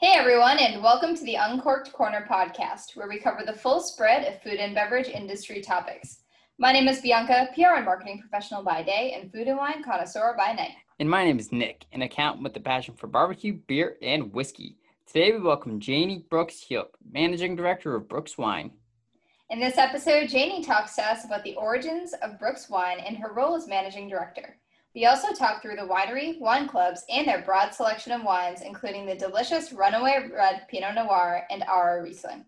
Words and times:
Hey 0.00 0.12
everyone, 0.14 0.60
and 0.60 0.80
welcome 0.80 1.16
to 1.16 1.24
the 1.24 1.34
Uncorked 1.34 1.92
Corner 1.92 2.24
podcast, 2.30 2.96
where 2.96 3.08
we 3.08 3.18
cover 3.18 3.42
the 3.44 3.52
full 3.52 3.80
spread 3.80 4.32
of 4.32 4.40
food 4.40 4.60
and 4.60 4.72
beverage 4.72 5.08
industry 5.08 5.60
topics. 5.60 6.20
My 6.56 6.70
name 6.70 6.86
is 6.86 7.00
Bianca, 7.00 7.48
PR 7.52 7.74
and 7.74 7.84
marketing 7.84 8.20
professional 8.20 8.62
by 8.62 8.84
day, 8.84 9.18
and 9.18 9.32
food 9.32 9.48
and 9.48 9.58
wine 9.58 9.82
connoisseur 9.82 10.36
by 10.38 10.52
night. 10.52 10.76
And 11.00 11.10
my 11.10 11.24
name 11.24 11.40
is 11.40 11.50
Nick, 11.50 11.84
an 11.90 12.02
accountant 12.02 12.44
with 12.44 12.56
a 12.56 12.60
passion 12.60 12.94
for 12.94 13.08
barbecue, 13.08 13.54
beer, 13.54 13.96
and 14.00 14.32
whiskey. 14.32 14.76
Today 15.04 15.32
we 15.32 15.40
welcome 15.40 15.80
Janie 15.80 16.24
Brooks 16.30 16.64
Heuck, 16.70 16.90
Managing 17.10 17.56
Director 17.56 17.96
of 17.96 18.08
Brooks 18.08 18.38
Wine. 18.38 18.70
In 19.50 19.58
this 19.58 19.78
episode, 19.78 20.28
Janie 20.28 20.62
talks 20.62 20.94
to 20.94 21.02
us 21.02 21.24
about 21.24 21.42
the 21.42 21.56
origins 21.56 22.14
of 22.22 22.38
Brooks 22.38 22.70
Wine 22.70 23.00
and 23.00 23.16
her 23.16 23.32
role 23.32 23.56
as 23.56 23.66
Managing 23.66 24.08
Director. 24.08 24.58
We 24.94 25.04
also 25.04 25.32
talk 25.32 25.60
through 25.60 25.76
the 25.76 25.82
winery, 25.82 26.40
wine 26.40 26.66
clubs, 26.66 27.04
and 27.10 27.28
their 27.28 27.42
broad 27.42 27.74
selection 27.74 28.12
of 28.12 28.24
wines, 28.24 28.62
including 28.62 29.04
the 29.04 29.14
delicious 29.14 29.72
Runaway 29.72 30.28
Red 30.34 30.66
Pinot 30.68 30.94
Noir 30.94 31.44
and 31.50 31.62
Ara 31.64 32.02
Riesling. 32.02 32.44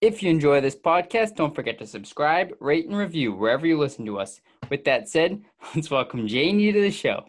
If 0.00 0.22
you 0.22 0.30
enjoy 0.30 0.60
this 0.60 0.76
podcast, 0.76 1.36
don't 1.36 1.54
forget 1.54 1.78
to 1.78 1.86
subscribe, 1.86 2.52
rate, 2.60 2.86
and 2.86 2.96
review 2.96 3.32
wherever 3.32 3.66
you 3.66 3.78
listen 3.78 4.04
to 4.04 4.18
us. 4.18 4.42
With 4.68 4.84
that 4.84 5.08
said, 5.08 5.42
let's 5.74 5.90
welcome 5.90 6.28
Janie 6.28 6.70
to 6.70 6.80
the 6.80 6.90
show. 6.90 7.24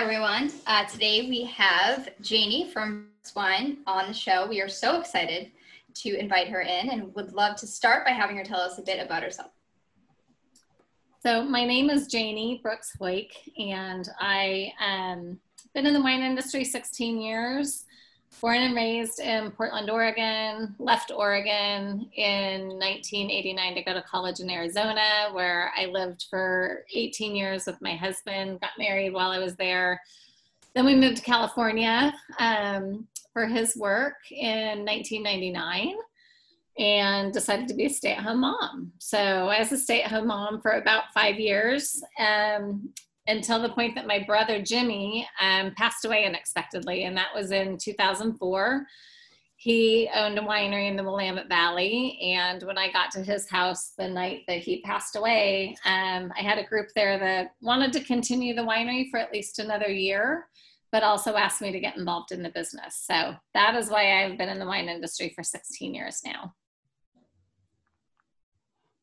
Everyone. 0.00 0.50
Uh, 0.66 0.86
today 0.86 1.28
we 1.28 1.44
have 1.44 2.08
Janie 2.22 2.70
from 2.70 3.08
Swine 3.22 3.80
on 3.86 4.06
the 4.08 4.14
show. 4.14 4.46
We 4.46 4.62
are 4.62 4.68
so 4.68 4.98
excited 4.98 5.52
to 5.96 6.18
invite 6.18 6.48
her 6.48 6.62
in 6.62 6.88
and 6.88 7.14
would 7.14 7.34
love 7.34 7.56
to 7.56 7.66
start 7.66 8.06
by 8.06 8.12
having 8.12 8.38
her 8.38 8.42
tell 8.42 8.60
us 8.60 8.78
a 8.78 8.82
bit 8.82 8.98
about 8.98 9.22
herself. 9.22 9.50
So 11.22 11.44
my 11.44 11.66
name 11.66 11.90
is 11.90 12.06
Janie 12.06 12.60
Brooks 12.62 12.96
Heuck, 12.98 13.28
and 13.58 14.08
I 14.18 14.72
um 14.82 15.38
been 15.74 15.84
in 15.84 15.92
the 15.92 16.00
wine 16.00 16.22
industry 16.22 16.64
16 16.64 17.20
years 17.20 17.84
born 18.40 18.62
and 18.62 18.74
raised 18.74 19.20
in 19.20 19.50
Portland, 19.50 19.90
Oregon, 19.90 20.74
left 20.78 21.10
Oregon 21.14 22.08
in 22.14 22.68
1989 22.78 23.74
to 23.74 23.82
go 23.82 23.92
to 23.92 24.02
college 24.02 24.40
in 24.40 24.50
Arizona, 24.50 25.28
where 25.32 25.72
I 25.76 25.86
lived 25.86 26.26
for 26.30 26.84
18 26.94 27.34
years 27.34 27.66
with 27.66 27.80
my 27.82 27.94
husband, 27.96 28.60
got 28.60 28.70
married 28.78 29.12
while 29.12 29.30
I 29.30 29.38
was 29.38 29.56
there. 29.56 30.00
Then 30.74 30.86
we 30.86 30.94
moved 30.94 31.18
to 31.18 31.22
California 31.22 32.14
um, 32.38 33.06
for 33.32 33.46
his 33.46 33.76
work 33.76 34.16
in 34.30 34.84
1999 34.84 35.96
and 36.78 37.32
decided 37.32 37.68
to 37.68 37.74
be 37.74 37.86
a 37.86 37.90
stay 37.90 38.12
at 38.12 38.22
home 38.22 38.40
mom. 38.40 38.92
So 38.98 39.18
I 39.18 39.58
was 39.58 39.72
a 39.72 39.78
stay 39.78 40.02
at 40.02 40.10
home 40.10 40.28
mom 40.28 40.60
for 40.60 40.72
about 40.72 41.12
five 41.12 41.38
years. 41.38 42.02
Um, 42.18 42.90
until 43.30 43.62
the 43.62 43.68
point 43.68 43.94
that 43.94 44.06
my 44.06 44.22
brother 44.26 44.60
Jimmy 44.60 45.26
um, 45.40 45.72
passed 45.76 46.04
away 46.04 46.24
unexpectedly, 46.24 47.04
and 47.04 47.16
that 47.16 47.34
was 47.34 47.52
in 47.52 47.78
2004. 47.78 48.86
He 49.56 50.08
owned 50.14 50.38
a 50.38 50.42
winery 50.42 50.88
in 50.88 50.96
the 50.96 51.04
Willamette 51.04 51.48
Valley, 51.48 52.18
and 52.22 52.62
when 52.62 52.78
I 52.78 52.90
got 52.90 53.10
to 53.12 53.22
his 53.22 53.48
house 53.48 53.92
the 53.96 54.08
night 54.08 54.42
that 54.48 54.58
he 54.58 54.80
passed 54.82 55.16
away, 55.16 55.76
um, 55.84 56.32
I 56.36 56.42
had 56.42 56.58
a 56.58 56.66
group 56.66 56.88
there 56.94 57.18
that 57.18 57.52
wanted 57.60 57.92
to 57.92 58.04
continue 58.04 58.54
the 58.54 58.62
winery 58.62 59.10
for 59.10 59.18
at 59.18 59.32
least 59.32 59.58
another 59.58 59.88
year, 59.88 60.48
but 60.92 61.02
also 61.02 61.36
asked 61.36 61.60
me 61.60 61.70
to 61.72 61.80
get 61.80 61.96
involved 61.96 62.32
in 62.32 62.42
the 62.42 62.48
business. 62.50 63.04
So 63.06 63.34
that 63.54 63.76
is 63.76 63.90
why 63.90 64.24
I've 64.24 64.38
been 64.38 64.48
in 64.48 64.58
the 64.58 64.66
wine 64.66 64.88
industry 64.88 65.32
for 65.36 65.42
16 65.42 65.94
years 65.94 66.22
now. 66.24 66.54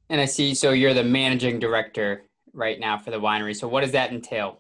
And 0.10 0.20
I 0.20 0.26
see, 0.26 0.56
so 0.56 0.72
you're 0.72 0.94
the 0.94 1.04
managing 1.04 1.60
director 1.60 2.24
right 2.58 2.80
now 2.80 2.98
for 2.98 3.12
the 3.12 3.20
winery. 3.20 3.56
So 3.56 3.68
what 3.68 3.82
does 3.82 3.92
that 3.92 4.12
entail? 4.12 4.60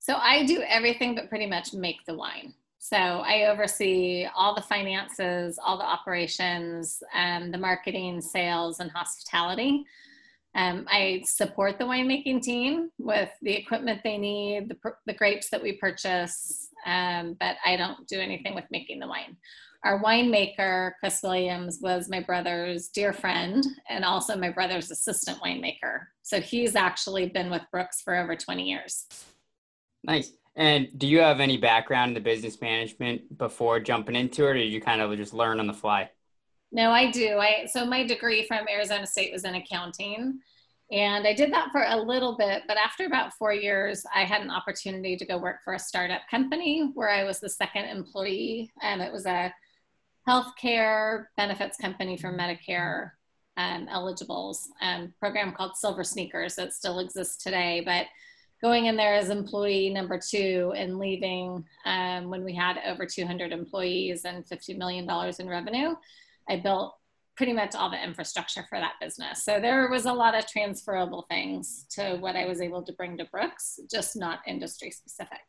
So 0.00 0.14
I 0.14 0.44
do 0.44 0.62
everything 0.66 1.14
but 1.14 1.28
pretty 1.28 1.46
much 1.46 1.74
make 1.74 2.04
the 2.06 2.14
wine. 2.14 2.54
So 2.78 2.96
I 2.96 3.46
oversee 3.46 4.26
all 4.34 4.54
the 4.54 4.62
finances, 4.62 5.58
all 5.62 5.76
the 5.76 5.84
operations, 5.84 7.02
um, 7.14 7.50
the 7.50 7.58
marketing, 7.58 8.20
sales, 8.20 8.80
and 8.80 8.90
hospitality. 8.90 9.84
Um, 10.54 10.86
I 10.88 11.22
support 11.26 11.78
the 11.78 11.84
winemaking 11.84 12.42
team 12.42 12.90
with 12.98 13.28
the 13.42 13.52
equipment 13.52 14.00
they 14.02 14.16
need, 14.16 14.68
the, 14.68 14.92
the 15.04 15.12
grapes 15.12 15.50
that 15.50 15.62
we 15.62 15.72
purchase, 15.72 16.70
um, 16.86 17.36
but 17.38 17.56
I 17.64 17.76
don't 17.76 18.06
do 18.06 18.20
anything 18.20 18.54
with 18.54 18.64
making 18.70 19.00
the 19.00 19.08
wine 19.08 19.36
our 19.86 20.02
winemaker, 20.02 20.92
Chris 20.98 21.20
Williams, 21.22 21.78
was 21.80 22.08
my 22.08 22.18
brother's 22.20 22.88
dear 22.88 23.12
friend 23.12 23.64
and 23.88 24.04
also 24.04 24.36
my 24.36 24.50
brother's 24.50 24.90
assistant 24.90 25.38
winemaker. 25.38 26.06
So 26.22 26.40
he's 26.40 26.74
actually 26.74 27.28
been 27.28 27.50
with 27.50 27.62
Brooks 27.70 28.02
for 28.02 28.16
over 28.16 28.34
20 28.34 28.68
years. 28.68 29.06
Nice. 30.02 30.32
And 30.56 30.88
do 30.98 31.06
you 31.06 31.20
have 31.20 31.38
any 31.38 31.56
background 31.56 32.10
in 32.10 32.14
the 32.14 32.20
business 32.20 32.60
management 32.60 33.38
before 33.38 33.78
jumping 33.78 34.16
into 34.16 34.46
it, 34.46 34.50
or 34.50 34.54
did 34.54 34.72
you 34.72 34.80
kind 34.80 35.00
of 35.00 35.16
just 35.16 35.32
learn 35.32 35.60
on 35.60 35.68
the 35.68 35.74
fly? 35.74 36.10
No, 36.72 36.90
I 36.90 37.12
do. 37.12 37.38
I 37.38 37.66
so 37.66 37.86
my 37.86 38.04
degree 38.04 38.44
from 38.46 38.66
Arizona 38.68 39.06
State 39.06 39.32
was 39.32 39.44
in 39.44 39.54
accounting. 39.54 40.40
And 40.90 41.26
I 41.26 41.34
did 41.34 41.52
that 41.52 41.70
for 41.72 41.84
a 41.86 41.96
little 41.96 42.36
bit, 42.36 42.62
but 42.68 42.76
after 42.76 43.06
about 43.06 43.34
four 43.34 43.52
years, 43.52 44.04
I 44.14 44.24
had 44.24 44.42
an 44.42 44.50
opportunity 44.50 45.16
to 45.16 45.26
go 45.26 45.36
work 45.36 45.56
for 45.64 45.74
a 45.74 45.78
startup 45.78 46.22
company 46.30 46.90
where 46.94 47.10
I 47.10 47.24
was 47.24 47.40
the 47.40 47.48
second 47.48 47.86
employee. 47.86 48.72
And 48.82 49.02
it 49.02 49.12
was 49.12 49.26
a 49.26 49.52
healthcare 50.28 51.26
benefits 51.36 51.78
company 51.78 52.16
for 52.16 52.36
Medicare 52.36 53.10
um, 53.56 53.88
eligibles 53.90 54.68
um, 54.82 55.12
program 55.18 55.52
called 55.52 55.76
Silver 55.76 56.04
Sneakers 56.04 56.56
that 56.56 56.72
still 56.72 56.98
exists 56.98 57.42
today. 57.42 57.82
But 57.84 58.06
going 58.62 58.86
in 58.86 58.96
there 58.96 59.14
as 59.14 59.30
employee 59.30 59.90
number 59.90 60.18
two 60.18 60.72
and 60.76 60.98
leaving 60.98 61.64
um, 61.84 62.28
when 62.28 62.44
we 62.44 62.54
had 62.54 62.78
over 62.86 63.06
200 63.06 63.52
employees 63.52 64.24
and 64.24 64.44
$50 64.44 64.76
million 64.76 65.08
in 65.38 65.48
revenue, 65.48 65.94
I 66.48 66.56
built 66.56 66.96
pretty 67.36 67.52
much 67.52 67.74
all 67.74 67.90
the 67.90 68.02
infrastructure 68.02 68.64
for 68.68 68.78
that 68.78 68.94
business. 69.00 69.44
So 69.44 69.60
there 69.60 69.88
was 69.90 70.06
a 70.06 70.12
lot 70.12 70.34
of 70.34 70.46
transferable 70.46 71.26
things 71.28 71.84
to 71.90 72.16
what 72.16 72.34
I 72.34 72.46
was 72.46 72.60
able 72.60 72.82
to 72.82 72.92
bring 72.94 73.18
to 73.18 73.26
Brooks, 73.26 73.78
just 73.90 74.16
not 74.16 74.40
industry 74.46 74.90
specific. 74.90 75.40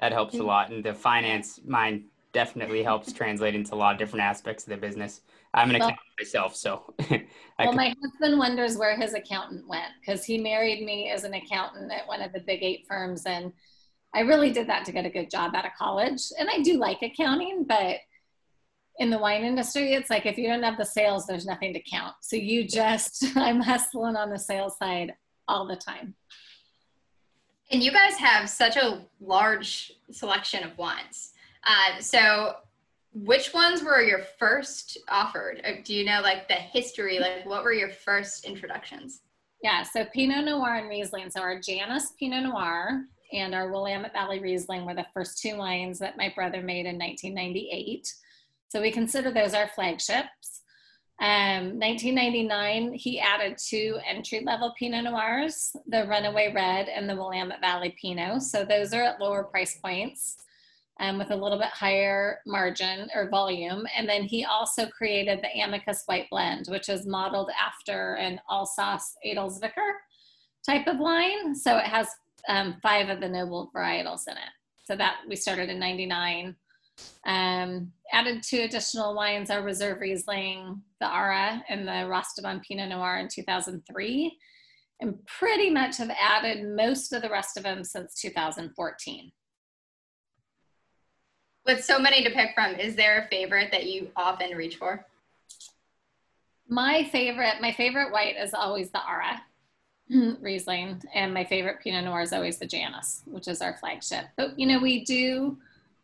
That 0.00 0.12
helps 0.12 0.34
a 0.34 0.42
lot. 0.42 0.70
And 0.70 0.84
the 0.84 0.94
finance 0.94 1.60
mind 1.64 2.04
definitely 2.34 2.82
helps 2.82 3.12
translate 3.12 3.54
into 3.54 3.74
a 3.74 3.76
lot 3.76 3.94
of 3.94 3.98
different 3.98 4.24
aspects 4.24 4.64
of 4.64 4.70
the 4.70 4.76
business. 4.76 5.22
I'm 5.54 5.70
an 5.70 5.76
accountant 5.76 6.00
myself, 6.18 6.56
so. 6.56 6.94
well, 7.10 7.20
can... 7.58 7.76
my 7.76 7.94
husband 8.02 8.38
wonders 8.38 8.76
where 8.76 8.96
his 8.96 9.14
accountant 9.14 9.66
went 9.68 9.92
because 10.00 10.24
he 10.24 10.36
married 10.36 10.84
me 10.84 11.10
as 11.10 11.24
an 11.24 11.34
accountant 11.34 11.92
at 11.92 12.06
one 12.06 12.20
of 12.20 12.32
the 12.32 12.40
big 12.40 12.62
eight 12.62 12.84
firms, 12.88 13.24
and 13.24 13.52
I 14.14 14.20
really 14.20 14.50
did 14.50 14.68
that 14.68 14.84
to 14.84 14.92
get 14.92 15.06
a 15.06 15.10
good 15.10 15.30
job 15.30 15.54
out 15.54 15.64
of 15.64 15.72
college. 15.78 16.22
And 16.38 16.48
I 16.48 16.60
do 16.60 16.76
like 16.76 17.02
accounting, 17.02 17.64
but 17.64 17.98
in 18.98 19.10
the 19.10 19.18
wine 19.18 19.44
industry, 19.44 19.92
it's 19.92 20.08
like 20.08 20.24
if 20.24 20.38
you 20.38 20.48
don't 20.48 20.62
have 20.62 20.78
the 20.78 20.84
sales, 20.84 21.26
there's 21.26 21.46
nothing 21.46 21.72
to 21.74 21.80
count. 21.80 22.14
So 22.20 22.36
you 22.36 22.66
just, 22.66 23.24
I'm 23.36 23.60
hustling 23.60 24.16
on 24.16 24.30
the 24.30 24.38
sales 24.38 24.78
side 24.78 25.14
all 25.48 25.66
the 25.66 25.76
time. 25.76 26.14
And 27.70 27.82
you 27.82 27.90
guys 27.90 28.16
have 28.16 28.48
such 28.48 28.76
a 28.76 29.06
large 29.20 29.92
selection 30.12 30.62
of 30.62 30.78
wines. 30.78 31.32
Uh, 31.66 32.00
so 32.00 32.56
which 33.14 33.54
ones 33.54 33.82
were 33.82 34.02
your 34.02 34.22
first 34.38 34.98
offered? 35.08 35.60
Uh, 35.64 35.80
do 35.84 35.94
you 35.94 36.04
know 36.04 36.20
like 36.22 36.48
the 36.48 36.54
history? 36.54 37.18
Like 37.18 37.46
what 37.46 37.64
were 37.64 37.72
your 37.72 37.90
first 37.90 38.44
introductions? 38.44 39.20
Yeah, 39.62 39.82
so 39.82 40.04
Pinot 40.04 40.44
Noir 40.44 40.76
and 40.76 40.88
Riesling. 40.88 41.30
So 41.30 41.40
our 41.40 41.58
Janus 41.58 42.12
Pinot 42.18 42.44
Noir 42.44 43.04
and 43.32 43.54
our 43.54 43.70
Willamette 43.70 44.12
Valley 44.12 44.40
Riesling 44.40 44.84
were 44.84 44.94
the 44.94 45.06
first 45.14 45.40
two 45.40 45.56
wines 45.56 45.98
that 46.00 46.18
my 46.18 46.32
brother 46.34 46.60
made 46.60 46.86
in 46.86 46.98
1998. 46.98 48.12
So 48.68 48.82
we 48.82 48.90
consider 48.90 49.30
those 49.30 49.54
our 49.54 49.68
flagships. 49.68 50.62
Um, 51.20 51.78
1999, 51.78 52.92
he 52.94 53.20
added 53.20 53.56
two 53.56 53.98
entry 54.06 54.42
level 54.44 54.74
Pinot 54.76 55.04
Noirs, 55.04 55.76
the 55.86 56.04
Runaway 56.06 56.52
Red 56.52 56.88
and 56.88 57.08
the 57.08 57.14
Willamette 57.14 57.60
Valley 57.60 57.94
Pinot. 58.00 58.42
So 58.42 58.64
those 58.64 58.92
are 58.92 59.02
at 59.02 59.20
lower 59.20 59.44
price 59.44 59.78
points 59.78 60.43
um, 61.00 61.18
with 61.18 61.30
a 61.30 61.36
little 61.36 61.58
bit 61.58 61.68
higher 61.68 62.38
margin 62.46 63.08
or 63.14 63.28
volume. 63.28 63.84
And 63.96 64.08
then 64.08 64.22
he 64.22 64.44
also 64.44 64.86
created 64.86 65.40
the 65.42 65.60
Amicus 65.60 66.04
White 66.06 66.28
Blend, 66.30 66.66
which 66.68 66.88
is 66.88 67.06
modeled 67.06 67.50
after 67.60 68.14
an 68.14 68.40
Alsace 68.48 69.16
Edelzwicker 69.26 69.92
type 70.64 70.86
of 70.86 70.98
wine. 70.98 71.54
So 71.54 71.76
it 71.76 71.84
has 71.84 72.08
um, 72.48 72.76
five 72.82 73.08
of 73.08 73.20
the 73.20 73.28
noble 73.28 73.70
varietals 73.74 74.28
in 74.28 74.34
it. 74.34 74.50
So 74.84 74.96
that 74.96 75.16
we 75.28 75.36
started 75.36 75.70
in 75.70 75.78
99. 75.78 76.54
Um, 77.26 77.90
added 78.12 78.42
two 78.42 78.60
additional 78.60 79.16
wines, 79.16 79.50
our 79.50 79.62
Reserve 79.62 80.00
Riesling, 80.00 80.80
the 81.00 81.12
Ara, 81.12 81.64
and 81.68 81.88
the 81.88 81.92
Rastaban 81.92 82.62
Pinot 82.62 82.90
Noir 82.90 83.18
in 83.18 83.28
2003. 83.28 84.38
and 85.00 85.26
pretty 85.26 85.70
much 85.70 85.96
have 85.96 86.10
added 86.10 86.64
most 86.76 87.12
of 87.12 87.20
the 87.20 87.28
rest 87.28 87.56
of 87.56 87.64
them 87.64 87.82
since 87.82 88.20
2014. 88.20 89.32
With 91.66 91.82
so 91.82 91.98
many 91.98 92.22
to 92.24 92.30
pick 92.30 92.54
from, 92.54 92.74
is 92.74 92.94
there 92.94 93.22
a 93.22 93.28
favorite 93.28 93.70
that 93.72 93.86
you 93.86 94.10
often 94.16 94.54
reach 94.56 94.76
for? 94.76 95.06
My 96.68 97.04
favorite, 97.04 97.60
my 97.60 97.72
favorite 97.72 98.12
white 98.12 98.36
is 98.36 98.52
always 98.52 98.90
the 98.90 99.00
Ara 99.06 99.42
Riesling, 100.40 101.02
and 101.14 101.32
my 101.32 101.44
favorite 101.44 101.80
Pinot 101.82 102.04
Noir 102.04 102.22
is 102.22 102.32
always 102.32 102.58
the 102.58 102.66
Janus, 102.66 103.22
which 103.26 103.48
is 103.48 103.62
our 103.62 103.76
flagship. 103.78 104.26
But 104.36 104.58
you 104.58 104.66
know, 104.66 104.78
we 104.78 105.04
do 105.04 105.56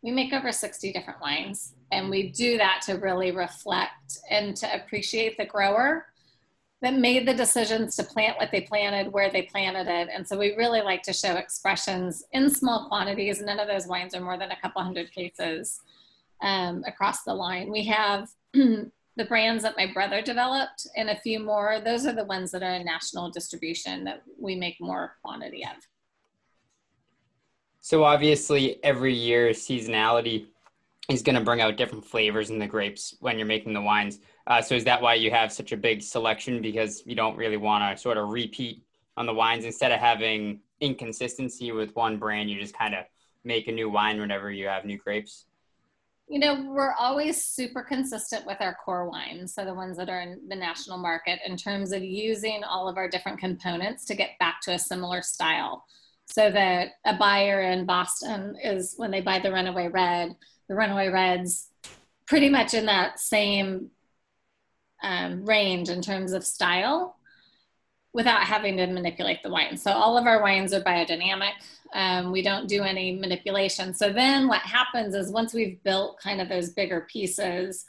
we 0.03 0.11
make 0.11 0.33
over 0.33 0.51
60 0.51 0.93
different 0.93 1.21
wines, 1.21 1.75
and 1.93 2.09
we 2.09 2.31
do 2.31 2.57
that 2.57 2.83
to 2.87 2.95
really 2.95 3.33
reflect 3.33 4.19
and 4.31 4.57
to 4.57 4.75
appreciate 4.75 5.37
the 5.37 5.45
grower 5.45 6.07
that 6.83 6.95
made 6.95 7.29
the 7.29 7.35
decisions 7.35 7.95
to 7.97 8.05
plant 8.05 8.39
what 8.39 8.51
they 8.51 8.63
planted, 8.63 9.13
where 9.13 9.31
they 9.31 9.43
planted 9.43 9.87
it. 9.87 10.09
And 10.15 10.27
so 10.27 10.39
we 10.39 10.57
really 10.57 10.81
like 10.81 11.03
to 11.03 11.13
show 11.13 11.35
expressions 11.37 12.25
in 12.33 12.49
small 12.49 12.89
quantities. 12.89 13.43
None 13.43 13.61
of 13.61 13.69
those 13.69 13.87
wines 13.87 14.15
are 14.15 14.21
more 14.21 14.39
than 14.39 14.51
a 14.51 14.61
couple 14.61 14.83
hundred 14.83 15.13
cases 15.13 15.81
um, 16.41 16.83
across 16.87 17.23
the 17.23 17.35
line. 17.35 17.71
We 17.71 17.85
have 17.87 18.31
the 18.55 19.25
brands 19.29 19.63
that 19.63 19.77
my 19.77 19.93
brother 19.93 20.23
developed 20.23 20.87
and 20.97 21.11
a 21.11 21.21
few 21.21 21.41
more. 21.41 21.81
Those 21.85 22.07
are 22.07 22.15
the 22.15 22.25
ones 22.25 22.51
that 22.53 22.63
are 22.63 22.73
in 22.73 22.87
national 22.87 23.31
distribution 23.31 24.05
that 24.05 24.23
we 24.39 24.55
make 24.55 24.81
more 24.81 25.17
quantity 25.23 25.63
of. 25.63 25.87
So 27.83 28.05
obviously 28.05 28.83
every 28.83 29.13
year 29.13 29.51
seasonality 29.51 30.47
is 31.11 31.23
going 31.23 31.35
to 31.35 31.45
bring 31.45 31.61
out 31.61 31.77
different 31.77 32.05
flavors 32.05 32.49
in 32.49 32.59
the 32.59 32.67
grapes 32.67 33.17
when 33.21 33.39
you're 33.39 33.47
making 33.47 33.75
the 33.75 33.83
wines. 33.83 34.21
Uh, 34.47 34.63
so 34.63 34.75
is 34.75 34.85
that 34.85 35.01
why 35.01 35.15
you 35.15 35.31
have 35.31 35.53
such 35.53 35.73
a 35.73 35.77
big 35.77 36.03
selection 36.03 36.61
because 36.63 37.03
you 37.07 37.15
don't 37.15 37.37
really 37.37 37.57
want 37.57 37.97
to 37.97 38.01
sort 38.01 38.17
of 38.17 38.31
repeat 38.31 38.83
on 39.17 39.27
the 39.27 39.35
wines 39.35 39.65
instead 39.65 39.93
of 39.93 40.01
having 40.01 40.61
inconsistency 40.81 41.73
with 41.73 41.95
one 41.95 42.19
brand? 42.19 42.51
You 42.51 42.61
just 42.61 42.77
kind 42.77 42.95
of 42.95 43.05
make 43.45 43.69
a 43.69 43.73
new 43.73 43.89
wine 43.91 44.21
whenever 44.21 44.51
you 44.51 44.67
have 44.67 44.85
new 44.85 44.99
grapes. 44.99 45.47
You 46.29 46.39
know, 46.39 46.65
we're 46.71 46.95
always 46.95 47.45
super 47.45 47.83
consistent 47.83 48.47
with 48.47 48.59
our 48.61 48.77
core 48.85 49.11
wines, 49.11 49.53
so 49.53 49.65
the 49.65 49.75
ones 49.75 49.97
that 49.97 50.09
are 50.09 50.21
in 50.21 50.41
the 50.49 50.55
national 50.55 50.97
market, 50.97 51.41
in 51.45 51.57
terms 51.57 51.91
of 51.91 52.05
using 52.05 52.63
all 52.63 52.89
of 52.89 52.97
our 52.97 53.09
different 53.09 53.41
components 53.41 54.05
to 54.05 54.15
get 54.15 54.39
back 54.39 54.61
to 54.63 54.75
a 54.75 54.79
similar 54.79 55.23
style. 55.23 55.85
So 56.27 56.49
that 56.53 56.91
a 57.05 57.17
buyer 57.17 57.63
in 57.63 57.85
Boston 57.85 58.55
is 58.63 58.95
when 58.97 59.11
they 59.11 59.21
buy 59.21 59.41
the 59.41 59.51
Runaway 59.51 59.89
Red, 59.89 60.37
the 60.69 60.77
Runaway 60.77 61.09
Reds 61.09 61.71
pretty 62.27 62.49
much 62.49 62.75
in 62.75 62.87
that 62.87 63.19
same 63.19 63.91
um, 65.03 65.45
range 65.45 65.89
in 65.89 66.03
terms 66.03 66.33
of 66.33 66.45
style 66.45 67.17
without 68.13 68.43
having 68.43 68.77
to 68.77 68.87
manipulate 68.87 69.43
the 69.43 69.51
wine. 69.51 69.77
So 69.77 69.93
all 69.93 70.19
of 70.19 70.27
our 70.27 70.43
wines 70.43 70.73
are 70.75 70.81
biodynamic. 70.81 71.53
Um, 71.93 72.33
we 72.33 72.43
don't 72.43 72.69
do 72.69 72.83
any 72.83 73.17
manipulation. 73.17 73.95
So 73.95 74.13
then 74.13 74.49
what 74.49 74.63
happens 74.63 75.15
is 75.15 75.31
once 75.31 75.55
we've 75.55 75.83
built 75.85 76.19
kind 76.19 76.41
of 76.41 76.49
those 76.49 76.71
bigger 76.71 77.07
pieces, 77.11 77.85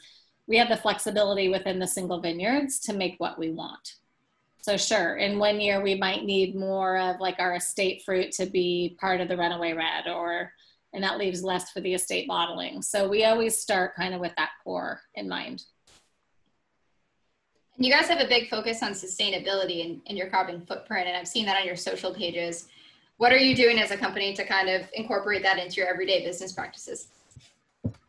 we 0.48 0.58
have 0.58 0.70
the 0.70 0.78
flexibility 0.78 1.50
within 1.50 1.80
the 1.80 1.88
single 1.88 2.20
vineyards 2.20 2.80
to 2.82 2.94
make 2.94 3.16
what 3.18 3.40
we 3.40 3.52
want. 3.52 3.96
So 4.62 4.78
sure, 4.78 5.16
in 5.16 5.40
one 5.40 5.60
year 5.60 5.82
we 5.82 5.96
might 5.96 6.24
need 6.24 6.56
more 6.56 6.98
of 6.98 7.20
like 7.20 7.40
our 7.40 7.56
estate 7.56 8.04
fruit 8.04 8.32
to 8.34 8.46
be 8.46 8.96
part 9.00 9.22
of 9.22 9.28
the 9.28 9.38
runaway 9.38 9.74
red 9.74 10.08
or 10.08 10.52
and 10.94 11.04
that 11.04 11.18
leaves 11.18 11.44
less 11.44 11.72
for 11.72 11.80
the 11.80 11.94
estate 11.94 12.28
bottling. 12.28 12.82
So 12.82 13.08
we 13.08 13.24
always 13.24 13.58
start 13.58 13.96
kind 13.96 14.14
of 14.14 14.20
with 14.20 14.34
that 14.38 14.50
core 14.64 15.02
in 15.16 15.30
mind. 15.30 15.64
You 17.84 17.92
guys 17.92 18.08
have 18.10 18.20
a 18.20 18.28
big 18.28 18.48
focus 18.48 18.84
on 18.84 18.92
sustainability 18.92 19.84
in, 19.84 20.02
in 20.06 20.16
your 20.16 20.28
carbon 20.28 20.64
footprint, 20.68 21.08
and 21.08 21.18
I've 21.18 21.28
seen 21.28 21.48
that 21.48 21.60
on 21.60 21.66
your 21.66 21.76
social 21.76 22.14
pages. 22.14 22.68
What 23.18 23.34
are 23.34 23.38
you 23.38 23.56
doing 23.56 23.80
as 23.80 23.90
a 23.90 23.98
company 23.98 24.36
to 24.36 24.46
kind 24.46 24.70
of 24.70 24.88
incorporate 24.94 25.42
that 25.42 25.58
into 25.58 25.78
your 25.78 25.88
everyday 25.88 26.24
business 26.24 26.52
practices? 26.52 27.08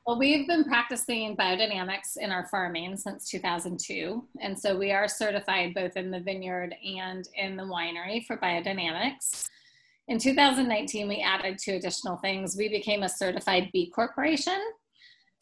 Well, 0.06 0.18
we've 0.18 0.46
been 0.46 0.64
practicing 0.64 1.34
biodynamics 1.38 2.18
in 2.18 2.30
our 2.30 2.46
farming 2.48 2.98
since 2.98 3.30
2002. 3.30 4.22
And 4.42 4.58
so 4.58 4.76
we 4.76 4.92
are 4.92 5.08
certified 5.08 5.72
both 5.72 5.96
in 5.96 6.10
the 6.10 6.20
vineyard 6.20 6.74
and 6.84 7.26
in 7.34 7.56
the 7.56 7.62
winery 7.62 8.26
for 8.26 8.36
biodynamics. 8.36 9.46
In 10.08 10.18
2019, 10.18 11.08
we 11.08 11.22
added 11.22 11.58
two 11.58 11.76
additional 11.76 12.18
things. 12.18 12.58
We 12.58 12.68
became 12.68 13.04
a 13.04 13.08
certified 13.08 13.70
B 13.72 13.90
Corporation, 13.94 14.60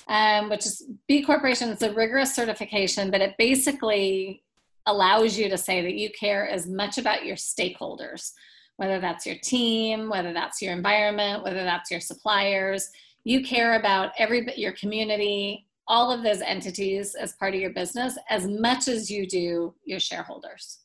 um, 0.08 0.48
which 0.48 0.66
is 0.66 0.84
B 1.08 1.22
Corporation 1.22 1.70
It's 1.70 1.82
a 1.82 1.92
rigorous 1.92 2.34
certification, 2.34 3.10
but 3.10 3.20
it 3.20 3.34
basically 3.38 4.42
allows 4.86 5.38
you 5.38 5.48
to 5.48 5.58
say 5.58 5.82
that 5.82 5.94
you 5.94 6.10
care 6.10 6.48
as 6.48 6.66
much 6.66 6.98
about 6.98 7.24
your 7.24 7.36
stakeholders, 7.36 8.32
whether 8.76 8.98
that's 8.98 9.26
your 9.26 9.36
team, 9.36 10.08
whether 10.08 10.32
that's 10.32 10.60
your 10.62 10.72
environment, 10.72 11.44
whether 11.44 11.64
that's 11.64 11.90
your 11.90 12.00
suppliers. 12.00 12.88
You 13.24 13.44
care 13.44 13.78
about 13.78 14.12
every 14.18 14.48
your 14.56 14.72
community, 14.72 15.66
all 15.86 16.10
of 16.10 16.22
those 16.22 16.40
entities 16.40 17.14
as 17.14 17.34
part 17.34 17.54
of 17.54 17.60
your 17.60 17.70
business 17.70 18.16
as 18.30 18.46
much 18.46 18.88
as 18.88 19.10
you 19.10 19.26
do 19.26 19.74
your 19.84 20.00
shareholders. 20.00 20.78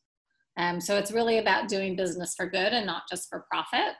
Um, 0.57 0.79
so 0.79 0.97
it's 0.97 1.11
really 1.11 1.37
about 1.37 1.67
doing 1.67 1.95
business 1.95 2.33
for 2.35 2.49
good 2.49 2.73
and 2.73 2.85
not 2.85 3.03
just 3.09 3.29
for 3.29 3.45
profit. 3.51 3.93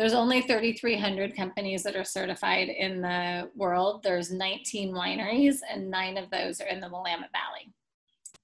There's 0.00 0.14
only 0.14 0.40
3,300 0.40 1.36
companies 1.36 1.82
that 1.82 1.94
are 1.94 2.04
certified 2.04 2.70
in 2.70 3.02
the 3.02 3.50
world. 3.54 4.02
There's 4.02 4.32
19 4.32 4.94
wineries, 4.94 5.58
and 5.70 5.90
nine 5.90 6.16
of 6.16 6.30
those 6.30 6.58
are 6.62 6.68
in 6.68 6.80
the 6.80 6.88
Willamette 6.88 7.28
Valley. 7.32 7.70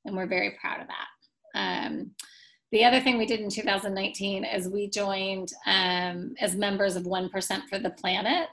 And 0.04 0.14
we're 0.14 0.26
very 0.26 0.58
proud 0.60 0.82
of 0.82 0.88
that. 0.88 1.08
Um, 1.58 2.10
the 2.72 2.84
other 2.84 3.00
thing 3.00 3.16
we 3.16 3.24
did 3.24 3.40
in 3.40 3.48
2019 3.48 4.44
is 4.44 4.68
we 4.68 4.90
joined 4.90 5.50
um, 5.64 6.34
as 6.42 6.54
members 6.54 6.94
of 6.94 7.04
1% 7.04 7.62
for 7.70 7.78
the 7.78 7.88
Planet. 7.88 8.48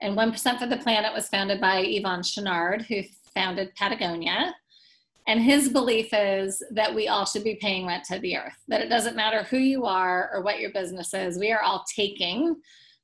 And 0.00 0.18
1% 0.18 0.58
for 0.58 0.66
the 0.66 0.78
Planet 0.78 1.14
was 1.14 1.28
founded 1.28 1.60
by 1.60 1.84
Yvon 1.84 2.24
Chouinard, 2.24 2.82
who 2.86 3.02
founded 3.36 3.72
Patagonia. 3.76 4.52
And 5.26 5.40
his 5.40 5.68
belief 5.68 6.08
is 6.12 6.62
that 6.72 6.94
we 6.94 7.08
all 7.08 7.24
should 7.24 7.44
be 7.44 7.54
paying 7.60 7.86
rent 7.86 8.04
to 8.04 8.18
the 8.18 8.36
earth, 8.36 8.56
that 8.68 8.80
it 8.80 8.88
doesn't 8.88 9.16
matter 9.16 9.44
who 9.44 9.58
you 9.58 9.84
are 9.84 10.30
or 10.32 10.42
what 10.42 10.58
your 10.58 10.72
business 10.72 11.14
is, 11.14 11.38
we 11.38 11.52
are 11.52 11.62
all 11.62 11.84
taking 11.94 12.56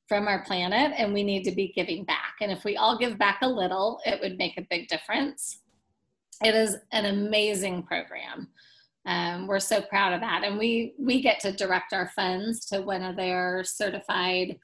from 0.09 0.27
our 0.27 0.43
planet 0.45 0.93
and 0.97 1.13
we 1.13 1.23
need 1.23 1.45
to 1.45 1.53
be 1.53 1.73
giving 1.75 2.05
back. 2.05 2.37
And 2.41 2.51
if 2.51 2.65
we 2.65 2.77
all 2.77 2.99
give 2.99 3.19
back 3.19 3.41
a 3.43 3.49
little, 3.49 4.01
it 4.05 4.21
would 4.21 4.39
make 4.39 4.57
a 4.57 4.67
big 4.69 4.89
difference. 4.89 5.61
It 6.43 6.55
is 6.55 6.77
an 6.93 7.05
amazing 7.05 7.83
program. 7.83 8.49
Um, 9.07 9.47
we're 9.47 9.61
so 9.61 9.81
proud 9.81 10.13
of 10.13 10.21
that. 10.21 10.43
And 10.45 10.59
we, 10.59 10.95
we 10.99 11.21
get 11.21 11.41
to 11.41 11.53
direct 11.53 11.93
our 11.93 12.11
funds 12.17 12.67
to 12.67 12.81
one 12.81 13.03
of 13.03 13.17
their 13.17 13.65
certified 13.65 14.59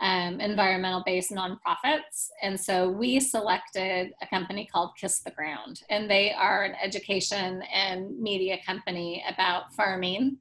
um, 0.00 0.40
environmental 0.40 1.02
based 1.04 1.30
nonprofits. 1.30 2.28
And 2.42 2.58
so 2.58 2.88
we 2.88 3.20
selected 3.20 4.12
a 4.22 4.26
company 4.26 4.68
called 4.70 4.96
Kiss 4.98 5.20
the 5.20 5.30
Ground, 5.30 5.82
and 5.90 6.10
they 6.10 6.32
are 6.32 6.64
an 6.64 6.74
education 6.82 7.62
and 7.72 8.18
media 8.18 8.58
company 8.64 9.22
about 9.32 9.72
farming 9.74 10.38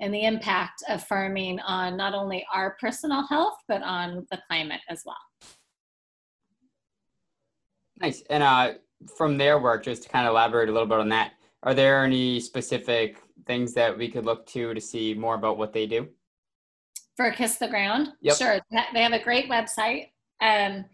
and 0.00 0.12
the 0.12 0.24
impact 0.24 0.82
of 0.88 1.02
farming 1.04 1.58
on 1.60 1.96
not 1.96 2.14
only 2.14 2.46
our 2.52 2.76
personal 2.80 3.26
health, 3.26 3.56
but 3.66 3.82
on 3.82 4.26
the 4.30 4.38
climate 4.48 4.80
as 4.88 5.02
well. 5.06 5.16
Nice. 7.98 8.22
And 8.28 8.42
uh, 8.42 8.74
from 9.16 9.38
their 9.38 9.58
work, 9.58 9.84
just 9.84 10.02
to 10.02 10.08
kind 10.08 10.26
of 10.26 10.32
elaborate 10.32 10.68
a 10.68 10.72
little 10.72 10.88
bit 10.88 10.98
on 10.98 11.08
that, 11.10 11.32
are 11.62 11.72
there 11.72 12.04
any 12.04 12.40
specific 12.40 13.22
things 13.46 13.72
that 13.74 13.96
we 13.96 14.08
could 14.08 14.26
look 14.26 14.46
to 14.46 14.74
to 14.74 14.80
see 14.80 15.14
more 15.14 15.34
about 15.34 15.56
what 15.56 15.72
they 15.72 15.86
do? 15.86 16.08
For 17.16 17.30
Kiss 17.32 17.56
the 17.56 17.68
Ground. 17.68 18.08
Yep. 18.20 18.36
Sure. 18.36 18.60
They 18.92 19.02
have 19.02 19.12
a 19.12 19.22
great 19.22 19.48
website. 19.48 20.08
Um, 20.40 20.84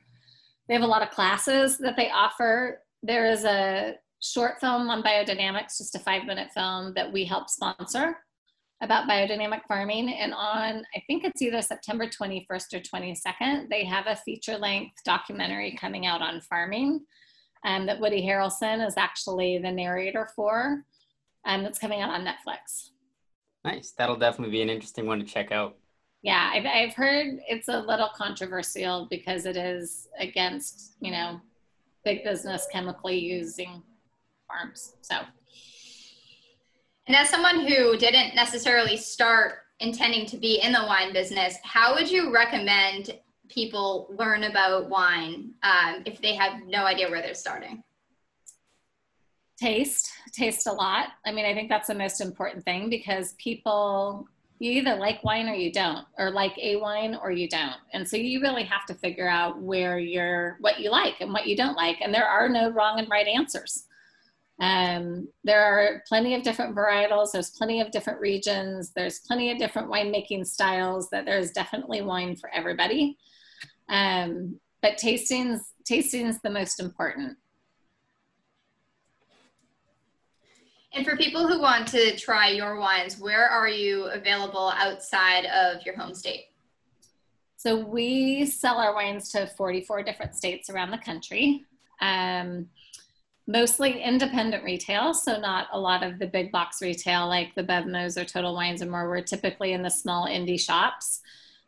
they 0.68 0.74
have 0.74 0.82
a 0.82 0.86
lot 0.86 1.02
of 1.02 1.10
classes 1.10 1.78
that 1.78 1.96
they 1.96 2.10
offer. 2.10 2.80
There 3.02 3.26
is 3.26 3.44
a 3.44 3.94
short 4.20 4.60
film 4.60 4.88
on 4.88 5.02
biodynamics, 5.02 5.78
just 5.78 5.96
a 5.96 5.98
five 5.98 6.24
minute 6.24 6.48
film 6.54 6.94
that 6.94 7.12
we 7.12 7.24
help 7.24 7.50
sponsor 7.50 8.16
about 8.80 9.08
biodynamic 9.08 9.60
farming. 9.66 10.12
And 10.12 10.32
on, 10.32 10.84
I 10.94 11.02
think 11.06 11.24
it's 11.24 11.42
either 11.42 11.62
September 11.62 12.06
21st 12.06 12.46
or 12.48 12.80
22nd, 12.80 13.68
they 13.68 13.84
have 13.84 14.06
a 14.06 14.16
feature 14.16 14.58
length 14.58 14.96
documentary 15.04 15.76
coming 15.80 16.06
out 16.06 16.20
on 16.20 16.40
farming 16.40 17.04
um, 17.64 17.86
that 17.86 18.00
Woody 18.00 18.22
Harrelson 18.22 18.84
is 18.86 18.94
actually 18.96 19.58
the 19.58 19.70
narrator 19.70 20.28
for. 20.34 20.84
And 21.44 21.60
um, 21.60 21.62
that's 21.64 21.78
coming 21.78 22.00
out 22.00 22.10
on 22.10 22.24
Netflix. 22.24 22.90
Nice. 23.64 23.94
That'll 23.96 24.16
definitely 24.16 24.52
be 24.52 24.62
an 24.62 24.70
interesting 24.70 25.06
one 25.06 25.18
to 25.20 25.24
check 25.24 25.52
out. 25.52 25.76
Yeah, 26.22 26.50
I've, 26.52 26.66
I've 26.66 26.94
heard 26.94 27.40
it's 27.48 27.68
a 27.68 27.80
little 27.80 28.10
controversial 28.16 29.08
because 29.10 29.44
it 29.44 29.56
is 29.56 30.08
against, 30.18 30.94
you 31.00 31.10
know, 31.10 31.40
big 32.04 32.22
business 32.22 32.66
chemically 32.72 33.18
using 33.18 33.82
farms. 34.46 34.94
So. 35.00 35.16
And 37.08 37.16
as 37.16 37.28
someone 37.28 37.66
who 37.66 37.96
didn't 37.96 38.36
necessarily 38.36 38.96
start 38.96 39.54
intending 39.80 40.26
to 40.26 40.36
be 40.36 40.60
in 40.62 40.72
the 40.72 40.84
wine 40.86 41.12
business, 41.12 41.56
how 41.64 41.94
would 41.94 42.08
you 42.08 42.32
recommend 42.32 43.18
people 43.48 44.14
learn 44.16 44.44
about 44.44 44.88
wine 44.88 45.52
um, 45.64 46.02
if 46.06 46.20
they 46.22 46.34
have 46.36 46.62
no 46.66 46.84
idea 46.84 47.10
where 47.10 47.20
they're 47.20 47.34
starting? 47.34 47.82
Taste, 49.58 50.10
taste 50.32 50.66
a 50.68 50.72
lot. 50.72 51.08
I 51.26 51.32
mean, 51.32 51.44
I 51.44 51.54
think 51.54 51.68
that's 51.68 51.88
the 51.88 51.94
most 51.94 52.20
important 52.20 52.64
thing 52.64 52.88
because 52.88 53.34
people, 53.34 54.28
you 54.62 54.70
either 54.72 54.94
like 54.94 55.24
wine 55.24 55.48
or 55.48 55.54
you 55.54 55.72
don't, 55.72 56.06
or 56.18 56.30
like 56.30 56.56
a 56.58 56.76
wine 56.76 57.18
or 57.20 57.32
you 57.32 57.48
don't. 57.48 57.76
And 57.92 58.08
so 58.08 58.16
you 58.16 58.40
really 58.40 58.62
have 58.62 58.86
to 58.86 58.94
figure 58.94 59.28
out 59.28 59.60
where 59.60 59.98
you're, 59.98 60.56
what 60.60 60.78
you 60.78 60.90
like 60.90 61.20
and 61.20 61.32
what 61.32 61.48
you 61.48 61.56
don't 61.56 61.74
like. 61.74 62.00
And 62.00 62.14
there 62.14 62.28
are 62.28 62.48
no 62.48 62.70
wrong 62.70 63.00
and 63.00 63.10
right 63.10 63.26
answers. 63.26 63.86
Um, 64.60 65.26
there 65.42 65.60
are 65.60 66.04
plenty 66.06 66.36
of 66.36 66.44
different 66.44 66.76
varietals. 66.76 67.32
There's 67.32 67.50
plenty 67.50 67.80
of 67.80 67.90
different 67.90 68.20
regions. 68.20 68.92
There's 68.94 69.18
plenty 69.26 69.50
of 69.50 69.58
different 69.58 69.90
winemaking 69.90 70.46
styles. 70.46 71.10
That 71.10 71.24
there's 71.24 71.50
definitely 71.50 72.02
wine 72.02 72.36
for 72.36 72.48
everybody. 72.54 73.18
Um, 73.88 74.60
but 74.80 74.96
tasting's 74.96 75.72
tasting's 75.84 76.40
the 76.42 76.50
most 76.50 76.78
important. 76.78 77.36
And 80.94 81.06
for 81.06 81.16
people 81.16 81.48
who 81.48 81.60
want 81.60 81.88
to 81.88 82.16
try 82.16 82.50
your 82.50 82.78
wines, 82.78 83.18
where 83.18 83.48
are 83.48 83.68
you 83.68 84.04
available 84.06 84.72
outside 84.76 85.46
of 85.46 85.84
your 85.86 85.96
home 85.96 86.14
state? 86.14 86.46
So 87.56 87.76
we 87.76 88.44
sell 88.44 88.78
our 88.78 88.94
wines 88.94 89.30
to 89.30 89.46
44 89.46 90.02
different 90.02 90.34
states 90.34 90.68
around 90.68 90.90
the 90.90 90.98
country. 90.98 91.64
Um, 92.00 92.66
mostly 93.46 94.02
independent 94.02 94.64
retail, 94.64 95.14
so 95.14 95.38
not 95.38 95.68
a 95.72 95.78
lot 95.78 96.02
of 96.02 96.18
the 96.18 96.26
big 96.26 96.52
box 96.52 96.82
retail 96.82 97.26
like 97.26 97.54
the 97.54 97.64
Bevmos 97.64 98.20
or 98.20 98.24
Total 98.24 98.54
Wines 98.54 98.82
and 98.82 98.90
more. 98.90 99.08
We're 99.08 99.22
typically 99.22 99.72
in 99.72 99.82
the 99.82 99.90
small 99.90 100.26
indie 100.26 100.60
shops. 100.60 101.20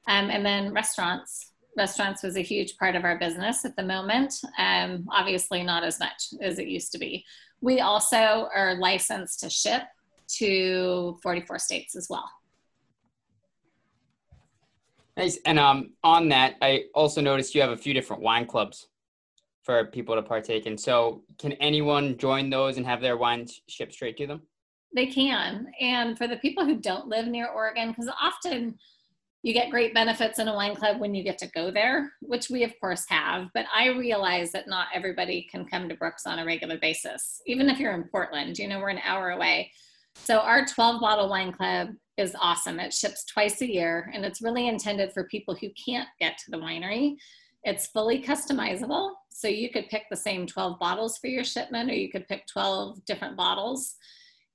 Um, 0.07 0.31
and 0.31 0.45
then 0.45 0.73
restaurants. 0.73 1.53
Restaurants 1.77 2.23
was 2.23 2.37
a 2.37 2.43
huge 2.43 2.77
part 2.77 2.95
of 2.95 3.05
our 3.05 3.19
business 3.19 3.65
at 3.65 3.75
the 3.75 3.83
moment. 3.83 4.35
Um, 4.59 5.09
obviously, 5.11 5.63
not 5.63 5.83
as 5.83 5.99
much 5.99 6.35
as 6.41 6.59
it 6.59 6.69
used 6.69 6.93
to 6.93 6.99
be. 6.99 7.25
We 7.65 7.81
also 7.81 8.51
are 8.55 8.75
licensed 8.75 9.41
to 9.41 9.49
ship 9.49 9.85
to 10.37 11.19
44 11.23 11.59
states 11.59 11.97
as 11.97 12.09
well. 12.11 12.29
Nice. 15.17 15.39
And 15.47 15.59
um, 15.59 15.95
on 16.03 16.29
that, 16.29 16.57
I 16.61 16.85
also 16.95 17.23
noticed 17.23 17.55
you 17.55 17.63
have 17.63 17.71
a 17.71 17.77
few 17.77 17.95
different 17.95 18.23
wine 18.23 18.45
clubs 18.45 18.89
for 19.63 19.87
people 19.87 20.15
to 20.15 20.21
partake 20.21 20.67
in. 20.67 20.77
So, 20.77 21.23
can 21.39 21.53
anyone 21.53 22.19
join 22.19 22.51
those 22.51 22.77
and 22.77 22.85
have 22.85 23.01
their 23.01 23.17
wine 23.17 23.47
shipped 23.67 23.95
straight 23.95 24.19
to 24.19 24.27
them? 24.27 24.43
They 24.95 25.07
can. 25.07 25.69
And 25.81 26.19
for 26.19 26.29
the 26.29 26.37
people 26.37 26.67
who 26.67 26.77
don't 26.77 27.09
live 27.09 27.29
near 27.29 27.47
Oregon, 27.47 27.89
because 27.89 28.11
often 28.21 28.77
you 29.45 29.53
get 29.53 29.71
great 29.71 29.93
benefits 29.93 30.39
in 30.39 30.49
a 30.49 30.55
wine 30.55 30.75
club 30.75 30.99
when 30.99 31.15
you 31.15 31.23
get 31.23 31.37
to 31.37 31.51
go 31.51 31.71
there, 31.71 32.11
which 32.23 32.49
we 32.49 32.65
of 32.65 32.73
course 32.81 33.05
have. 33.11 33.51
But 33.53 33.67
I 33.77 33.89
realize 33.89 34.53
that 34.53 34.67
not 34.67 34.87
everybody 34.95 35.47
can 35.51 35.67
come 35.67 35.87
to 35.91 35.95
Brooks 35.95 36.25
on 36.25 36.39
a 36.39 36.47
regular 36.47 36.79
basis, 36.79 37.43
even 37.47 37.69
if 37.69 37.79
you're 37.79 37.93
in 37.93 38.05
Portland. 38.05 38.59
You 38.59 38.69
know, 38.69 38.79
we're 38.79 38.89
an 38.89 39.03
hour 39.05 39.33
away. 39.33 39.71
So 40.15 40.39
our 40.39 40.65
12 40.65 40.99
bottle 40.99 41.29
wine 41.29 41.53
club 41.53 41.89
is 42.17 42.35
awesome. 42.41 42.81
It 42.81 42.95
ships 42.95 43.27
twice 43.27 43.61
a 43.61 43.71
year 43.71 44.11
and 44.15 44.25
it's 44.25 44.41
really 44.41 44.67
intended 44.67 45.13
for 45.13 45.25
people 45.25 45.55
who 45.55 45.69
can't 45.73 46.09
get 46.19 46.39
to 46.39 46.51
the 46.51 46.57
winery. 46.57 47.17
It's 47.65 47.89
fully 47.89 48.23
customizable. 48.23 49.13
So 49.29 49.47
you 49.47 49.69
could 49.69 49.91
pick 49.91 50.05
the 50.11 50.17
same 50.17 50.47
12 50.47 50.79
bottles 50.79 51.19
for 51.19 51.27
your 51.27 51.45
shipment 51.45 51.91
or 51.91 51.95
you 51.95 52.11
could 52.11 52.27
pick 52.29 52.47
12 52.47 53.05
different 53.05 53.37
bottles. 53.37 53.97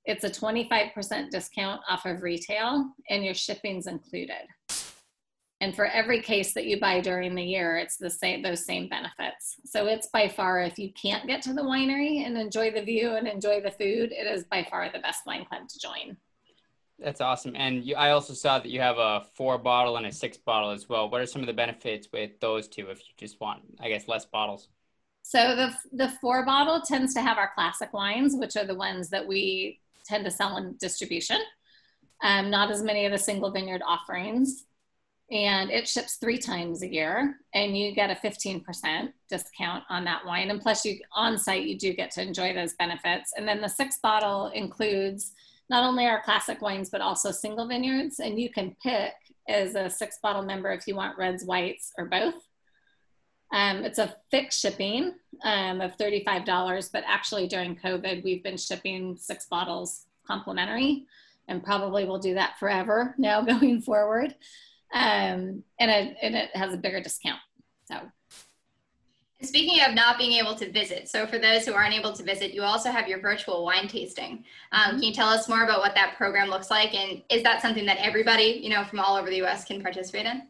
It's 0.04 0.24
a 0.24 0.30
25% 0.30 1.30
discount 1.30 1.80
off 1.88 2.06
of 2.06 2.22
retail 2.22 2.90
and 3.08 3.24
your 3.24 3.34
shipping's 3.34 3.86
included. 3.86 4.46
And 5.62 5.76
for 5.76 5.84
every 5.84 6.22
case 6.22 6.54
that 6.54 6.64
you 6.64 6.80
buy 6.80 7.00
during 7.00 7.34
the 7.34 7.42
year, 7.42 7.76
it's 7.76 7.98
the 7.98 8.08
same 8.08 8.42
those 8.42 8.64
same 8.64 8.88
benefits. 8.88 9.56
So 9.66 9.86
it's 9.86 10.06
by 10.06 10.26
far 10.26 10.62
if 10.62 10.78
you 10.78 10.90
can't 10.94 11.26
get 11.26 11.42
to 11.42 11.52
the 11.52 11.60
winery 11.60 12.24
and 12.24 12.38
enjoy 12.38 12.70
the 12.70 12.82
view 12.82 13.10
and 13.10 13.28
enjoy 13.28 13.60
the 13.60 13.70
food, 13.70 14.10
it 14.12 14.26
is 14.26 14.44
by 14.44 14.66
far 14.70 14.90
the 14.90 15.00
best 15.00 15.26
wine 15.26 15.44
club 15.44 15.68
to 15.68 15.78
join. 15.78 16.16
That's 16.98 17.20
awesome. 17.20 17.54
And 17.56 17.84
you, 17.84 17.94
I 17.96 18.10
also 18.10 18.32
saw 18.32 18.58
that 18.58 18.70
you 18.70 18.80
have 18.80 18.98
a 18.98 19.24
four 19.34 19.58
bottle 19.58 19.96
and 19.96 20.06
a 20.06 20.12
six 20.12 20.38
bottle 20.38 20.70
as 20.70 20.88
well. 20.88 21.10
What 21.10 21.20
are 21.20 21.26
some 21.26 21.42
of 21.42 21.46
the 21.46 21.52
benefits 21.52 22.08
with 22.12 22.40
those 22.40 22.66
two 22.68 22.88
if 22.90 22.98
you 23.00 23.14
just 23.18 23.40
want, 23.40 23.60
I 23.80 23.88
guess, 23.88 24.08
less 24.08 24.24
bottles? 24.24 24.68
So 25.22 25.54
the 25.54 25.74
the 25.92 26.08
four 26.20 26.44
bottle 26.46 26.80
tends 26.80 27.12
to 27.14 27.20
have 27.20 27.36
our 27.36 27.50
classic 27.54 27.92
wines, 27.92 28.34
which 28.34 28.56
are 28.56 28.64
the 28.64 28.74
ones 28.74 29.10
that 29.10 29.26
we 29.26 29.78
tend 30.10 30.24
to 30.24 30.30
sell 30.30 30.56
in 30.56 30.76
distribution. 30.78 31.38
Um, 32.22 32.50
not 32.50 32.70
as 32.70 32.82
many 32.82 33.06
of 33.06 33.12
the 33.12 33.18
single 33.18 33.50
vineyard 33.50 33.82
offerings. 33.86 34.64
And 35.30 35.70
it 35.70 35.88
ships 35.88 36.16
three 36.16 36.38
times 36.38 36.82
a 36.82 36.92
year 36.92 37.36
and 37.54 37.78
you 37.78 37.94
get 37.94 38.10
a 38.10 38.16
15% 38.16 39.12
discount 39.28 39.84
on 39.88 40.04
that 40.04 40.26
wine. 40.26 40.50
And 40.50 40.60
plus 40.60 40.84
you 40.84 40.98
on 41.14 41.38
site 41.38 41.66
you 41.66 41.78
do 41.78 41.94
get 41.94 42.10
to 42.12 42.22
enjoy 42.22 42.52
those 42.52 42.74
benefits. 42.74 43.32
And 43.36 43.46
then 43.46 43.60
the 43.60 43.68
six 43.68 44.00
bottle 44.02 44.48
includes 44.48 45.32
not 45.68 45.84
only 45.84 46.06
our 46.06 46.20
classic 46.22 46.60
wines 46.60 46.90
but 46.90 47.00
also 47.00 47.30
single 47.30 47.68
vineyards. 47.68 48.18
And 48.18 48.40
you 48.40 48.50
can 48.50 48.76
pick 48.82 49.12
as 49.48 49.76
a 49.76 49.88
six 49.88 50.18
bottle 50.20 50.42
member 50.42 50.72
if 50.72 50.88
you 50.88 50.96
want 50.96 51.16
reds 51.16 51.44
whites 51.44 51.92
or 51.96 52.06
both 52.06 52.34
um, 53.52 53.84
it's 53.84 53.98
a 53.98 54.14
fixed 54.30 54.60
shipping 54.60 55.14
um, 55.44 55.80
of 55.80 55.96
$35 55.96 56.90
but 56.92 57.04
actually 57.06 57.48
during 57.48 57.76
covid 57.76 58.22
we've 58.24 58.42
been 58.42 58.56
shipping 58.56 59.16
six 59.16 59.46
bottles 59.46 60.06
complimentary 60.26 61.06
and 61.48 61.64
probably 61.64 62.04
will 62.04 62.18
do 62.18 62.34
that 62.34 62.58
forever 62.58 63.14
now 63.18 63.40
going 63.42 63.80
forward 63.80 64.34
um, 64.92 65.62
and, 65.78 65.90
it, 65.90 66.16
and 66.22 66.34
it 66.34 66.54
has 66.54 66.74
a 66.74 66.76
bigger 66.76 67.00
discount. 67.00 67.40
So. 67.84 68.00
Speaking 69.42 69.82
of 69.86 69.94
not 69.94 70.18
being 70.18 70.32
able 70.32 70.54
to 70.56 70.70
visit, 70.70 71.08
so 71.08 71.26
for 71.26 71.38
those 71.38 71.64
who 71.64 71.72
aren't 71.72 71.94
able 71.94 72.12
to 72.12 72.22
visit, 72.22 72.52
you 72.52 72.62
also 72.62 72.90
have 72.90 73.08
your 73.08 73.20
virtual 73.20 73.64
wine 73.64 73.88
tasting. 73.88 74.44
Um, 74.72 74.80
mm-hmm. 74.80 74.90
Can 74.96 75.02
you 75.02 75.14
tell 75.14 75.28
us 75.28 75.48
more 75.48 75.64
about 75.64 75.80
what 75.80 75.94
that 75.94 76.16
program 76.16 76.50
looks 76.50 76.70
like, 76.70 76.94
and 76.94 77.22
is 77.30 77.42
that 77.44 77.62
something 77.62 77.86
that 77.86 77.96
everybody, 78.04 78.60
you 78.62 78.68
know, 78.68 78.84
from 78.84 79.00
all 79.00 79.16
over 79.16 79.30
the 79.30 79.36
U.S. 79.36 79.64
can 79.64 79.80
participate 79.80 80.26
in? 80.26 80.42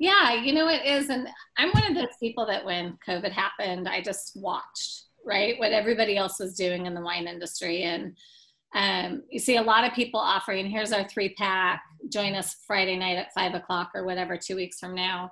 Yeah, 0.00 0.34
you 0.34 0.54
know 0.54 0.68
it 0.68 0.86
is, 0.86 1.10
and 1.10 1.28
I'm 1.56 1.70
one 1.72 1.90
of 1.90 1.94
those 1.96 2.16
people 2.20 2.46
that 2.46 2.64
when 2.64 2.96
COVID 3.06 3.32
happened, 3.32 3.88
I 3.88 4.00
just 4.00 4.32
watched 4.36 5.06
right 5.26 5.58
what 5.58 5.72
everybody 5.72 6.16
else 6.16 6.38
was 6.38 6.54
doing 6.54 6.86
in 6.86 6.94
the 6.94 7.00
wine 7.00 7.26
industry, 7.26 7.82
and 7.82 8.16
um, 8.74 9.24
you 9.28 9.40
see 9.40 9.56
a 9.56 9.62
lot 9.62 9.84
of 9.84 9.94
people 9.94 10.20
offering, 10.20 10.66
here's 10.66 10.92
our 10.92 11.08
three 11.08 11.34
pack, 11.34 11.82
join 12.10 12.34
us 12.34 12.56
Friday 12.66 12.96
night 12.96 13.16
at 13.16 13.34
five 13.34 13.54
o'clock 13.54 13.90
or 13.94 14.04
whatever, 14.04 14.36
two 14.36 14.56
weeks 14.56 14.78
from 14.78 14.94
now. 14.94 15.30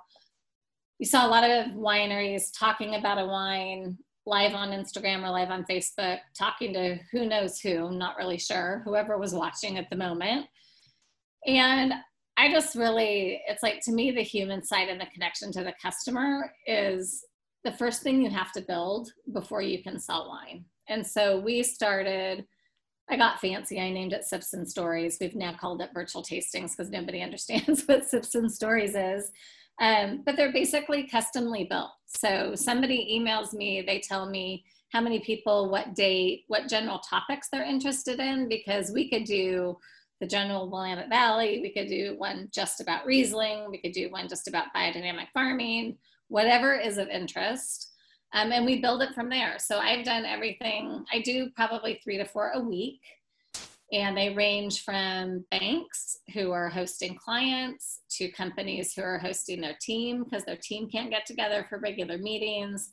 You 0.99 1.05
saw 1.05 1.25
a 1.25 1.29
lot 1.29 1.49
of 1.49 1.67
wineries 1.67 2.49
talking 2.57 2.95
about 2.95 3.19
a 3.19 3.25
wine 3.25 3.97
live 4.25 4.53
on 4.53 4.69
Instagram 4.69 5.23
or 5.23 5.29
live 5.29 5.51
on 5.51 5.65
Facebook, 5.65 6.17
talking 6.37 6.73
to 6.73 6.97
who 7.11 7.25
knows 7.25 7.59
who, 7.59 7.91
not 7.91 8.17
really 8.17 8.39
sure, 8.39 8.81
whoever 8.83 9.17
was 9.17 9.33
watching 9.33 9.77
at 9.77 9.89
the 9.89 9.95
moment. 9.95 10.47
And 11.45 11.93
I 12.37 12.51
just 12.51 12.75
really, 12.75 13.41
it's 13.47 13.63
like 13.63 13.81
to 13.85 13.91
me, 13.91 14.11
the 14.11 14.21
human 14.21 14.63
side 14.63 14.89
and 14.89 15.01
the 15.01 15.07
connection 15.07 15.51
to 15.53 15.63
the 15.63 15.73
customer 15.81 16.51
is 16.65 17.25
the 17.63 17.71
first 17.71 18.03
thing 18.03 18.21
you 18.21 18.29
have 18.29 18.51
to 18.53 18.61
build 18.61 19.11
before 19.33 19.61
you 19.61 19.81
can 19.81 19.99
sell 19.99 20.29
wine. 20.29 20.65
And 20.87 21.05
so 21.05 21.39
we 21.39 21.63
started 21.63 22.45
I 23.09 23.15
got 23.15 23.39
fancy. 23.39 23.79
I 23.79 23.89
named 23.89 24.13
it 24.13 24.25
Sips 24.25 24.53
and 24.53 24.67
Stories. 24.67 25.17
We've 25.19 25.35
now 25.35 25.55
called 25.57 25.81
it 25.81 25.91
virtual 25.93 26.23
tastings 26.23 26.71
because 26.71 26.89
nobody 26.89 27.21
understands 27.23 27.83
what 27.85 28.05
Sips 28.05 28.35
and 28.35 28.51
Stories 28.51 28.95
is. 28.95 29.31
Um, 29.79 30.23
but 30.25 30.35
they're 30.35 30.51
basically 30.51 31.07
customly 31.07 31.65
built. 31.69 31.91
So 32.05 32.55
somebody 32.55 33.19
emails 33.19 33.53
me, 33.53 33.83
they 33.85 33.99
tell 33.99 34.27
me 34.27 34.65
how 34.91 35.01
many 35.01 35.19
people, 35.19 35.69
what 35.69 35.93
date, 35.93 36.45
what 36.47 36.67
general 36.67 36.99
topics 36.99 37.49
they're 37.51 37.63
interested 37.63 38.19
in, 38.19 38.49
because 38.49 38.91
we 38.91 39.09
could 39.09 39.25
do 39.25 39.77
the 40.19 40.27
general 40.27 40.69
Willamette 40.69 41.09
Valley, 41.09 41.59
we 41.61 41.71
could 41.71 41.87
do 41.87 42.15
one 42.17 42.49
just 42.51 42.81
about 42.81 43.05
Riesling, 43.05 43.69
we 43.69 43.79
could 43.79 43.91
do 43.91 44.09
one 44.09 44.27
just 44.27 44.47
about 44.47 44.73
biodynamic 44.75 45.27
farming, 45.33 45.97
whatever 46.27 46.73
is 46.73 46.97
of 46.97 47.07
interest. 47.09 47.91
Um, 48.33 48.51
and 48.51 48.65
we 48.65 48.81
build 48.81 49.01
it 49.01 49.13
from 49.13 49.29
there. 49.29 49.57
So 49.57 49.79
I've 49.79 50.05
done 50.05 50.25
everything. 50.25 51.05
I 51.13 51.21
do 51.21 51.49
probably 51.55 51.99
three 52.03 52.17
to 52.17 52.25
four 52.25 52.51
a 52.51 52.59
week. 52.59 52.99
And 53.93 54.17
they 54.17 54.33
range 54.33 54.83
from 54.83 55.45
banks 55.49 56.17
who 56.33 56.51
are 56.51 56.67
hosting 56.67 57.15
clients 57.15 58.01
to 58.17 58.29
companies 58.31 58.93
who 58.93 59.01
are 59.01 59.17
hosting 59.17 59.61
their 59.61 59.77
team 59.79 60.25
because 60.25 60.43
their 60.43 60.57
team 60.57 60.89
can't 60.89 61.09
get 61.09 61.25
together 61.25 61.65
for 61.69 61.79
regular 61.79 62.17
meetings, 62.17 62.91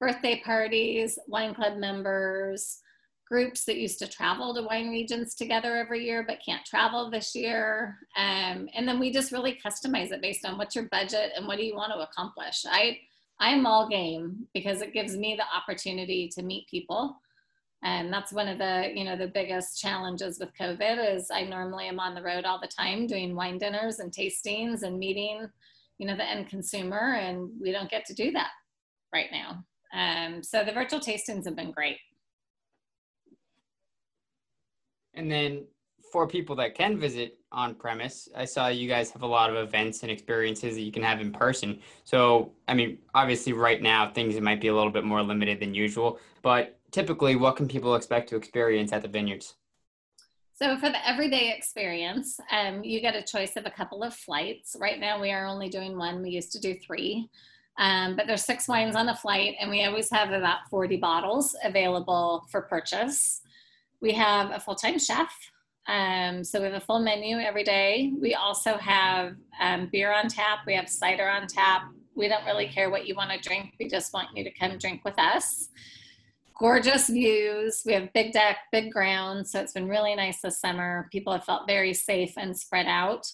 birthday 0.00 0.42
parties, 0.44 1.20
wine 1.28 1.54
club 1.54 1.76
members, 1.76 2.80
groups 3.26 3.64
that 3.64 3.76
used 3.76 3.98
to 3.98 4.08
travel 4.08 4.54
to 4.54 4.62
wine 4.62 4.90
regions 4.90 5.34
together 5.34 5.76
every 5.76 6.04
year 6.04 6.24
but 6.26 6.38
can't 6.44 6.64
travel 6.64 7.10
this 7.10 7.34
year. 7.34 7.98
Um, 8.16 8.68
and 8.74 8.86
then 8.86 8.98
we 8.98 9.12
just 9.12 9.32
really 9.32 9.58
customize 9.64 10.12
it 10.12 10.22
based 10.22 10.44
on 10.44 10.58
what's 10.58 10.74
your 10.74 10.88
budget 10.90 11.32
and 11.36 11.46
what 11.46 11.58
do 11.58 11.64
you 11.64 11.74
want 11.74 11.92
to 11.92 12.00
accomplish. 12.00 12.64
I 12.68 12.98
I'm 13.40 13.66
all 13.66 13.88
game 13.88 14.46
because 14.54 14.80
it 14.80 14.92
gives 14.92 15.16
me 15.16 15.36
the 15.36 15.56
opportunity 15.56 16.28
to 16.34 16.42
meet 16.42 16.68
people. 16.68 17.16
And 17.82 18.12
that's 18.12 18.32
one 18.32 18.48
of 18.48 18.58
the, 18.58 18.92
you 18.94 19.04
know, 19.04 19.16
the 19.16 19.26
biggest 19.26 19.80
challenges 19.80 20.38
with 20.38 20.56
COVID 20.58 21.16
is 21.16 21.30
I 21.30 21.42
normally 21.42 21.86
am 21.86 22.00
on 22.00 22.14
the 22.14 22.22
road 22.22 22.44
all 22.44 22.60
the 22.60 22.68
time 22.68 23.06
doing 23.06 23.34
wine 23.34 23.58
dinners 23.58 23.98
and 23.98 24.10
tastings 24.10 24.82
and 24.82 24.98
meeting, 24.98 25.46
you 25.98 26.06
know, 26.06 26.16
the 26.16 26.24
end 26.24 26.48
consumer, 26.48 27.16
and 27.20 27.50
we 27.60 27.72
don't 27.72 27.90
get 27.90 28.06
to 28.06 28.14
do 28.14 28.32
that 28.32 28.50
right 29.12 29.28
now. 29.30 29.64
Um, 29.92 30.42
so 30.42 30.64
the 30.64 30.72
virtual 30.72 30.98
tastings 30.98 31.44
have 31.44 31.56
been 31.56 31.72
great. 31.72 31.98
And 35.14 35.30
then 35.30 35.64
for 36.12 36.26
people 36.26 36.54
that 36.56 36.74
can 36.74 36.98
visit 36.98 37.38
on 37.50 37.74
premise, 37.74 38.28
I 38.36 38.44
saw 38.44 38.68
you 38.68 38.88
guys 38.88 39.10
have 39.10 39.22
a 39.22 39.26
lot 39.26 39.50
of 39.50 39.56
events 39.56 40.02
and 40.02 40.12
experiences 40.12 40.74
that 40.74 40.82
you 40.82 40.92
can 40.92 41.02
have 41.02 41.20
in 41.20 41.32
person. 41.32 41.80
So, 42.04 42.52
I 42.68 42.74
mean, 42.74 42.98
obviously, 43.14 43.52
right 43.52 43.82
now 43.82 44.10
things 44.10 44.38
might 44.40 44.60
be 44.60 44.68
a 44.68 44.74
little 44.74 44.92
bit 44.92 45.04
more 45.04 45.22
limited 45.22 45.60
than 45.60 45.74
usual, 45.74 46.18
but 46.42 46.78
typically, 46.90 47.36
what 47.36 47.56
can 47.56 47.66
people 47.66 47.94
expect 47.96 48.28
to 48.30 48.36
experience 48.36 48.92
at 48.92 49.02
the 49.02 49.08
vineyards? 49.08 49.54
So, 50.56 50.76
for 50.76 50.88
the 50.88 51.08
everyday 51.08 51.52
experience, 51.56 52.38
um, 52.52 52.84
you 52.84 53.00
get 53.00 53.16
a 53.16 53.22
choice 53.22 53.56
of 53.56 53.66
a 53.66 53.70
couple 53.70 54.04
of 54.04 54.14
flights. 54.14 54.76
Right 54.78 55.00
now, 55.00 55.20
we 55.20 55.32
are 55.32 55.46
only 55.46 55.68
doing 55.68 55.98
one. 55.98 56.22
We 56.22 56.30
used 56.30 56.52
to 56.52 56.60
do 56.60 56.74
three. 56.74 57.28
Um, 57.76 58.14
but 58.14 58.28
there's 58.28 58.44
six 58.44 58.68
wines 58.68 58.94
on 58.94 59.06
the 59.06 59.16
flight, 59.16 59.56
and 59.60 59.68
we 59.68 59.84
always 59.84 60.08
have 60.10 60.30
about 60.30 60.68
40 60.70 60.96
bottles 60.98 61.56
available 61.64 62.46
for 62.50 62.62
purchase. 62.62 63.40
We 64.04 64.12
have 64.12 64.50
a 64.50 64.60
full 64.60 64.74
time 64.74 64.98
chef. 64.98 65.34
Um, 65.88 66.44
so 66.44 66.58
we 66.58 66.66
have 66.66 66.74
a 66.74 66.80
full 66.84 67.00
menu 67.00 67.38
every 67.38 67.64
day. 67.64 68.12
We 68.20 68.34
also 68.34 68.76
have 68.76 69.34
um, 69.58 69.88
beer 69.90 70.12
on 70.12 70.28
tap, 70.28 70.58
we 70.66 70.74
have 70.74 70.90
cider 70.90 71.26
on 71.26 71.46
tap. 71.46 71.84
We 72.14 72.28
don't 72.28 72.44
really 72.44 72.68
care 72.68 72.90
what 72.90 73.06
you 73.06 73.14
want 73.14 73.30
to 73.30 73.38
drink, 73.38 73.72
we 73.80 73.88
just 73.88 74.12
want 74.12 74.28
you 74.36 74.44
to 74.44 74.50
come 74.50 74.76
drink 74.76 75.06
with 75.06 75.18
us. 75.18 75.70
Gorgeous 76.58 77.08
views. 77.08 77.80
We 77.86 77.94
have 77.94 78.12
big 78.12 78.34
deck, 78.34 78.58
big 78.70 78.92
ground. 78.92 79.48
So 79.48 79.58
it's 79.60 79.72
been 79.72 79.88
really 79.88 80.14
nice 80.14 80.42
this 80.42 80.60
summer. 80.60 81.08
People 81.10 81.32
have 81.32 81.44
felt 81.44 81.66
very 81.66 81.94
safe 81.94 82.34
and 82.36 82.54
spread 82.56 82.86
out. 82.86 83.26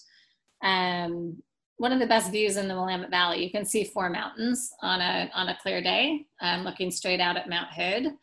Um, 0.63 1.43
one 1.77 1.91
of 1.91 1.99
the 1.99 2.07
best 2.07 2.31
views 2.31 2.55
in 2.55 2.69
the 2.69 2.75
Willamette 2.75 3.11
Valley. 3.11 3.43
You 3.43 3.51
can 3.51 3.65
see 3.65 3.83
four 3.83 4.09
mountains 4.09 4.71
on 4.81 5.01
a 5.01 5.29
on 5.35 5.49
a 5.49 5.57
clear 5.61 5.81
day, 5.81 6.27
um, 6.39 6.63
looking 6.63 6.91
straight 6.91 7.19
out 7.19 7.35
at 7.35 7.49
Mount 7.49 7.73
Hood, 7.73 8.13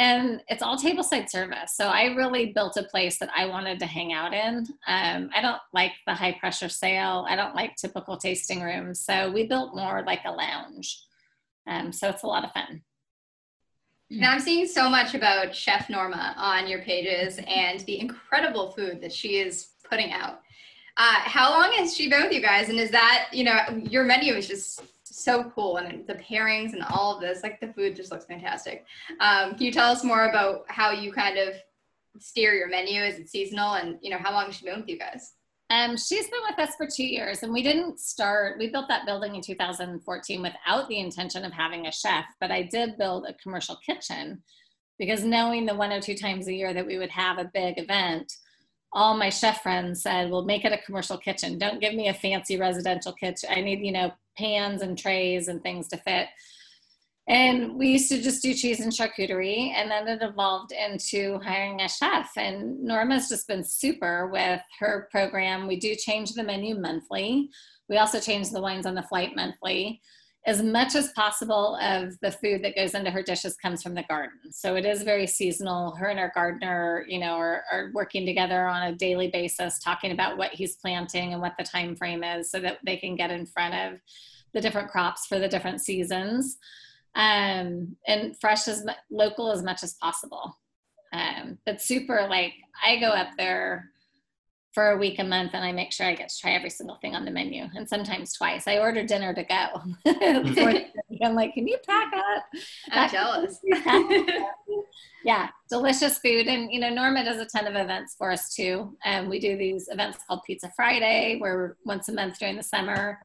and 0.00 0.42
it's 0.48 0.62
all 0.62 0.78
tableside 0.78 1.28
service. 1.28 1.76
So 1.76 1.84
I 1.88 2.14
really 2.14 2.52
built 2.54 2.78
a 2.78 2.84
place 2.84 3.18
that 3.18 3.28
I 3.36 3.44
wanted 3.44 3.78
to 3.80 3.86
hang 3.86 4.14
out 4.14 4.32
in. 4.32 4.66
Um, 4.88 5.28
I 5.36 5.42
don't 5.42 5.60
like 5.74 5.92
the 6.06 6.14
high 6.14 6.32
pressure 6.40 6.70
sale. 6.70 7.26
I 7.28 7.36
don't 7.36 7.54
like 7.54 7.76
typical 7.76 8.16
tasting 8.16 8.62
rooms. 8.62 9.00
So 9.00 9.30
we 9.30 9.46
built 9.46 9.76
more 9.76 10.02
like 10.06 10.20
a 10.24 10.32
lounge. 10.32 11.04
Um, 11.66 11.92
so 11.92 12.08
it's 12.08 12.22
a 12.22 12.26
lot 12.26 12.44
of 12.44 12.52
fun. 12.52 12.80
Now 14.08 14.32
I'm 14.32 14.40
seeing 14.40 14.66
so 14.66 14.88
much 14.88 15.14
about 15.14 15.54
Chef 15.54 15.90
Norma 15.90 16.34
on 16.38 16.66
your 16.66 16.80
pages 16.80 17.38
and 17.46 17.80
the 17.80 18.00
incredible 18.00 18.70
food 18.70 19.02
that 19.02 19.12
she 19.12 19.36
is 19.36 19.68
putting 19.88 20.12
out. 20.12 20.40
Uh, 20.96 21.20
how 21.20 21.50
long 21.50 21.72
has 21.74 21.94
she 21.94 22.08
been 22.08 22.22
with 22.22 22.32
you 22.32 22.40
guys? 22.40 22.70
And 22.70 22.80
is 22.80 22.90
that, 22.90 23.28
you 23.32 23.44
know, 23.44 23.60
your 23.84 24.04
menu 24.04 24.32
is 24.32 24.48
just 24.48 24.82
so 25.10 25.50
cool 25.54 25.78
and 25.78 26.06
the 26.06 26.14
pairings 26.14 26.72
and 26.72 26.82
all 26.82 27.14
of 27.14 27.20
this, 27.20 27.42
like 27.42 27.60
the 27.60 27.72
food 27.72 27.96
just 27.96 28.10
looks 28.10 28.24
fantastic. 28.24 28.84
Um, 29.20 29.54
can 29.54 29.62
you 29.62 29.72
tell 29.72 29.90
us 29.90 30.04
more 30.04 30.28
about 30.28 30.64
how 30.68 30.90
you 30.90 31.12
kind 31.12 31.38
of 31.38 31.54
steer 32.18 32.54
your 32.54 32.68
menu? 32.68 33.02
Is 33.02 33.18
it 33.18 33.28
seasonal? 33.28 33.74
And, 33.74 33.98
you 34.02 34.10
know, 34.10 34.18
how 34.18 34.32
long 34.32 34.46
has 34.46 34.56
she 34.56 34.64
been 34.64 34.80
with 34.80 34.88
you 34.88 34.98
guys? 34.98 35.34
Um, 35.70 35.96
she's 35.96 36.28
been 36.28 36.40
with 36.48 36.58
us 36.58 36.74
for 36.74 36.88
two 36.88 37.06
years, 37.06 37.44
and 37.44 37.52
we 37.52 37.62
didn't 37.62 38.00
start. 38.00 38.58
We 38.58 38.70
built 38.70 38.88
that 38.88 39.06
building 39.06 39.36
in 39.36 39.40
2014 39.40 40.42
without 40.42 40.88
the 40.88 40.98
intention 40.98 41.44
of 41.44 41.52
having 41.52 41.86
a 41.86 41.92
chef, 41.92 42.24
but 42.40 42.50
I 42.50 42.62
did 42.62 42.98
build 42.98 43.26
a 43.26 43.34
commercial 43.34 43.76
kitchen 43.76 44.42
because 44.98 45.22
knowing 45.22 45.66
the 45.66 45.74
one 45.74 45.92
or 45.92 46.00
two 46.00 46.16
times 46.16 46.48
a 46.48 46.52
year 46.52 46.74
that 46.74 46.86
we 46.86 46.98
would 46.98 47.10
have 47.10 47.38
a 47.38 47.50
big 47.54 47.78
event, 47.78 48.32
all 48.92 49.16
my 49.16 49.30
chef 49.30 49.62
friends 49.62 50.02
said, 50.02 50.30
well, 50.30 50.44
make 50.44 50.64
it 50.64 50.72
a 50.72 50.84
commercial 50.84 51.16
kitchen. 51.16 51.58
Don't 51.58 51.80
give 51.80 51.94
me 51.94 52.08
a 52.08 52.14
fancy 52.14 52.56
residential 52.56 53.12
kitchen. 53.12 53.48
I 53.52 53.60
need, 53.60 53.80
you 53.80 53.92
know, 53.92 54.12
pans 54.36 54.82
and 54.82 54.98
trays 54.98 55.48
and 55.48 55.62
things 55.62 55.88
to 55.88 55.96
fit. 55.98 56.28
And 57.28 57.76
we 57.76 57.90
used 57.90 58.08
to 58.10 58.20
just 58.20 58.42
do 58.42 58.52
cheese 58.54 58.80
and 58.80 58.92
charcuterie, 58.92 59.72
and 59.72 59.88
then 59.88 60.08
it 60.08 60.20
evolved 60.20 60.72
into 60.72 61.38
hiring 61.38 61.80
a 61.80 61.88
chef. 61.88 62.32
And 62.36 62.82
Norma's 62.82 63.28
just 63.28 63.46
been 63.46 63.62
super 63.62 64.28
with 64.28 64.60
her 64.80 65.06
program. 65.12 65.68
We 65.68 65.78
do 65.78 65.94
change 65.94 66.32
the 66.32 66.42
menu 66.42 66.74
monthly. 66.74 67.50
We 67.88 67.98
also 67.98 68.18
change 68.18 68.50
the 68.50 68.60
wines 68.60 68.86
on 68.86 68.96
the 68.96 69.02
flight 69.02 69.36
monthly 69.36 70.00
as 70.46 70.62
much 70.62 70.94
as 70.94 71.12
possible 71.12 71.76
of 71.82 72.18
the 72.20 72.30
food 72.30 72.64
that 72.64 72.74
goes 72.74 72.94
into 72.94 73.10
her 73.10 73.22
dishes 73.22 73.56
comes 73.56 73.82
from 73.82 73.94
the 73.94 74.04
garden. 74.04 74.38
So 74.50 74.74
it 74.74 74.86
is 74.86 75.02
very 75.02 75.26
seasonal. 75.26 75.94
Her 75.96 76.06
and 76.06 76.18
her 76.18 76.32
gardener, 76.34 77.04
you 77.06 77.18
know, 77.18 77.34
are, 77.34 77.62
are, 77.70 77.90
working 77.92 78.24
together 78.24 78.66
on 78.66 78.84
a 78.84 78.96
daily 78.96 79.28
basis, 79.28 79.78
talking 79.78 80.12
about 80.12 80.38
what 80.38 80.52
he's 80.52 80.76
planting 80.76 81.34
and 81.34 81.42
what 81.42 81.54
the 81.58 81.64
time 81.64 81.94
frame 81.94 82.24
is, 82.24 82.50
so 82.50 82.58
that 82.60 82.78
they 82.86 82.96
can 82.96 83.16
get 83.16 83.30
in 83.30 83.44
front 83.44 83.74
of 83.74 84.00
the 84.54 84.62
different 84.62 84.90
crops 84.90 85.26
for 85.26 85.38
the 85.38 85.48
different 85.48 85.82
seasons. 85.82 86.56
Um, 87.14 87.96
and 88.06 88.38
fresh 88.40 88.66
as 88.66 88.86
local 89.10 89.52
as 89.52 89.62
much 89.62 89.82
as 89.82 89.94
possible. 89.94 90.58
Um, 91.12 91.58
but 91.66 91.82
super 91.82 92.26
like 92.30 92.54
I 92.84 92.98
go 92.98 93.08
up 93.08 93.30
there 93.36 93.89
for 94.72 94.92
a 94.92 94.96
week 94.96 95.18
a 95.18 95.24
month 95.24 95.50
and 95.54 95.64
I 95.64 95.72
make 95.72 95.92
sure 95.92 96.06
I 96.06 96.14
get 96.14 96.28
to 96.28 96.38
try 96.38 96.52
every 96.52 96.70
single 96.70 96.96
thing 96.96 97.16
on 97.16 97.24
the 97.24 97.30
menu 97.30 97.64
and 97.74 97.88
sometimes 97.88 98.32
twice. 98.32 98.68
I 98.68 98.78
order 98.78 99.04
dinner 99.04 99.34
to 99.34 99.42
go. 99.42 99.66
I'm 101.22 101.34
like, 101.34 101.54
can 101.54 101.66
you 101.66 101.76
pack 101.86 102.12
up? 102.14 102.44
I'm 102.92 103.10
jealous. 103.10 103.58
yeah, 105.24 105.48
delicious 105.68 106.18
food. 106.18 106.46
And, 106.46 106.72
you 106.72 106.78
know, 106.78 106.88
Norma 106.88 107.24
does 107.24 107.38
a 107.38 107.46
ton 107.46 107.66
of 107.66 107.74
events 107.74 108.14
for 108.16 108.30
us 108.30 108.54
too. 108.54 108.96
And 109.04 109.28
we 109.28 109.40
do 109.40 109.56
these 109.56 109.88
events 109.90 110.18
called 110.26 110.40
Pizza 110.46 110.72
Friday, 110.76 111.38
where 111.38 111.76
once 111.84 112.08
a 112.08 112.12
month 112.12 112.38
during 112.38 112.56
the 112.56 112.62
summer, 112.62 113.18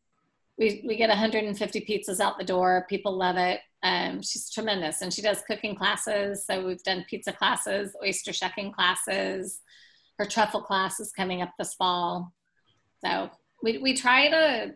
we, 0.57 0.83
we 0.87 0.95
get 0.95 1.09
150 1.09 1.81
pizzas 1.81 2.19
out 2.19 2.39
the 2.39 2.45
door. 2.45 2.87
People 2.89 3.15
love 3.15 3.37
it. 3.37 3.59
Um, 3.83 4.21
she's 4.23 4.49
tremendous. 4.49 5.01
And 5.01 5.13
she 5.13 5.21
does 5.21 5.43
cooking 5.47 5.75
classes. 5.75 6.45
So 6.45 6.65
we've 6.65 6.81
done 6.83 7.05
pizza 7.07 7.31
classes, 7.31 7.95
oyster 8.03 8.33
shucking 8.33 8.71
classes, 8.71 9.61
her 10.17 10.25
truffle 10.25 10.61
class 10.61 10.99
is 10.99 11.11
coming 11.11 11.41
up 11.41 11.51
this 11.57 11.73
fall. 11.73 12.33
So 13.03 13.29
we, 13.61 13.77
we 13.77 13.95
try 13.95 14.29
to 14.29 14.75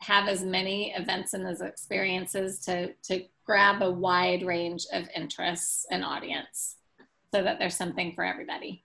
have 0.00 0.28
as 0.28 0.44
many 0.44 0.92
events 0.92 1.34
and 1.34 1.46
as 1.46 1.60
experiences 1.60 2.60
to, 2.60 2.92
to 3.04 3.24
grab 3.44 3.82
a 3.82 3.90
wide 3.90 4.44
range 4.44 4.86
of 4.92 5.08
interests 5.14 5.86
and 5.90 6.04
audience 6.04 6.76
so 7.34 7.42
that 7.42 7.58
there's 7.58 7.76
something 7.76 8.12
for 8.14 8.24
everybody. 8.24 8.84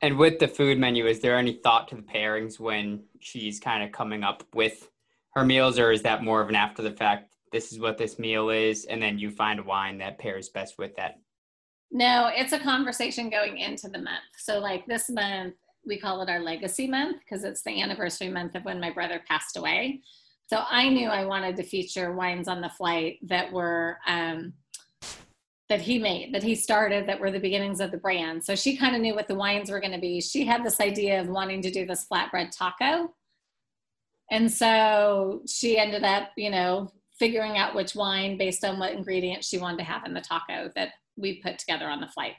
And 0.00 0.18
with 0.18 0.38
the 0.38 0.48
food 0.48 0.78
menu, 0.78 1.06
is 1.06 1.20
there 1.20 1.36
any 1.36 1.54
thought 1.54 1.88
to 1.88 1.96
the 1.96 2.02
pairings 2.02 2.58
when 2.58 3.04
she's 3.20 3.60
kind 3.60 3.82
of 3.82 3.92
coming 3.92 4.22
up 4.22 4.44
with 4.54 4.90
her 5.34 5.44
meals, 5.44 5.78
or 5.78 5.92
is 5.92 6.02
that 6.02 6.22
more 6.22 6.40
of 6.40 6.48
an 6.48 6.54
after 6.54 6.82
the 6.82 6.90
fact? 6.90 7.34
This 7.52 7.72
is 7.72 7.78
what 7.78 7.98
this 7.98 8.18
meal 8.18 8.50
is, 8.50 8.84
and 8.84 9.02
then 9.02 9.18
you 9.18 9.30
find 9.30 9.60
a 9.60 9.62
wine 9.62 9.98
that 9.98 10.18
pairs 10.18 10.48
best 10.48 10.76
with 10.76 10.96
that 10.96 11.20
no, 11.94 12.28
it's 12.34 12.52
a 12.52 12.58
conversation 12.58 13.30
going 13.30 13.58
into 13.58 13.88
the 13.88 13.98
month. 13.98 14.24
So, 14.36 14.58
like 14.58 14.84
this 14.86 15.08
month, 15.08 15.54
we 15.86 15.96
call 15.96 16.20
it 16.22 16.28
our 16.28 16.40
legacy 16.40 16.88
month 16.88 17.20
because 17.20 17.44
it's 17.44 17.62
the 17.62 17.80
anniversary 17.80 18.28
month 18.28 18.56
of 18.56 18.64
when 18.64 18.80
my 18.80 18.90
brother 18.90 19.22
passed 19.28 19.56
away. 19.56 20.00
So, 20.50 20.64
I 20.68 20.88
knew 20.88 21.08
I 21.08 21.24
wanted 21.24 21.56
to 21.56 21.62
feature 21.62 22.12
wines 22.12 22.48
on 22.48 22.60
the 22.60 22.68
flight 22.68 23.20
that 23.22 23.50
were. 23.52 23.98
Um, 24.06 24.54
that 25.70 25.80
he 25.80 25.98
made, 25.98 26.34
that 26.34 26.42
he 26.42 26.54
started, 26.54 27.08
that 27.08 27.18
were 27.18 27.30
the 27.30 27.40
beginnings 27.40 27.80
of 27.80 27.90
the 27.90 27.96
brand. 27.96 28.44
So 28.44 28.54
she 28.54 28.76
kind 28.76 28.94
of 28.94 29.00
knew 29.00 29.14
what 29.14 29.28
the 29.28 29.34
wines 29.34 29.70
were 29.70 29.80
going 29.80 29.94
to 29.94 29.98
be. 29.98 30.20
She 30.20 30.44
had 30.44 30.62
this 30.62 30.78
idea 30.78 31.18
of 31.18 31.28
wanting 31.28 31.62
to 31.62 31.70
do 31.70 31.86
this 31.86 32.04
flatbread 32.06 32.54
taco. 32.54 33.14
And 34.30 34.52
so 34.52 35.40
she 35.46 35.78
ended 35.78 36.04
up, 36.04 36.32
you 36.36 36.50
know, 36.50 36.92
figuring 37.18 37.56
out 37.56 37.74
which 37.74 37.94
wine 37.94 38.36
based 38.36 38.62
on 38.62 38.78
what 38.78 38.92
ingredients 38.92 39.48
she 39.48 39.56
wanted 39.56 39.78
to 39.78 39.84
have 39.84 40.04
in 40.04 40.12
the 40.12 40.20
taco 40.20 40.70
that 40.76 40.90
we 41.16 41.40
put 41.40 41.58
together 41.58 41.86
on 41.86 42.00
the 42.00 42.08
flight. 42.08 42.34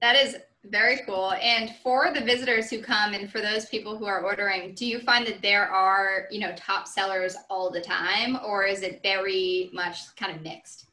That 0.00 0.16
is 0.16 0.36
very 0.64 1.00
cool. 1.06 1.32
And 1.32 1.74
for 1.82 2.12
the 2.14 2.20
visitors 2.20 2.70
who 2.70 2.82
come 2.82 3.14
and 3.14 3.30
for 3.30 3.40
those 3.40 3.66
people 3.66 3.96
who 3.96 4.06
are 4.06 4.22
ordering, 4.22 4.74
do 4.74 4.86
you 4.86 5.00
find 5.00 5.26
that 5.26 5.42
there 5.42 5.68
are, 5.68 6.26
you 6.30 6.40
know, 6.40 6.54
top 6.56 6.86
sellers 6.86 7.36
all 7.48 7.70
the 7.70 7.80
time 7.80 8.38
or 8.44 8.64
is 8.64 8.82
it 8.82 9.00
very 9.02 9.70
much 9.72 10.14
kind 10.16 10.34
of 10.34 10.42
mixed? 10.42 10.86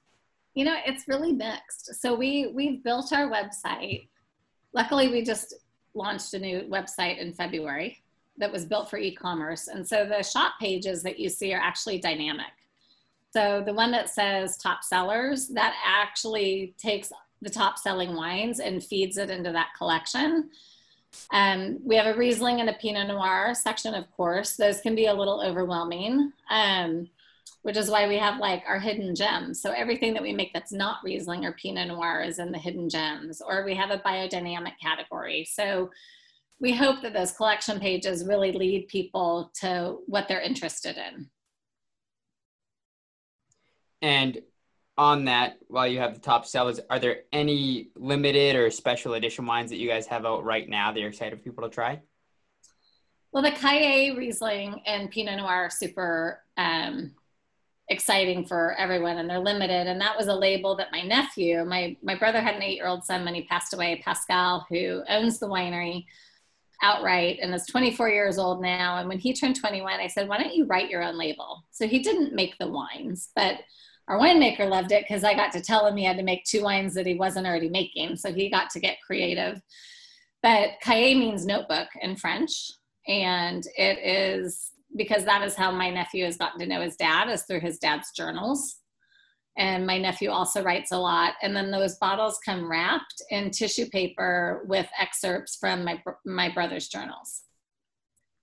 You 0.53 0.65
know, 0.65 0.77
it's 0.85 1.07
really 1.07 1.33
mixed. 1.33 1.95
So 1.95 2.15
we 2.15 2.47
we've 2.47 2.83
built 2.83 3.11
our 3.11 3.29
website. 3.29 4.07
Luckily, 4.73 5.09
we 5.09 5.23
just 5.23 5.53
launched 5.93 6.33
a 6.33 6.39
new 6.39 6.61
website 6.69 7.17
in 7.17 7.33
February 7.33 8.01
that 8.37 8.51
was 8.51 8.65
built 8.65 8.89
for 8.89 8.97
e-commerce. 8.97 9.67
And 9.67 9.87
so 9.87 10.05
the 10.05 10.23
shop 10.23 10.53
pages 10.59 11.03
that 11.03 11.19
you 11.19 11.29
see 11.29 11.53
are 11.53 11.61
actually 11.61 11.99
dynamic. 11.99 12.51
So 13.35 13.61
the 13.65 13.73
one 13.73 13.91
that 13.91 14.09
says 14.09 14.55
top 14.55 14.81
sellers, 14.81 15.49
that 15.49 15.75
actually 15.85 16.73
takes 16.77 17.11
the 17.41 17.49
top 17.49 17.77
selling 17.77 18.15
wines 18.15 18.61
and 18.61 18.81
feeds 18.81 19.17
it 19.17 19.29
into 19.29 19.51
that 19.51 19.73
collection. 19.77 20.49
Um, 21.33 21.79
we 21.83 21.97
have 21.97 22.05
a 22.05 22.17
Riesling 22.17 22.61
and 22.61 22.69
a 22.69 22.73
Pinot 22.73 23.09
Noir 23.09 23.53
section, 23.53 23.93
of 23.93 24.09
course. 24.11 24.55
Those 24.55 24.79
can 24.79 24.95
be 24.95 25.07
a 25.07 25.13
little 25.13 25.41
overwhelming, 25.41 26.31
um, 26.49 27.09
which 27.63 27.75
is 27.75 27.89
why 27.89 28.07
we 28.07 28.17
have 28.17 28.39
like 28.39 28.63
our 28.65 28.79
hidden 28.79 29.13
gems. 29.13 29.61
So 29.61 29.71
everything 29.71 30.13
that 30.13 30.23
we 30.23 30.31
make 30.31 30.53
that's 30.53 30.71
not 30.71 31.03
Riesling 31.03 31.43
or 31.43 31.51
Pinot 31.51 31.89
Noir 31.89 32.21
is 32.21 32.39
in 32.39 32.53
the 32.53 32.57
hidden 32.57 32.87
gems, 32.87 33.41
or 33.45 33.65
we 33.65 33.75
have 33.75 33.91
a 33.91 33.99
biodynamic 33.99 34.79
category. 34.81 35.43
So 35.43 35.91
we 36.61 36.71
hope 36.71 37.01
that 37.01 37.13
those 37.13 37.33
collection 37.33 37.81
pages 37.81 38.23
really 38.25 38.53
lead 38.53 38.87
people 38.87 39.51
to 39.59 39.97
what 40.05 40.29
they're 40.29 40.39
interested 40.39 40.95
in. 40.95 41.29
And 44.01 44.41
on 44.97 45.25
that, 45.25 45.57
while 45.67 45.87
you 45.87 45.99
have 45.99 46.13
the 46.13 46.19
top 46.19 46.45
sellers, 46.45 46.79
are 46.89 46.99
there 46.99 47.21
any 47.31 47.89
limited 47.95 48.55
or 48.55 48.69
special 48.71 49.13
edition 49.15 49.45
wines 49.45 49.69
that 49.71 49.77
you 49.77 49.89
guys 49.89 50.07
have 50.07 50.25
out 50.25 50.43
right 50.43 50.67
now 50.67 50.91
that 50.91 50.99
you're 50.99 51.09
excited 51.09 51.37
for 51.37 51.43
people 51.43 51.63
to 51.63 51.69
try? 51.69 52.01
Well, 53.31 53.43
the 53.43 53.51
Cahier 53.51 54.15
Riesling 54.15 54.81
and 54.85 55.11
Pinot 55.11 55.37
Noir 55.37 55.65
are 55.65 55.69
super 55.69 56.41
um, 56.55 57.11
exciting 57.89 58.45
for 58.45 58.73
everyone, 58.77 59.17
and 59.17 59.29
they're 59.29 59.39
limited. 59.39 59.87
And 59.87 59.99
that 59.99 60.17
was 60.17 60.27
a 60.27 60.33
label 60.33 60.77
that 60.77 60.93
my 60.93 61.01
nephew, 61.01 61.65
my 61.65 61.97
my 62.01 62.15
brother 62.15 62.41
had 62.41 62.55
an 62.55 62.63
eight 62.63 62.77
year 62.77 62.87
old 62.87 63.03
son 63.03 63.25
when 63.25 63.35
he 63.35 63.43
passed 63.43 63.73
away, 63.73 64.01
Pascal, 64.05 64.65
who 64.69 65.03
owns 65.09 65.39
the 65.39 65.47
winery 65.47 66.05
outright 66.81 67.39
and 67.41 67.53
is 67.53 67.65
24 67.67 68.09
years 68.09 68.37
old 68.37 68.61
now. 68.61 68.97
And 68.97 69.07
when 69.07 69.19
he 69.19 69.33
turned 69.33 69.55
21, 69.55 69.99
I 69.99 70.07
said, 70.07 70.27
"Why 70.27 70.37
don't 70.37 70.55
you 70.55 70.65
write 70.65 70.89
your 70.89 71.03
own 71.03 71.17
label?" 71.17 71.63
So 71.71 71.87
he 71.87 71.99
didn't 71.99 72.33
make 72.33 72.57
the 72.57 72.67
wines, 72.67 73.29
but 73.35 73.59
our 74.07 74.19
winemaker 74.19 74.69
loved 74.69 74.91
it 74.91 75.03
because 75.07 75.23
I 75.23 75.33
got 75.33 75.51
to 75.53 75.61
tell 75.61 75.85
him 75.85 75.97
he 75.97 76.03
had 76.03 76.17
to 76.17 76.23
make 76.23 76.43
two 76.43 76.61
wines 76.61 76.93
that 76.93 77.07
he 77.07 77.15
wasn't 77.15 77.47
already 77.47 77.69
making. 77.69 78.17
So 78.17 78.31
he 78.31 78.49
got 78.49 78.69
to 78.71 78.79
get 78.79 79.01
creative. 79.05 79.59
But 80.43 80.71
Cahier 80.83 81.17
means 81.17 81.45
notebook 81.45 81.87
in 82.01 82.15
French. 82.15 82.71
And 83.07 83.65
it 83.77 83.97
is 83.99 84.71
because 84.95 85.25
that 85.25 85.43
is 85.43 85.55
how 85.55 85.71
my 85.71 85.89
nephew 85.89 86.25
has 86.25 86.37
gotten 86.37 86.59
to 86.59 86.67
know 86.67 86.81
his 86.81 86.95
dad, 86.95 87.29
is 87.29 87.43
through 87.43 87.59
his 87.61 87.79
dad's 87.79 88.11
journals. 88.11 88.77
And 89.57 89.85
my 89.85 89.97
nephew 89.97 90.29
also 90.29 90.61
writes 90.63 90.91
a 90.91 90.97
lot. 90.97 91.33
And 91.41 91.55
then 91.55 91.71
those 91.71 91.95
bottles 91.95 92.39
come 92.45 92.69
wrapped 92.69 93.21
in 93.29 93.51
tissue 93.51 93.87
paper 93.87 94.63
with 94.67 94.87
excerpts 94.99 95.55
from 95.55 95.85
my, 95.85 96.03
my 96.25 96.49
brother's 96.49 96.87
journals. 96.87 97.43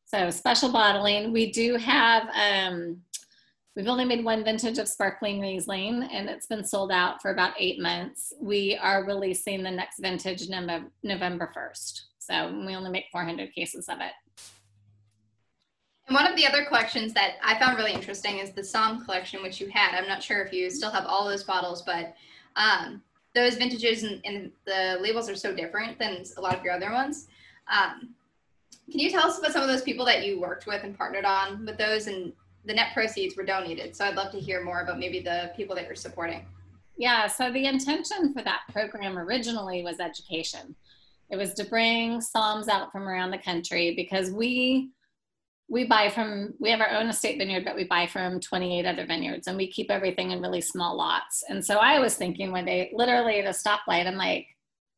So 0.06 0.30
special 0.30 0.70
bottling. 0.72 1.32
We 1.32 1.52
do 1.52 1.76
have 1.76 2.28
um, 2.34 3.02
We've 3.74 3.88
only 3.88 4.04
made 4.04 4.22
one 4.22 4.44
vintage 4.44 4.76
of 4.76 4.86
sparkling 4.86 5.40
Riesling 5.40 6.02
and 6.12 6.28
it's 6.28 6.46
been 6.46 6.64
sold 6.64 6.92
out 6.92 7.22
for 7.22 7.30
about 7.30 7.54
eight 7.58 7.80
months. 7.80 8.34
We 8.38 8.76
are 8.76 9.06
releasing 9.06 9.62
the 9.62 9.70
next 9.70 9.98
vintage 9.98 10.48
November 10.50 11.50
1st. 11.56 12.02
So 12.18 12.64
we 12.66 12.76
only 12.76 12.90
make 12.90 13.06
400 13.10 13.54
cases 13.54 13.88
of 13.88 14.00
it. 14.00 14.12
And 16.08 16.14
one 16.14 16.26
of 16.26 16.36
the 16.36 16.46
other 16.46 16.64
collections 16.64 17.12
that 17.14 17.36
I 17.42 17.58
found 17.58 17.78
really 17.78 17.92
interesting 17.92 18.38
is 18.38 18.50
the 18.50 18.62
Somm 18.62 19.04
collection, 19.04 19.42
which 19.42 19.60
you 19.60 19.68
had. 19.68 19.96
I'm 19.96 20.08
not 20.08 20.22
sure 20.22 20.42
if 20.42 20.52
you 20.52 20.68
still 20.70 20.90
have 20.90 21.06
all 21.06 21.28
those 21.28 21.44
bottles, 21.44 21.82
but 21.82 22.14
um, 22.56 23.02
those 23.34 23.54
vintages 23.54 24.02
and, 24.02 24.20
and, 24.24 24.50
the 24.66 24.98
labels 25.00 25.30
are 25.30 25.36
so 25.36 25.54
different 25.54 25.98
than 25.98 26.22
a 26.36 26.40
lot 26.40 26.54
of 26.54 26.62
your 26.62 26.74
other 26.74 26.92
ones. 26.92 27.28
Um, 27.72 28.10
can 28.90 29.00
you 29.00 29.10
tell 29.10 29.26
us 29.26 29.38
about 29.38 29.52
some 29.52 29.62
of 29.62 29.68
those 29.68 29.82
people 29.82 30.04
that 30.04 30.26
you 30.26 30.38
worked 30.38 30.66
with 30.66 30.84
and 30.84 30.96
partnered 30.98 31.24
on 31.24 31.64
with 31.64 31.78
those 31.78 32.08
and 32.08 32.32
the 32.64 32.74
net 32.74 32.92
proceeds 32.94 33.36
were 33.36 33.44
donated. 33.44 33.96
So 33.96 34.04
I'd 34.04 34.14
love 34.14 34.30
to 34.32 34.40
hear 34.40 34.62
more 34.62 34.82
about 34.82 34.98
maybe 34.98 35.20
the 35.20 35.50
people 35.56 35.74
that 35.76 35.86
you're 35.86 35.94
supporting. 35.94 36.46
Yeah, 36.96 37.26
so 37.26 37.50
the 37.50 37.66
intention 37.66 38.32
for 38.32 38.42
that 38.42 38.60
program 38.70 39.18
originally 39.18 39.82
was 39.82 39.98
education. 39.98 40.74
It 41.30 41.36
was 41.36 41.54
to 41.54 41.64
bring 41.64 42.20
somms 42.20 42.68
out 42.68 42.92
from 42.92 43.08
around 43.08 43.30
the 43.30 43.38
country 43.38 43.94
because 43.96 44.30
we 44.30 44.90
we 45.72 45.86
buy 45.86 46.10
from 46.10 46.52
we 46.60 46.70
have 46.70 46.82
our 46.82 46.90
own 46.90 47.08
estate 47.08 47.38
vineyard 47.38 47.64
but 47.64 47.74
we 47.74 47.84
buy 47.84 48.06
from 48.06 48.38
28 48.38 48.84
other 48.84 49.06
vineyards 49.06 49.46
and 49.46 49.56
we 49.56 49.72
keep 49.72 49.90
everything 49.90 50.30
in 50.30 50.42
really 50.42 50.60
small 50.60 50.96
lots. 50.96 51.42
And 51.48 51.64
so 51.64 51.78
i 51.78 51.98
was 51.98 52.14
thinking 52.14 52.52
one 52.52 52.66
day 52.66 52.92
literally 52.94 53.40
at 53.40 53.46
a 53.46 53.48
stoplight 53.48 54.06
i'm 54.06 54.16
like 54.16 54.46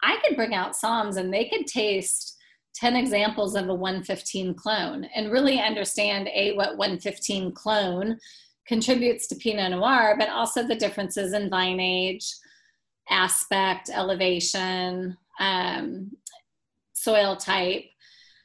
i 0.03 0.19
could 0.25 0.37
bring 0.37 0.53
out 0.53 0.75
somms 0.75 1.17
and 1.17 1.33
they 1.33 1.49
could 1.49 1.67
taste 1.67 2.37
10 2.75 2.97
examples 2.97 3.55
of 3.55 3.69
a 3.69 3.75
115 3.75 4.55
clone 4.55 5.05
and 5.15 5.31
really 5.31 5.61
understand 5.61 6.29
a 6.35 6.55
what 6.57 6.77
115 6.77 7.53
clone 7.53 8.19
contributes 8.67 9.29
to 9.29 9.37
pinot 9.37 9.71
noir 9.71 10.17
but 10.19 10.29
also 10.29 10.67
the 10.67 10.75
differences 10.75 11.35
in 11.35 11.49
vine 11.49 11.79
age 11.79 12.35
aspect 13.11 13.91
elevation 13.91 15.17
um, 15.39 16.11
soil 16.95 17.37
type 17.37 17.85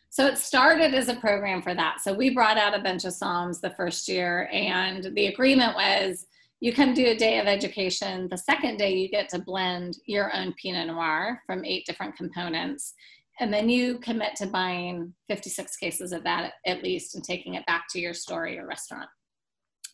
so 0.10 0.26
it 0.26 0.38
started 0.38 0.93
as 0.93 1.08
a 1.08 1.15
program 1.15 1.62
for 1.62 1.74
that 1.74 2.02
so 2.02 2.13
we 2.13 2.30
brought 2.30 2.58
out 2.58 2.78
a 2.78 2.84
bunch 2.84 3.06
of 3.06 3.13
somms 3.13 3.62
the 3.62 3.69
first 3.72 4.08
year 4.08 4.50
and 4.52 5.15
the 5.15 5.28
agreement 5.28 5.76
was 5.76 6.26
you 6.62 6.74
come 6.74 6.93
do 6.93 7.06
a 7.06 7.15
day 7.15 7.39
of 7.39 7.48
education 7.48 8.28
the 8.30 8.38
second 8.38 8.78
day 8.78 8.93
you 8.93 9.10
get 9.10 9.30
to 9.30 9.39
blend 9.39 9.98
your 10.06 10.36
own 10.36 10.54
pinot 10.62 10.88
noir 10.88 11.41
from 11.45 11.63
eight 11.63 11.86
different 11.86 12.15
components 12.15 12.93
and 13.39 13.54
then 13.54 13.69
you 13.69 14.00
commit 14.00 14.36
to 14.36 14.48
buying 14.48 15.13
56 15.30 15.78
cases 15.78 16.12
of 16.12 16.24
that 16.24 16.54
at 16.65 16.84
least 16.84 17.15
and 17.15 17.24
taking 17.24 17.56
it 17.56 17.65
back 17.65 17.86
to 17.91 18.00
your 18.00 18.13
store 18.13 18.43
or 18.43 18.50
your 18.50 18.67
restaurant. 18.67 19.10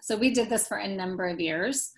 So 0.02 0.18
we 0.18 0.34
did 0.34 0.50
this 0.50 0.68
for 0.68 0.78
a 0.78 0.88
number 0.88 1.28
of 1.28 1.40
years. 1.40 1.92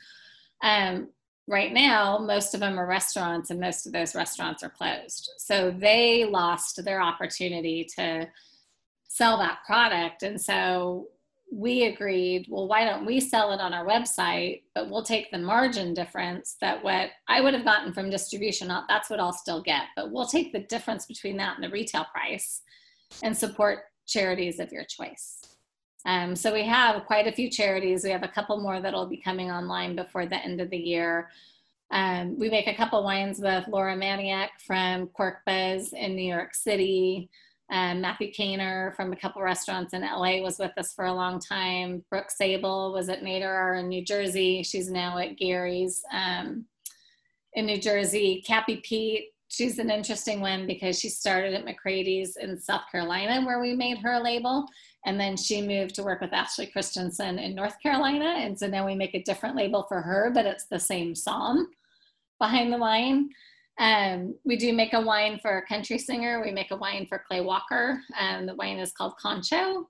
Um, 0.61 1.09
right 1.47 1.73
now, 1.73 2.17
most 2.17 2.53
of 2.53 2.59
them 2.59 2.77
are 2.77 2.85
restaurants, 2.85 3.49
and 3.49 3.59
most 3.59 3.85
of 3.85 3.93
those 3.93 4.15
restaurants 4.15 4.63
are 4.63 4.69
closed. 4.69 5.31
So 5.37 5.71
they 5.71 6.25
lost 6.25 6.83
their 6.83 7.01
opportunity 7.01 7.87
to 7.97 8.27
sell 9.07 9.37
that 9.37 9.59
product. 9.65 10.23
And 10.23 10.39
so 10.39 11.07
we 11.51 11.85
agreed, 11.85 12.47
well, 12.49 12.67
why 12.67 12.83
don't 12.83 13.05
we 13.05 13.21
sell 13.21 13.53
it 13.53 13.61
on 13.61 13.73
our 13.73 13.85
website, 13.85 14.63
but 14.75 14.89
we'll 14.89 15.03
take 15.03 15.31
the 15.31 15.37
margin 15.37 15.93
difference 15.93 16.57
that 16.59 16.83
what 16.83 17.11
I 17.29 17.39
would 17.39 17.53
have 17.53 17.63
gotten 17.63 17.93
from 17.93 18.09
distribution, 18.09 18.67
that's 18.89 19.09
what 19.09 19.21
I'll 19.21 19.31
still 19.31 19.61
get, 19.61 19.83
but 19.95 20.11
we'll 20.11 20.27
take 20.27 20.51
the 20.51 20.59
difference 20.59 21.05
between 21.05 21.37
that 21.37 21.55
and 21.55 21.63
the 21.63 21.69
retail 21.69 22.05
price 22.13 22.61
and 23.23 23.35
support 23.35 23.79
charities 24.05 24.59
of 24.59 24.73
your 24.73 24.83
choice. 24.83 25.39
Um, 26.07 26.37
so 26.37 26.53
we 26.53 26.63
have 26.63 27.05
quite 27.05 27.27
a 27.27 27.33
few 27.33 27.51
charities. 27.51 28.05
We 28.05 28.11
have 28.11 28.23
a 28.23 28.29
couple 28.29 28.59
more 28.61 28.79
that'll 28.79 29.07
be 29.07 29.17
coming 29.17 29.51
online 29.51 29.93
before 29.93 30.25
the 30.25 30.37
end 30.37 30.61
of 30.61 30.69
the 30.69 30.77
year. 30.77 31.29
Um, 31.91 32.39
we 32.39 32.49
make 32.49 32.67
a 32.67 32.75
couple 32.75 33.03
wines 33.03 33.39
with 33.39 33.67
Laura 33.67 33.95
Maniec 33.95 34.47
from 34.65 35.07
Corkbuzz 35.07 35.91
in 35.91 36.15
New 36.15 36.33
York 36.33 36.55
City. 36.55 37.29
Um, 37.69 37.99
Matthew 37.99 38.31
Kaner 38.31 38.95
from 38.95 39.11
a 39.11 39.17
couple 39.17 39.41
restaurants 39.41 39.93
in 39.93 40.01
LA 40.01 40.41
was 40.41 40.57
with 40.57 40.71
us 40.77 40.93
for 40.93 41.05
a 41.05 41.13
long 41.13 41.41
time. 41.41 42.05
Brooke 42.09 42.31
Sable 42.31 42.93
was 42.93 43.09
at 43.09 43.21
Nader 43.21 43.77
in 43.77 43.89
New 43.89 44.05
Jersey. 44.05 44.63
She's 44.63 44.89
now 44.89 45.17
at 45.17 45.37
Gary's 45.37 46.03
um, 46.13 46.65
in 47.53 47.65
New 47.65 47.81
Jersey. 47.81 48.41
Cappie 48.47 48.81
Peete, 48.81 49.33
she's 49.49 49.77
an 49.77 49.89
interesting 49.89 50.39
one 50.39 50.65
because 50.67 50.97
she 50.97 51.09
started 51.09 51.53
at 51.53 51.65
McCrady's 51.65 52.37
in 52.37 52.57
South 52.57 52.83
Carolina 52.89 53.45
where 53.45 53.59
we 53.59 53.73
made 53.73 53.97
her 53.97 54.19
label. 54.19 54.65
And 55.05 55.19
then 55.19 55.37
she 55.37 55.61
moved 55.61 55.95
to 55.95 56.03
work 56.03 56.21
with 56.21 56.33
Ashley 56.33 56.67
Christensen 56.67 57.39
in 57.39 57.55
North 57.55 57.81
Carolina. 57.81 58.35
And 58.37 58.57
so 58.57 58.67
now 58.67 58.85
we 58.85 58.95
make 58.95 59.13
a 59.13 59.23
different 59.23 59.55
label 59.55 59.83
for 59.87 60.01
her, 60.01 60.31
but 60.33 60.45
it's 60.45 60.65
the 60.65 60.79
same 60.79 61.13
somm 61.13 61.65
behind 62.39 62.73
the 62.73 62.77
wine. 62.77 63.29
Um, 63.79 64.35
we 64.43 64.57
do 64.57 64.73
make 64.73 64.93
a 64.93 65.01
wine 65.01 65.39
for 65.41 65.59
a 65.59 65.65
country 65.65 65.97
singer. 65.97 66.41
We 66.43 66.51
make 66.51 66.71
a 66.71 66.75
wine 66.75 67.05
for 67.07 67.23
Clay 67.27 67.41
Walker. 67.41 68.01
and 68.19 68.49
the 68.49 68.55
wine 68.55 68.79
is 68.79 68.91
called 68.91 69.17
Concho. 69.17 69.87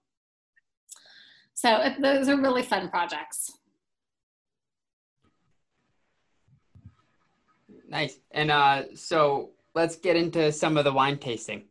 So 1.53 1.77
it, 1.77 2.01
those 2.01 2.27
are 2.27 2.39
really 2.39 2.61
fun 2.61 2.89
projects. 2.89 3.51
Nice. 7.89 8.19
And 8.31 8.51
uh, 8.51 8.83
so 8.95 9.51
let's 9.73 9.95
get 9.95 10.15
into 10.15 10.51
some 10.51 10.77
of 10.77 10.83
the 10.83 10.91
wine 10.91 11.17
tasting 11.17 11.63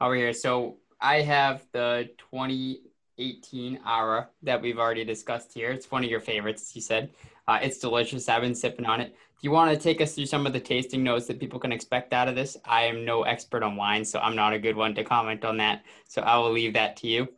over 0.00 0.14
here. 0.14 0.32
So 0.32 0.78
I 1.00 1.20
have 1.22 1.64
the 1.72 2.10
2018 2.18 3.80
Ara 3.86 4.28
that 4.42 4.60
we've 4.60 4.78
already 4.78 5.04
discussed 5.04 5.52
here. 5.52 5.70
It's 5.70 5.90
one 5.90 6.04
of 6.04 6.10
your 6.10 6.20
favorites, 6.20 6.74
you 6.74 6.80
said. 6.80 7.10
Uh, 7.46 7.58
it's 7.62 7.78
delicious. 7.78 8.28
I've 8.28 8.42
been 8.42 8.54
sipping 8.54 8.86
on 8.86 9.00
it. 9.00 9.10
Do 9.10 9.46
you 9.46 9.52
want 9.52 9.70
to 9.70 9.78
take 9.78 10.00
us 10.00 10.14
through 10.14 10.26
some 10.26 10.46
of 10.46 10.52
the 10.52 10.60
tasting 10.60 11.04
notes 11.04 11.26
that 11.26 11.38
people 11.38 11.60
can 11.60 11.70
expect 11.70 12.12
out 12.12 12.28
of 12.28 12.34
this? 12.34 12.56
I 12.64 12.82
am 12.82 13.04
no 13.04 13.22
expert 13.22 13.62
on 13.62 13.76
wine, 13.76 14.04
so 14.04 14.18
I'm 14.18 14.34
not 14.34 14.52
a 14.52 14.58
good 14.58 14.76
one 14.76 14.94
to 14.96 15.04
comment 15.04 15.44
on 15.44 15.56
that. 15.58 15.84
So 16.08 16.22
I 16.22 16.36
will 16.38 16.50
leave 16.50 16.74
that 16.74 16.96
to 16.98 17.06
you. 17.06 17.28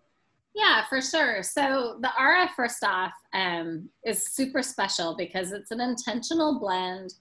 Yeah, 0.55 0.85
for 0.89 1.03
sure. 1.03 1.43
So 1.43 1.99
the 2.01 2.11
Ara, 2.19 2.49
first 2.57 2.83
off, 2.83 3.13
um, 3.35 3.89
is 4.05 4.33
super 4.33 4.63
special 4.63 5.15
because 5.17 5.53
it's 5.53 5.71
an 5.71 5.81
intentional 5.81 6.59
blend 6.59 7.15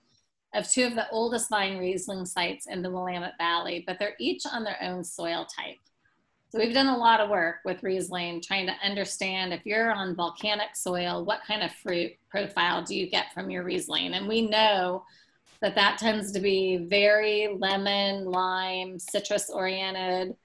of 0.56 0.68
two 0.68 0.86
of 0.86 0.96
the 0.96 1.10
oldest 1.12 1.50
vine 1.50 1.78
Riesling 1.78 2.26
sites 2.26 2.66
in 2.66 2.82
the 2.82 2.90
Willamette 2.90 3.38
Valley, 3.38 3.84
but 3.86 4.00
they're 4.00 4.16
each 4.20 4.44
on 4.52 4.64
their 4.64 4.78
own 4.82 5.04
soil 5.04 5.46
type. 5.46 5.78
So 6.52 6.58
we've 6.58 6.74
done 6.74 6.88
a 6.88 6.98
lot 6.98 7.20
of 7.20 7.30
work 7.30 7.58
with 7.64 7.84
Riesling 7.84 8.42
trying 8.42 8.66
to 8.66 8.74
understand 8.84 9.54
if 9.54 9.64
you're 9.68 9.92
on 9.92 10.16
volcanic 10.16 10.76
soil, 10.76 11.24
what 11.24 11.42
kind 11.46 11.62
of 11.62 11.72
fruit 11.72 12.14
profile 12.28 12.84
do 12.84 12.96
you 12.96 13.08
get 13.08 13.32
from 13.36 13.52
your 13.52 13.64
Riesling? 13.64 14.16
And 14.16 14.28
we 14.28 14.42
know 14.42 15.06
that 15.62 15.76
that 15.76 16.00
tends 16.00 16.32
to 16.32 16.40
be 16.40 16.78
very 16.78 17.56
lemon, 17.56 18.26
lime, 18.26 18.98
citrus 18.98 19.52
oriented, 19.52 20.36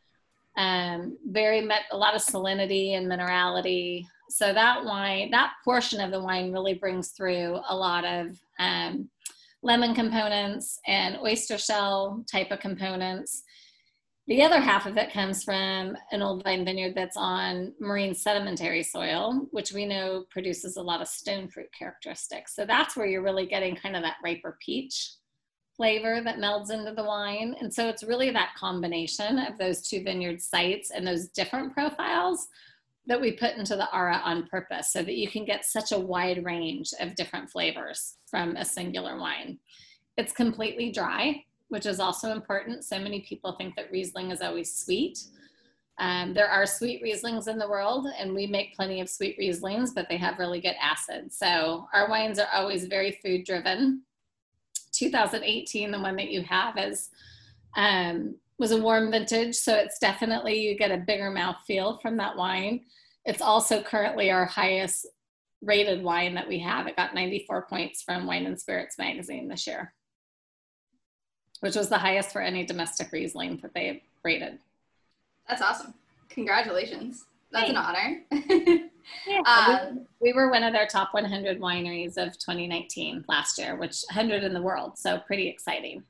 um, 0.58 1.16
very 1.26 1.62
met, 1.62 1.84
a 1.90 1.96
lot 1.96 2.14
of 2.14 2.20
salinity 2.20 2.98
and 2.98 3.10
minerality. 3.10 4.04
So 4.28 4.52
that 4.52 4.84
wine, 4.84 5.30
that 5.30 5.54
portion 5.64 6.02
of 6.02 6.10
the 6.10 6.20
wine 6.20 6.52
really 6.52 6.74
brings 6.74 7.12
through 7.12 7.60
a 7.66 7.74
lot 7.74 8.04
of 8.04 8.38
um, 8.58 9.08
lemon 9.62 9.94
components 9.94 10.80
and 10.86 11.16
oyster 11.16 11.56
shell 11.56 12.22
type 12.30 12.50
of 12.50 12.60
components 12.60 13.42
The 14.26 14.42
other 14.42 14.58
half 14.58 14.86
of 14.86 14.96
it 14.96 15.12
comes 15.12 15.44
from 15.44 15.96
an 16.10 16.22
old 16.22 16.44
vine 16.44 16.64
vineyard 16.64 16.94
that's 16.94 17.16
on 17.16 17.74
marine 17.78 18.14
sedimentary 18.14 18.82
soil, 18.82 19.46
which 19.50 19.72
we 19.72 19.84
know 19.84 20.24
produces 20.30 20.76
a 20.76 20.82
lot 20.82 21.02
of 21.02 21.08
stone 21.08 21.48
fruit 21.48 21.68
characteristics. 21.78 22.56
So 22.56 22.64
that's 22.64 22.96
where 22.96 23.06
you're 23.06 23.22
really 23.22 23.46
getting 23.46 23.76
kind 23.76 23.96
of 23.96 24.02
that 24.02 24.16
riper 24.24 24.56
peach 24.64 25.16
flavor 25.76 26.22
that 26.22 26.38
melds 26.38 26.70
into 26.70 26.92
the 26.92 27.04
wine. 27.04 27.54
And 27.60 27.72
so 27.72 27.88
it's 27.88 28.02
really 28.02 28.30
that 28.30 28.54
combination 28.56 29.38
of 29.40 29.58
those 29.58 29.86
two 29.86 30.02
vineyard 30.02 30.40
sites 30.40 30.90
and 30.90 31.06
those 31.06 31.28
different 31.28 31.74
profiles 31.74 32.48
that 33.06 33.20
we 33.20 33.32
put 33.32 33.56
into 33.56 33.76
the 33.76 33.94
Ara 33.94 34.22
on 34.24 34.46
purpose 34.46 34.90
so 34.90 35.02
that 35.02 35.16
you 35.16 35.28
can 35.28 35.44
get 35.44 35.66
such 35.66 35.92
a 35.92 35.98
wide 35.98 36.42
range 36.44 36.90
of 37.00 37.14
different 37.14 37.50
flavors 37.50 38.16
from 38.26 38.56
a 38.56 38.64
singular 38.64 39.18
wine. 39.18 39.58
It's 40.16 40.32
completely 40.32 40.92
dry, 40.92 41.44
which 41.68 41.86
is 41.86 42.00
also 42.00 42.32
important. 42.32 42.84
So 42.84 42.98
many 42.98 43.20
people 43.20 43.52
think 43.52 43.76
that 43.76 43.90
Riesling 43.90 44.30
is 44.30 44.40
always 44.40 44.74
sweet. 44.74 45.24
Um, 45.98 46.34
there 46.34 46.48
are 46.48 46.66
sweet 46.66 47.02
Rieslings 47.02 47.46
in 47.46 47.58
the 47.58 47.68
world, 47.68 48.08
and 48.18 48.34
we 48.34 48.46
make 48.46 48.74
plenty 48.74 49.00
of 49.00 49.08
sweet 49.08 49.38
Rieslings, 49.38 49.94
but 49.94 50.08
they 50.08 50.16
have 50.16 50.38
really 50.38 50.60
good 50.60 50.74
acid. 50.80 51.32
So 51.32 51.86
our 51.92 52.08
wines 52.08 52.38
are 52.38 52.48
always 52.52 52.86
very 52.86 53.18
food 53.22 53.44
driven. 53.44 54.02
2018, 54.92 55.90
the 55.90 56.00
one 56.00 56.16
that 56.16 56.30
you 56.30 56.42
have 56.42 56.76
is 56.78 57.10
um, 57.76 58.36
was 58.58 58.72
a 58.72 58.80
warm 58.80 59.10
vintage, 59.10 59.54
so 59.54 59.74
it's 59.74 59.98
definitely 59.98 60.60
you 60.60 60.76
get 60.76 60.92
a 60.92 60.98
bigger 60.98 61.30
mouth 61.30 61.56
feel 61.66 61.98
from 61.98 62.16
that 62.18 62.36
wine. 62.36 62.82
It's 63.24 63.42
also 63.42 63.82
currently 63.82 64.30
our 64.30 64.44
highest 64.44 65.06
rated 65.62 66.02
wine 66.02 66.34
that 66.34 66.48
we 66.48 66.58
have. 66.60 66.86
It 66.86 66.96
got 66.96 67.14
94 67.14 67.66
points 67.66 68.02
from 68.02 68.26
Wine 68.26 68.46
and 68.46 68.60
Spirits 68.60 68.98
magazine 68.98 69.48
this 69.48 69.66
year, 69.66 69.94
which 71.64 71.76
was 71.76 71.88
the 71.88 71.96
highest 71.96 72.30
for 72.30 72.42
any 72.42 72.62
domestic 72.62 73.10
Riesling 73.10 73.56
that 73.62 73.72
they 73.72 74.02
rated. 74.22 74.58
That's 75.48 75.62
awesome. 75.62 75.94
Congratulations. 76.28 77.24
That's 77.52 77.72
Thanks. 77.72 77.80
an 77.80 78.30
honor. 78.36 78.90
yeah, 79.26 79.40
um, 79.46 80.06
we, 80.20 80.30
we, 80.30 80.32
were 80.34 80.50
one 80.50 80.62
of 80.62 80.74
their 80.74 80.86
top 80.86 81.14
100 81.14 81.58
wineries 81.58 82.18
of 82.18 82.38
2019 82.38 83.24
last 83.28 83.56
year, 83.58 83.76
which 83.76 84.04
100 84.10 84.44
in 84.44 84.52
the 84.52 84.60
world. 84.60 84.98
So 84.98 85.20
pretty 85.20 85.48
exciting. 85.48 86.02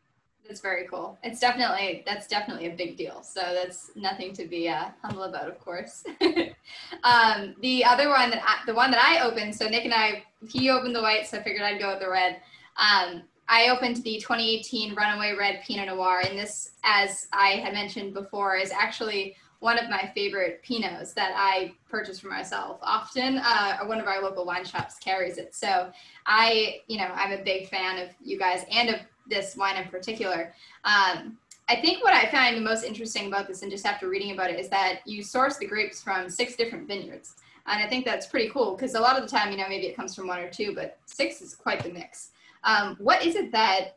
That's 0.44 0.60
very 0.60 0.88
cool. 0.88 1.16
It's 1.22 1.38
definitely 1.38 2.02
that's 2.04 2.26
definitely 2.26 2.66
a 2.66 2.74
big 2.74 2.96
deal. 2.96 3.22
So 3.22 3.40
that's 3.40 3.92
nothing 3.94 4.32
to 4.32 4.46
be 4.46 4.68
uh, 4.68 4.86
humble 5.02 5.22
about, 5.22 5.46
of 5.46 5.60
course. 5.60 6.02
um, 7.04 7.54
the 7.62 7.84
other 7.84 8.08
one 8.08 8.30
that 8.30 8.42
I, 8.44 8.66
the 8.66 8.74
one 8.74 8.90
that 8.90 9.00
I 9.00 9.24
opened. 9.24 9.54
So 9.54 9.68
Nick 9.68 9.84
and 9.84 9.94
I, 9.94 10.24
he 10.48 10.68
opened 10.68 10.96
the 10.96 11.02
white, 11.02 11.28
so 11.28 11.38
I 11.38 11.44
figured 11.44 11.62
I'd 11.62 11.78
go 11.78 11.90
with 11.90 12.00
the 12.00 12.10
red. 12.10 12.40
Um, 12.76 13.22
I 13.48 13.68
opened 13.68 13.96
the 13.98 14.18
2018 14.18 14.94
Runaway 14.94 15.34
Red 15.34 15.62
Pinot 15.66 15.88
Noir, 15.88 16.22
and 16.28 16.38
this, 16.38 16.72
as 16.82 17.28
I 17.32 17.50
had 17.56 17.72
mentioned 17.74 18.14
before, 18.14 18.56
is 18.56 18.70
actually 18.70 19.36
one 19.60 19.78
of 19.78 19.88
my 19.88 20.10
favorite 20.14 20.62
Pinots 20.62 21.14
that 21.14 21.32
I 21.36 21.72
purchase 21.88 22.20
for 22.20 22.28
myself. 22.28 22.78
Often, 22.82 23.38
uh, 23.38 23.78
one 23.84 23.98
of 23.98 24.06
our 24.06 24.22
local 24.22 24.44
wine 24.44 24.64
shops 24.64 24.96
carries 24.98 25.38
it. 25.38 25.54
So 25.54 25.90
I, 26.26 26.80
you 26.86 26.98
know, 26.98 27.10
I'm 27.14 27.32
a 27.32 27.42
big 27.42 27.68
fan 27.68 27.98
of 27.98 28.10
you 28.22 28.38
guys 28.38 28.64
and 28.70 28.90
of 28.90 29.00
this 29.26 29.56
wine 29.56 29.76
in 29.76 29.88
particular. 29.88 30.54
Um, 30.84 31.38
I 31.68 31.76
think 31.76 32.04
what 32.04 32.12
I 32.12 32.30
find 32.30 32.56
the 32.56 32.60
most 32.60 32.84
interesting 32.84 33.26
about 33.26 33.48
this, 33.48 33.62
and 33.62 33.70
just 33.70 33.86
after 33.86 34.08
reading 34.08 34.32
about 34.32 34.50
it, 34.50 34.60
is 34.60 34.68
that 34.68 35.00
you 35.06 35.22
source 35.22 35.56
the 35.56 35.66
grapes 35.66 36.02
from 36.02 36.28
six 36.28 36.56
different 36.56 36.86
vineyards. 36.86 37.36
And 37.66 37.82
I 37.82 37.88
think 37.88 38.04
that's 38.04 38.26
pretty 38.26 38.50
cool 38.50 38.74
because 38.74 38.94
a 38.94 39.00
lot 39.00 39.16
of 39.16 39.22
the 39.22 39.34
time, 39.34 39.50
you 39.50 39.56
know, 39.56 39.68
maybe 39.68 39.86
it 39.86 39.96
comes 39.96 40.14
from 40.14 40.26
one 40.26 40.40
or 40.40 40.50
two, 40.50 40.74
but 40.74 40.98
six 41.06 41.40
is 41.40 41.54
quite 41.54 41.82
the 41.82 41.88
mix. 41.88 42.32
Um, 42.64 42.96
what 42.98 43.24
is 43.24 43.36
it 43.36 43.52
that 43.52 43.96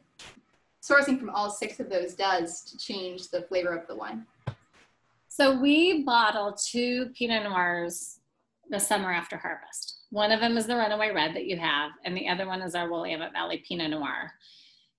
sourcing 0.82 1.20
from 1.20 1.30
all 1.30 1.50
six 1.50 1.80
of 1.80 1.90
those 1.90 2.14
does 2.14 2.62
to 2.64 2.78
change 2.78 3.30
the 3.30 3.42
flavor 3.44 3.76
of 3.76 3.88
the 3.88 3.96
wine? 3.96 4.26
So 5.28 5.60
we 5.60 6.04
bottle 6.04 6.54
two 6.54 7.12
Pinot 7.18 7.44
Noirs 7.44 8.20
the 8.70 8.80
summer 8.80 9.12
after 9.12 9.38
harvest. 9.38 10.02
One 10.10 10.32
of 10.32 10.40
them 10.40 10.58
is 10.58 10.68
the 10.68 10.76
Runaway 10.76 11.12
Red 11.12 11.36
that 11.36 11.46
you 11.46 11.58
have, 11.58 11.92
and 12.04 12.16
the 12.16 12.28
other 12.28 12.48
one 12.48 12.62
is 12.62 12.76
our 12.76 12.90
Willamette 12.90 13.34
Valley 13.34 13.64
Pinot 13.68 13.92
Noir. 13.92 14.34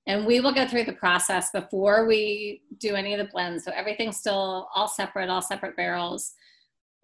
And 0.07 0.25
we 0.25 0.41
will 0.41 0.55
go 0.55 0.67
through 0.67 0.85
the 0.85 0.93
process 0.93 1.51
before 1.51 2.07
we 2.07 2.63
do 2.79 2.95
any 2.95 3.13
of 3.13 3.19
the 3.19 3.31
blends. 3.31 3.65
So 3.65 3.73
everything's 3.75 4.17
still 4.17 4.69
all 4.75 4.89
separate, 4.89 5.29
all 5.29 5.43
separate 5.43 5.77
barrels. 5.77 6.33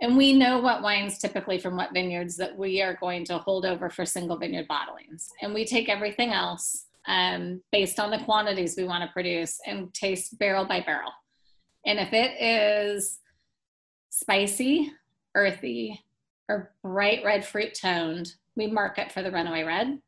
And 0.01 0.17
we 0.17 0.33
know 0.33 0.59
what 0.59 0.83
wines 0.83 1.19
typically 1.19 1.59
from 1.59 1.77
what 1.77 1.93
vineyards 1.93 2.37
that 2.37 2.57
we 2.57 2.83
are 2.83 2.95
going 2.95 3.25
to 3.27 3.39
hold 3.39 3.65
over 3.65 3.89
for 3.89 4.05
single 4.05 4.37
vineyard 4.37 4.67
bottlings. 4.69 5.29
And 5.41 5.55
we 5.55 5.65
take 5.65 5.89
everything 5.89 6.33
else 6.33 6.87
um, 7.07 7.63
based 7.71 8.01
on 8.01 8.11
the 8.11 8.19
quantities 8.19 8.77
we 8.77 8.85
want 8.85 9.05
to 9.05 9.13
produce 9.13 9.61
and 9.67 9.93
taste 9.95 10.39
barrel 10.39 10.65
by 10.65 10.81
barrel. 10.81 11.13
And 11.87 11.99
if 11.99 12.13
it 12.13 12.41
is 12.41 13.21
spicy, 14.11 14.93
earthy, 15.35 16.03
or 16.49 16.73
bright 16.83 17.25
red 17.25 17.45
fruit 17.45 17.75
toned, 17.75 18.35
we 18.57 18.67
mark 18.67 18.99
it 18.99 19.13
for 19.13 19.23
the 19.23 19.31
runaway 19.31 19.63
red. 19.63 19.99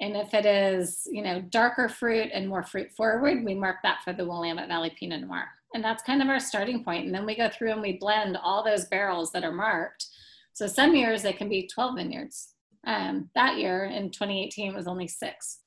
And 0.00 0.16
if 0.16 0.34
it 0.34 0.44
is, 0.44 1.08
you 1.10 1.22
know, 1.22 1.40
darker 1.40 1.88
fruit 1.88 2.30
and 2.32 2.48
more 2.48 2.62
fruit 2.62 2.92
forward, 2.92 3.44
we 3.44 3.54
mark 3.54 3.76
that 3.82 4.02
for 4.04 4.12
the 4.12 4.26
Willamette 4.26 4.68
Valley 4.68 4.94
Pinot 4.98 5.22
Noir. 5.22 5.48
And 5.76 5.84
that's 5.84 6.02
kind 6.02 6.22
of 6.22 6.28
our 6.28 6.40
starting 6.40 6.82
point. 6.82 7.04
And 7.04 7.14
then 7.14 7.26
we 7.26 7.36
go 7.36 7.50
through 7.50 7.70
and 7.70 7.82
we 7.82 7.98
blend 7.98 8.38
all 8.42 8.64
those 8.64 8.86
barrels 8.86 9.30
that 9.32 9.44
are 9.44 9.52
marked. 9.52 10.06
So 10.54 10.66
some 10.66 10.96
years 10.96 11.22
they 11.22 11.34
can 11.34 11.50
be 11.50 11.68
12 11.68 11.96
vineyards. 11.96 12.54
Um, 12.86 13.28
that 13.34 13.58
year 13.58 13.84
in 13.84 14.10
2018 14.10 14.74
was 14.74 14.86
only 14.86 15.06
six. 15.06 15.58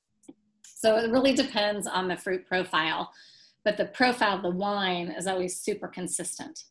So 0.64 0.96
it 0.96 1.12
really 1.12 1.32
depends 1.32 1.86
on 1.86 2.08
the 2.08 2.16
fruit 2.16 2.44
profile, 2.44 3.12
but 3.64 3.76
the 3.76 3.84
profile 3.84 4.38
of 4.38 4.42
the 4.42 4.50
wine 4.50 5.14
is 5.16 5.28
always 5.28 5.60
super 5.60 5.86
consistent, 5.86 6.64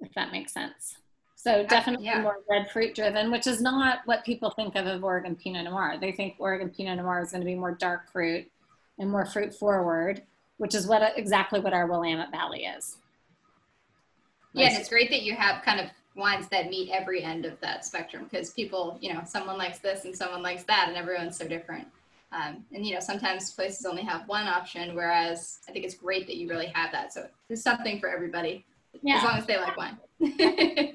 if 0.00 0.12
that 0.14 0.32
makes 0.32 0.52
sense. 0.52 0.96
So 1.36 1.64
definitely 1.64 2.06
yeah. 2.06 2.22
more 2.22 2.38
red 2.50 2.72
fruit 2.72 2.96
driven, 2.96 3.30
which 3.30 3.46
is 3.46 3.60
not 3.60 4.00
what 4.06 4.24
people 4.24 4.50
think 4.50 4.74
of 4.74 4.86
of 4.86 5.04
Oregon 5.04 5.36
Pinot 5.36 5.66
Noir. 5.66 5.94
They 6.00 6.10
think 6.10 6.34
Oregon 6.40 6.70
Pinot 6.70 6.98
Noir 6.98 7.20
is 7.20 7.30
going 7.30 7.42
to 7.42 7.46
be 7.46 7.54
more 7.54 7.76
dark 7.76 8.10
fruit 8.10 8.50
and 8.98 9.08
more 9.08 9.26
fruit 9.26 9.54
forward, 9.54 10.22
which 10.58 10.74
is 10.74 10.86
what 10.86 11.02
exactly 11.16 11.60
what 11.60 11.72
our 11.72 11.86
Willamette 11.86 12.30
Valley 12.30 12.64
is. 12.64 12.96
Yeah, 14.52 14.68
and 14.68 14.78
it's 14.78 14.88
great 14.88 15.10
that 15.10 15.22
you 15.22 15.34
have 15.34 15.62
kind 15.64 15.80
of 15.80 15.88
wines 16.16 16.48
that 16.48 16.70
meet 16.70 16.90
every 16.90 17.22
end 17.22 17.44
of 17.44 17.60
that 17.60 17.84
spectrum 17.84 18.28
because 18.30 18.50
people, 18.50 18.98
you 19.00 19.12
know, 19.12 19.22
someone 19.26 19.58
likes 19.58 19.80
this 19.80 20.04
and 20.04 20.14
someone 20.16 20.42
likes 20.42 20.62
that, 20.64 20.86
and 20.88 20.96
everyone's 20.96 21.36
so 21.36 21.46
different. 21.46 21.86
Um, 22.32 22.64
and 22.72 22.84
you 22.84 22.94
know, 22.94 23.00
sometimes 23.00 23.50
places 23.52 23.86
only 23.86 24.02
have 24.02 24.26
one 24.28 24.46
option, 24.46 24.94
whereas 24.94 25.60
I 25.68 25.72
think 25.72 25.84
it's 25.84 25.94
great 25.94 26.26
that 26.26 26.36
you 26.36 26.48
really 26.48 26.66
have 26.66 26.90
that. 26.92 27.12
So 27.12 27.26
there's 27.48 27.62
something 27.62 28.00
for 28.00 28.08
everybody, 28.08 28.64
yeah. 29.02 29.18
as 29.18 29.24
long 29.24 29.38
as 29.38 29.46
they 29.46 29.56
like 29.56 29.76
wine. 29.76 29.98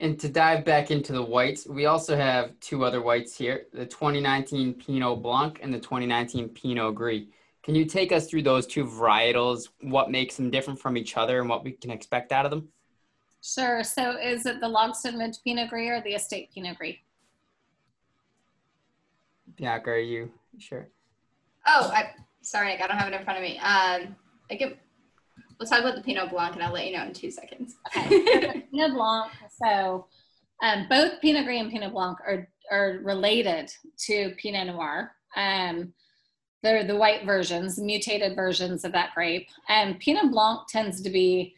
and 0.00 0.18
to 0.20 0.28
dive 0.28 0.64
back 0.64 0.90
into 0.90 1.12
the 1.12 1.22
whites, 1.22 1.66
we 1.66 1.86
also 1.86 2.16
have 2.16 2.58
two 2.60 2.84
other 2.84 3.02
whites 3.02 3.36
here, 3.36 3.66
the 3.72 3.86
2019 3.86 4.74
Pinot 4.74 5.22
Blanc 5.22 5.58
and 5.62 5.74
the 5.74 5.80
2019 5.80 6.50
Pinot 6.50 6.94
Gris. 6.94 7.22
Can 7.62 7.76
you 7.76 7.84
take 7.84 8.10
us 8.10 8.28
through 8.28 8.42
those 8.42 8.66
two 8.66 8.84
varietals, 8.84 9.68
what 9.82 10.10
makes 10.10 10.36
them 10.36 10.50
different 10.50 10.80
from 10.80 10.96
each 10.96 11.16
other 11.16 11.40
and 11.40 11.48
what 11.48 11.62
we 11.62 11.72
can 11.72 11.90
expect 11.90 12.32
out 12.32 12.44
of 12.44 12.50
them? 12.50 12.68
Sure. 13.42 13.84
So 13.84 14.16
is 14.18 14.46
it 14.46 14.60
the 14.60 14.66
Logsdon 14.66 15.18
Ridge 15.18 15.36
Pinot 15.44 15.70
Gris 15.70 15.90
or 15.90 16.00
the 16.02 16.14
Estate 16.14 16.50
Pinot 16.52 16.76
Gris? 16.76 16.96
Bianca, 19.56 19.90
are 19.90 19.98
you 19.98 20.30
sure? 20.58 20.88
Oh, 21.66 21.90
I, 21.94 22.10
sorry, 22.40 22.74
I 22.74 22.86
don't 22.86 22.96
have 22.96 23.12
it 23.12 23.16
in 23.16 23.24
front 23.24 23.38
of 23.38 23.44
me. 23.44 23.58
Um, 23.58 24.16
I 24.50 24.56
can, 24.56 24.74
we'll 25.58 25.68
talk 25.68 25.80
about 25.80 25.94
the 25.94 26.02
Pinot 26.02 26.30
Blanc 26.30 26.54
and 26.54 26.64
I'll 26.64 26.72
let 26.72 26.86
you 26.86 26.96
know 26.96 27.04
in 27.04 27.12
two 27.12 27.30
seconds. 27.30 27.76
Okay. 27.96 28.64
Pinot 28.72 28.94
Blanc. 28.94 29.32
So 29.62 30.06
um, 30.62 30.86
both 30.88 31.20
Pinot 31.20 31.44
Gris 31.44 31.60
and 31.60 31.70
Pinot 31.70 31.92
Blanc 31.92 32.18
are, 32.26 32.48
are 32.72 33.00
related 33.02 33.72
to 34.06 34.34
Pinot 34.36 34.68
Noir. 34.68 35.12
Um, 35.36 35.92
they're 36.62 36.84
the 36.84 36.96
white 36.96 37.24
versions, 37.24 37.78
mutated 37.78 38.36
versions 38.36 38.84
of 38.84 38.92
that 38.92 39.14
grape. 39.14 39.48
And 39.68 39.98
Pinot 39.98 40.30
Blanc 40.30 40.68
tends 40.68 41.00
to 41.02 41.10
be 41.10 41.54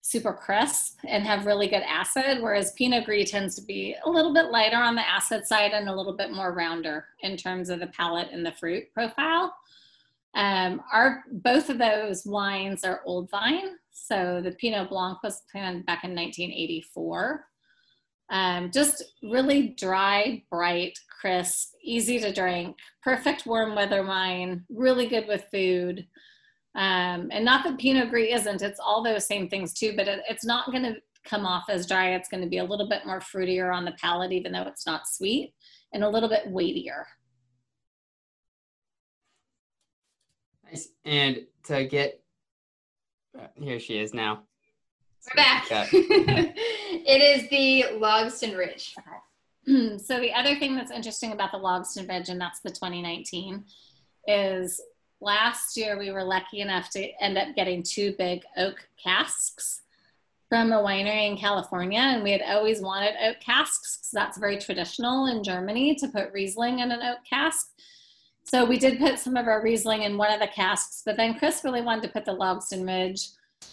super 0.00 0.32
crisp 0.32 0.98
and 1.06 1.24
have 1.24 1.44
really 1.44 1.68
good 1.68 1.82
acid, 1.82 2.38
whereas 2.40 2.72
Pinot 2.72 3.04
Gris 3.04 3.30
tends 3.30 3.54
to 3.56 3.62
be 3.62 3.94
a 4.04 4.10
little 4.10 4.32
bit 4.32 4.46
lighter 4.46 4.78
on 4.78 4.94
the 4.94 5.06
acid 5.06 5.46
side 5.46 5.72
and 5.72 5.88
a 5.88 5.94
little 5.94 6.16
bit 6.16 6.32
more 6.32 6.54
rounder 6.54 7.04
in 7.20 7.36
terms 7.36 7.68
of 7.68 7.80
the 7.80 7.88
palate 7.88 8.28
and 8.32 8.44
the 8.44 8.52
fruit 8.52 8.84
profile. 8.94 9.54
Um, 10.34 10.82
our 10.92 11.24
both 11.30 11.68
of 11.68 11.78
those 11.78 12.24
wines 12.24 12.84
are 12.84 13.02
old 13.04 13.30
vine. 13.30 13.76
So 13.90 14.40
the 14.42 14.52
Pinot 14.52 14.88
Blanc 14.88 15.22
was 15.22 15.42
planted 15.52 15.84
back 15.84 16.04
in 16.04 16.14
1984. 16.14 17.44
Um, 18.30 18.70
just 18.70 19.02
really 19.22 19.68
dry, 19.78 20.42
bright, 20.50 20.98
crisp, 21.20 21.74
easy 21.82 22.18
to 22.20 22.32
drink, 22.32 22.76
perfect 23.02 23.46
warm 23.46 23.74
weather 23.74 24.04
wine, 24.04 24.64
really 24.68 25.06
good 25.06 25.26
with 25.26 25.44
food. 25.50 26.06
Um, 26.74 27.30
and 27.32 27.44
not 27.44 27.64
that 27.64 27.78
Pinot 27.78 28.10
Gris 28.10 28.40
isn't, 28.40 28.62
it's 28.62 28.78
all 28.78 29.02
those 29.02 29.26
same 29.26 29.48
things 29.48 29.72
too, 29.72 29.94
but 29.96 30.06
it, 30.06 30.20
it's 30.28 30.44
not 30.44 30.70
going 30.70 30.84
to 30.84 30.96
come 31.24 31.46
off 31.46 31.64
as 31.68 31.86
dry. 31.86 32.14
It's 32.14 32.28
going 32.28 32.42
to 32.42 32.48
be 32.48 32.58
a 32.58 32.64
little 32.64 32.88
bit 32.88 33.06
more 33.06 33.20
fruitier 33.20 33.74
on 33.74 33.84
the 33.84 33.92
palate, 34.00 34.32
even 34.32 34.52
though 34.52 34.62
it's 34.62 34.86
not 34.86 35.08
sweet, 35.08 35.54
and 35.92 36.04
a 36.04 36.08
little 36.08 36.28
bit 36.28 36.48
weightier. 36.48 37.06
Nice. 40.64 40.88
And 41.04 41.46
to 41.64 41.86
get 41.86 42.22
Here 43.54 43.80
she 43.80 43.98
is 43.98 44.12
now. 44.14 44.44
We're 45.34 45.42
back. 45.42 45.66
it 45.92 47.20
is 47.20 47.48
the 47.50 47.98
Logsdon 47.98 48.56
Ridge. 48.56 48.94
so 50.02 50.20
the 50.20 50.32
other 50.32 50.56
thing 50.56 50.74
that's 50.74 50.90
interesting 50.90 51.32
about 51.32 51.52
the 51.52 51.58
Logsdon 51.58 52.08
Ridge, 52.08 52.28
and 52.28 52.40
that's 52.40 52.60
the 52.60 52.70
2019, 52.70 53.64
is 54.26 54.80
last 55.20 55.76
year 55.76 55.98
we 55.98 56.10
were 56.10 56.24
lucky 56.24 56.60
enough 56.60 56.88
to 56.90 57.10
end 57.22 57.36
up 57.36 57.54
getting 57.54 57.82
two 57.82 58.14
big 58.16 58.44
oak 58.56 58.88
casks 59.02 59.82
from 60.48 60.72
a 60.72 60.76
winery 60.76 61.30
in 61.30 61.36
California, 61.36 62.00
and 62.00 62.22
we 62.22 62.30
had 62.30 62.42
always 62.42 62.80
wanted 62.80 63.14
oak 63.22 63.38
casks 63.40 63.98
because 63.98 64.10
that's 64.12 64.38
very 64.38 64.56
traditional 64.56 65.26
in 65.26 65.44
Germany 65.44 65.94
to 65.96 66.08
put 66.08 66.32
Riesling 66.32 66.78
in 66.78 66.90
an 66.90 67.02
oak 67.02 67.18
cask. 67.28 67.72
So 68.44 68.64
we 68.64 68.78
did 68.78 68.98
put 68.98 69.18
some 69.18 69.36
of 69.36 69.46
our 69.46 69.62
Riesling 69.62 70.04
in 70.04 70.16
one 70.16 70.32
of 70.32 70.40
the 70.40 70.46
casks, 70.46 71.02
but 71.04 71.18
then 71.18 71.38
Chris 71.38 71.64
really 71.64 71.82
wanted 71.82 72.04
to 72.04 72.08
put 72.08 72.24
the 72.24 72.34
Logsdon 72.34 72.86
Ridge 72.86 73.28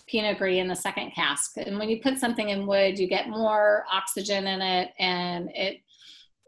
Pinot 0.08 0.38
Gris 0.38 0.60
in 0.60 0.68
the 0.68 0.76
second 0.76 1.12
cask. 1.12 1.58
And 1.58 1.80
when 1.80 1.90
you 1.90 2.00
put 2.02 2.20
something 2.20 2.50
in 2.50 2.68
wood, 2.68 3.00
you 3.00 3.08
get 3.08 3.30
more 3.30 3.86
oxygen 3.92 4.48
in 4.48 4.62
it, 4.62 4.92
and 5.00 5.50
it 5.54 5.82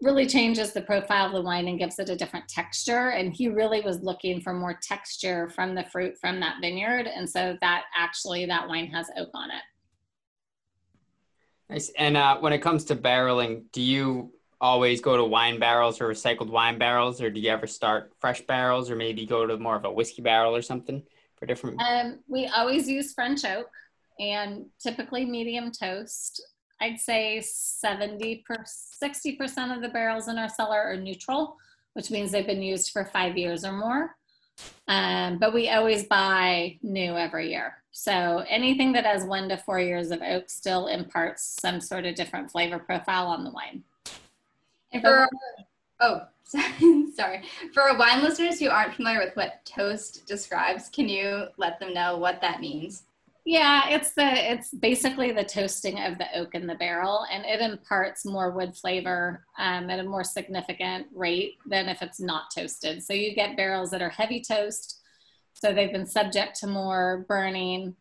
really 0.02 0.28
changes 0.28 0.73
the 0.73 0.82
profile 0.82 1.26
of 1.26 1.34
the 1.34 1.41
wine 1.41 1.67
and 1.67 1.80
gives 1.80 1.97
it 1.97 2.10
a 2.10 2.15
different 2.15 2.47
texture. 2.47 3.10
And 3.10 3.34
he 3.34 3.47
really 3.47 3.82
was 3.82 4.02
looking 4.02 4.41
for 4.41 4.54
more 4.54 4.78
texture 4.82 5.50
from 5.50 5.73
the 5.73 5.84
fruit 5.86 6.15
from 6.21 6.39
that 6.39 6.58
vineyard, 6.62 7.08
and 7.08 7.30
so 7.30 7.58
that 7.62 7.86
actually 7.97 8.45
that 8.45 8.67
wine 8.67 8.88
has 8.88 9.10
oak 9.17 9.30
on 9.34 9.50
it. 9.50 9.63
Nice. 11.69 11.91
And 11.97 12.15
uh, 12.15 12.38
when 12.38 12.54
it 12.54 12.60
comes 12.60 12.86
to 12.86 12.95
barreling, 12.95 13.63
do 13.73 13.82
you 13.82 14.32
always 14.62 15.02
go 15.02 15.17
to 15.17 15.26
wine 15.26 15.60
barrels 15.60 16.00
or 16.00 16.08
recycled 16.08 16.50
wine 16.50 16.78
barrels, 16.78 17.21
or 17.21 17.30
do 17.30 17.39
you 17.39 17.50
ever 17.50 17.67
start 17.67 18.13
fresh 18.19 18.41
barrels, 18.41 18.89
or 18.89 18.95
maybe 18.95 19.26
go 19.26 19.45
to 19.45 19.58
more 19.58 19.76
of 19.76 19.84
a 19.84 19.91
whiskey 19.91 20.21
barrel 20.21 20.56
or 20.56 20.62
something 20.62 21.04
for 21.38 21.45
different? 21.45 21.82
Um, 21.82 22.19
we 22.28 22.47
always 22.47 22.89
use 22.89 23.13
French 23.13 23.45
oak 23.45 23.69
and 24.19 24.65
typically 24.80 25.26
medium 25.26 25.71
toast. 25.71 26.41
I'd 26.82 27.00
say 27.00 27.41
70 27.41 28.43
per 28.47 28.58
60% 29.04 29.76
of 29.76 29.82
the 29.82 29.89
barrels 29.89 30.28
in 30.28 30.38
our 30.38 30.50
cellar 30.50 30.82
are 30.82 30.97
neutral, 30.97 31.58
which 31.93 32.12
means 32.12 32.32
they've 32.32 32.45
been 32.45 32.62
used 32.62 32.91
for 32.91 33.06
five 33.06 33.38
years 33.38 33.65
or 33.65 33.71
more. 33.71 34.15
Um, 34.88 35.38
but 35.38 35.54
we 35.54 35.69
always 35.69 36.06
buy 36.06 36.78
new 36.82 37.15
every 37.15 37.50
year. 37.50 37.76
So 37.91 38.43
anything 38.47 38.91
that 38.93 39.06
has 39.06 39.23
one 39.23 39.50
to 39.50 39.58
four 39.58 39.80
years 39.80 40.12
of 40.12 40.21
oak 40.21 40.50
still 40.50 40.88
imparts 40.88 41.58
some 41.60 41.82
sort 41.82 42.06
of 42.06 42.15
different 42.15 42.52
flavor 42.52 42.80
profile 42.80 43.28
on 43.28 43.43
the 43.43 43.52
wine. 43.52 43.84
And 44.91 45.02
for 45.02 45.28
oh, 46.00 46.21
sorry, 47.16 47.44
for 47.74 47.98
wine 47.98 48.24
listeners 48.24 48.60
who 48.60 48.70
aren't 48.70 48.96
familiar 48.96 49.20
with 49.20 49.36
what 49.36 49.66
toast 49.66 50.26
describes, 50.26 50.90
can 50.90 51.10
you 51.10 51.48
let 51.58 51.80
them 51.80 51.94
know 51.94 52.18
what 52.18 52.42
that 52.42 52.62
means? 52.62 53.04
Yeah, 53.50 53.88
it's 53.90 54.12
the 54.12 54.52
it's 54.52 54.72
basically 54.72 55.32
the 55.32 55.44
toasting 55.44 56.02
of 56.02 56.18
the 56.18 56.28
oak 56.36 56.54
in 56.54 56.68
the 56.68 56.76
barrel, 56.76 57.26
and 57.32 57.46
it 57.46 57.62
imparts 57.62 58.26
more 58.26 58.52
wood 58.52 58.76
flavor 58.76 59.46
um, 59.58 59.90
at 59.90 60.00
a 60.02 60.04
more 60.04 60.26
significant 60.26 61.08
rate 61.16 61.56
than 61.66 61.88
if 61.88 62.02
it's 62.02 62.20
not 62.20 62.52
toasted. 62.54 63.02
So 63.02 63.14
you 63.14 63.34
get 63.34 63.56
barrels 63.56 63.90
that 63.92 64.02
are 64.02 64.10
heavy 64.10 64.42
toast, 64.42 65.02
so 65.54 65.74
they've 65.74 65.94
been 65.94 66.06
subject 66.06 66.60
to 66.60 66.68
more 66.68 67.26
burning, 67.30 67.96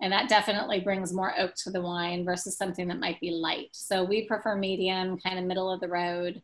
and 0.00 0.12
that 0.12 0.28
definitely 0.28 0.78
brings 0.78 1.12
more 1.12 1.34
oak 1.36 1.56
to 1.64 1.70
the 1.70 1.82
wine 1.82 2.24
versus 2.24 2.56
something 2.56 2.86
that 2.86 3.00
might 3.00 3.20
be 3.20 3.32
light. 3.32 3.70
So 3.72 4.04
we 4.04 4.26
prefer 4.26 4.54
medium, 4.54 5.18
kind 5.18 5.36
of 5.36 5.44
middle 5.46 5.68
of 5.68 5.80
the 5.80 5.88
road. 5.88 6.40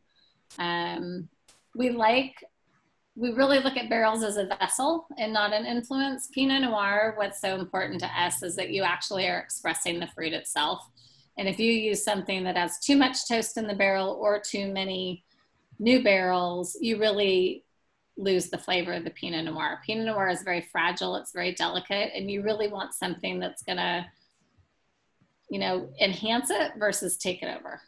Um, 0.59 1.29
we 1.75 1.91
like 1.91 2.35
we 3.19 3.33
really 3.33 3.59
look 3.59 3.77
at 3.77 3.91
barrels 3.91 4.23
as 4.23 4.37
a 4.37 4.47
vessel 4.47 5.09
and 5.19 5.33
not 5.33 5.53
an 5.53 5.67
influence. 5.67 6.29
Pinot 6.33 6.63
Noir, 6.63 7.15
what's 7.17 7.41
so 7.41 7.57
important 7.57 7.99
to 8.01 8.07
us 8.07 8.45
is 8.45 8.55
that 8.55 8.71
you 8.71 8.85
actually 8.85 9.27
are 9.27 9.41
expressing 9.41 9.99
the 9.99 10.07
fruit 10.07 10.33
itself. 10.33 10.89
And 11.37 11.49
if 11.49 11.59
you 11.59 11.73
use 11.73 12.05
something 12.05 12.45
that 12.45 12.57
has 12.57 12.79
too 12.79 12.97
much 12.97 13.27
toast 13.27 13.57
in 13.57 13.67
the 13.67 13.75
barrel 13.75 14.17
or 14.21 14.41
too 14.41 14.73
many 14.73 15.25
new 15.81 16.05
barrels, 16.05 16.77
you 16.81 17.01
really 17.01 17.65
lose 18.17 18.51
the 18.51 18.59
flavor 18.59 18.93
of 18.93 19.03
the 19.03 19.11
Pinot 19.11 19.47
Noir. 19.47 19.81
Pinot 19.85 20.07
Noir 20.07 20.29
is 20.29 20.43
very 20.43 20.61
fragile, 20.61 21.17
it's 21.17 21.33
very 21.33 21.55
delicate, 21.55 22.13
and 22.15 22.31
you 22.31 22.43
really 22.43 22.69
want 22.69 22.95
something 22.95 23.41
that's 23.41 23.63
gonna, 23.65 24.07
you 25.51 25.59
know, 25.59 25.89
enhance 26.01 26.51
it 26.51 26.73
versus 26.79 27.17
take 27.17 27.43
it 27.43 27.49
over. 27.57 27.81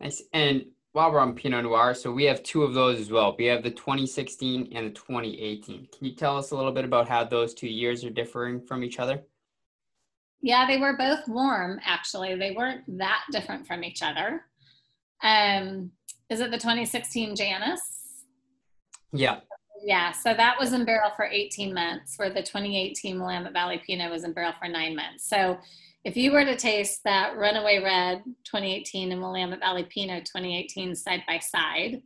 Nice. 0.00 0.22
And 0.32 0.66
while 0.98 1.12
we're 1.12 1.20
on 1.20 1.32
Pinot 1.32 1.62
Noir, 1.62 1.94
so 1.94 2.10
we 2.10 2.24
have 2.24 2.42
two 2.42 2.64
of 2.64 2.74
those 2.74 2.98
as 2.98 3.08
well. 3.08 3.32
We 3.38 3.44
have 3.44 3.62
the 3.62 3.70
2016 3.70 4.72
and 4.74 4.86
the 4.86 4.90
2018. 4.90 5.86
Can 5.96 6.04
you 6.04 6.12
tell 6.12 6.36
us 6.36 6.50
a 6.50 6.56
little 6.56 6.72
bit 6.72 6.84
about 6.84 7.08
how 7.08 7.22
those 7.22 7.54
two 7.54 7.68
years 7.68 8.04
are 8.04 8.10
differing 8.10 8.60
from 8.60 8.82
each 8.82 8.98
other? 8.98 9.22
Yeah, 10.42 10.66
they 10.66 10.76
were 10.76 10.96
both 10.96 11.20
warm, 11.28 11.78
actually. 11.84 12.34
They 12.34 12.50
weren't 12.50 12.82
that 12.98 13.22
different 13.30 13.64
from 13.64 13.84
each 13.84 14.02
other. 14.02 14.42
Um, 15.22 15.92
is 16.30 16.40
it 16.40 16.50
the 16.50 16.58
2016 16.58 17.36
Janus? 17.36 17.80
Yeah. 19.12 19.38
Yeah, 19.84 20.10
so 20.10 20.34
that 20.34 20.58
was 20.58 20.72
in 20.72 20.84
barrel 20.84 21.12
for 21.14 21.26
18 21.26 21.72
months, 21.72 22.18
where 22.18 22.30
the 22.30 22.42
2018 22.42 23.20
Willamette 23.20 23.52
Valley 23.52 23.80
Pinot 23.86 24.10
was 24.10 24.24
in 24.24 24.32
barrel 24.32 24.52
for 24.58 24.66
nine 24.66 24.96
months. 24.96 25.28
So 25.28 25.58
if 26.04 26.16
you 26.16 26.32
were 26.32 26.44
to 26.44 26.56
taste 26.56 27.02
that 27.04 27.36
Runaway 27.36 27.82
Red 27.82 28.22
2018 28.44 29.12
and 29.12 29.20
Willamette 29.20 29.60
Valley 29.60 29.84
Pinot 29.84 30.24
2018 30.26 30.94
side 30.94 31.22
by 31.26 31.38
side, 31.38 32.02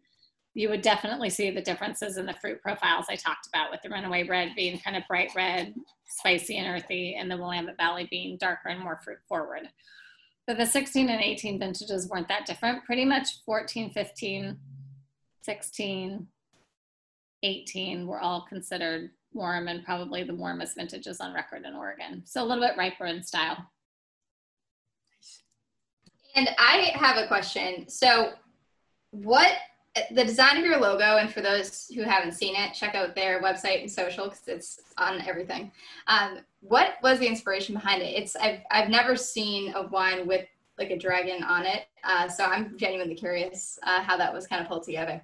you 0.55 0.69
would 0.69 0.83
definitely 0.83 1.31
see 1.31 1.51
the 1.51 1.63
differences 1.63 2.17
in 2.17 2.27
the 2.27 2.35
fruit 2.35 2.61
profiles 2.61 3.07
I 3.09 3.17
talked 3.17 3.47
about, 3.47 3.71
with 3.71 3.81
the 3.83 3.89
Runaway 3.89 4.25
Red 4.25 4.51
being 4.55 4.79
kind 4.79 4.97
of 4.97 5.03
bright 5.09 5.31
red, 5.35 5.75
spicy 6.09 6.59
and 6.59 6.69
earthy, 6.69 7.15
and 7.19 7.31
the 7.31 7.37
Willamette 7.37 7.77
Valley 7.79 8.07
being 8.11 8.37
darker 8.39 8.69
and 8.69 8.81
more 8.81 9.01
fruit 9.03 9.19
forward. 9.29 9.69
But 10.47 10.59
the 10.59 10.67
16 10.67 11.09
and 11.09 11.23
18 11.23 11.59
vintages 11.59 12.09
weren't 12.09 12.29
that 12.29 12.47
different. 12.47 12.85
Pretty 12.85 13.05
much 13.05 13.43
14, 13.47 13.93
15, 13.93 14.57
16, 15.43 16.27
18 17.45 18.07
were 18.07 18.21
all 18.21 18.47
considered 18.49 19.11
warm 19.33 19.69
and 19.69 19.85
probably 19.85 20.23
the 20.23 20.35
warmest 20.35 20.77
vintages 20.77 21.21
on 21.21 21.33
record 21.33 21.65
in 21.65 21.75
Oregon. 21.75 22.23
So 22.27 22.43
a 22.43 22.47
little 22.47 22.65
bit 22.65 22.77
riper 22.77 23.07
in 23.07 23.23
style. 23.23 23.71
And 26.35 26.49
I 26.59 26.93
have 26.95 27.17
a 27.17 27.27
question. 27.27 27.89
So, 27.89 28.33
what 29.11 29.53
the 30.11 30.25
design 30.25 30.57
of 30.57 30.65
your 30.65 30.81
logo, 30.81 31.19
and 31.19 31.31
for 31.33 31.43
those 31.43 31.91
who 31.95 32.03
haven't 32.03 32.33
seen 32.33 32.57
it, 32.57 32.73
check 32.73 32.95
out 32.95 33.15
their 33.15 33.43
website 33.43 33.81
and 33.83 33.91
social 33.91 34.25
because 34.25 34.49
it's 34.49 34.81
on 34.97 35.21
everything. 35.23 35.71
Um, 36.07 36.39
what 36.61 36.95
was 37.03 37.19
the 37.19 37.27
inspiration 37.27 37.75
behind 37.75 38.03
it? 38.03 38.15
It's 38.15 38.35
I've 38.37 38.61
I've 38.71 38.89
never 38.89 39.17
seen 39.17 39.75
a 39.75 39.87
wine 39.89 40.27
with 40.27 40.47
like 40.79 40.91
a 40.91 40.99
dragon 40.99 41.43
on 41.43 41.67
it, 41.67 41.87
uh, 42.05 42.29
so 42.29 42.45
I'm 42.45 42.79
genuinely 42.79 43.15
curious 43.15 43.79
uh, 43.83 44.03
how 44.03 44.17
that 44.17 44.33
was 44.33 44.47
kind 44.47 44.63
of 44.63 44.69
pulled 44.69 44.85
together. 44.85 45.23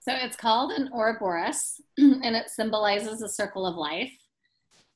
So 0.00 0.12
it's 0.14 0.36
called 0.36 0.72
an 0.72 0.90
Ouroboros, 0.92 1.80
and 1.98 2.36
it 2.36 2.50
symbolizes 2.50 3.22
a 3.22 3.28
circle 3.28 3.66
of 3.66 3.76
life. 3.76 4.12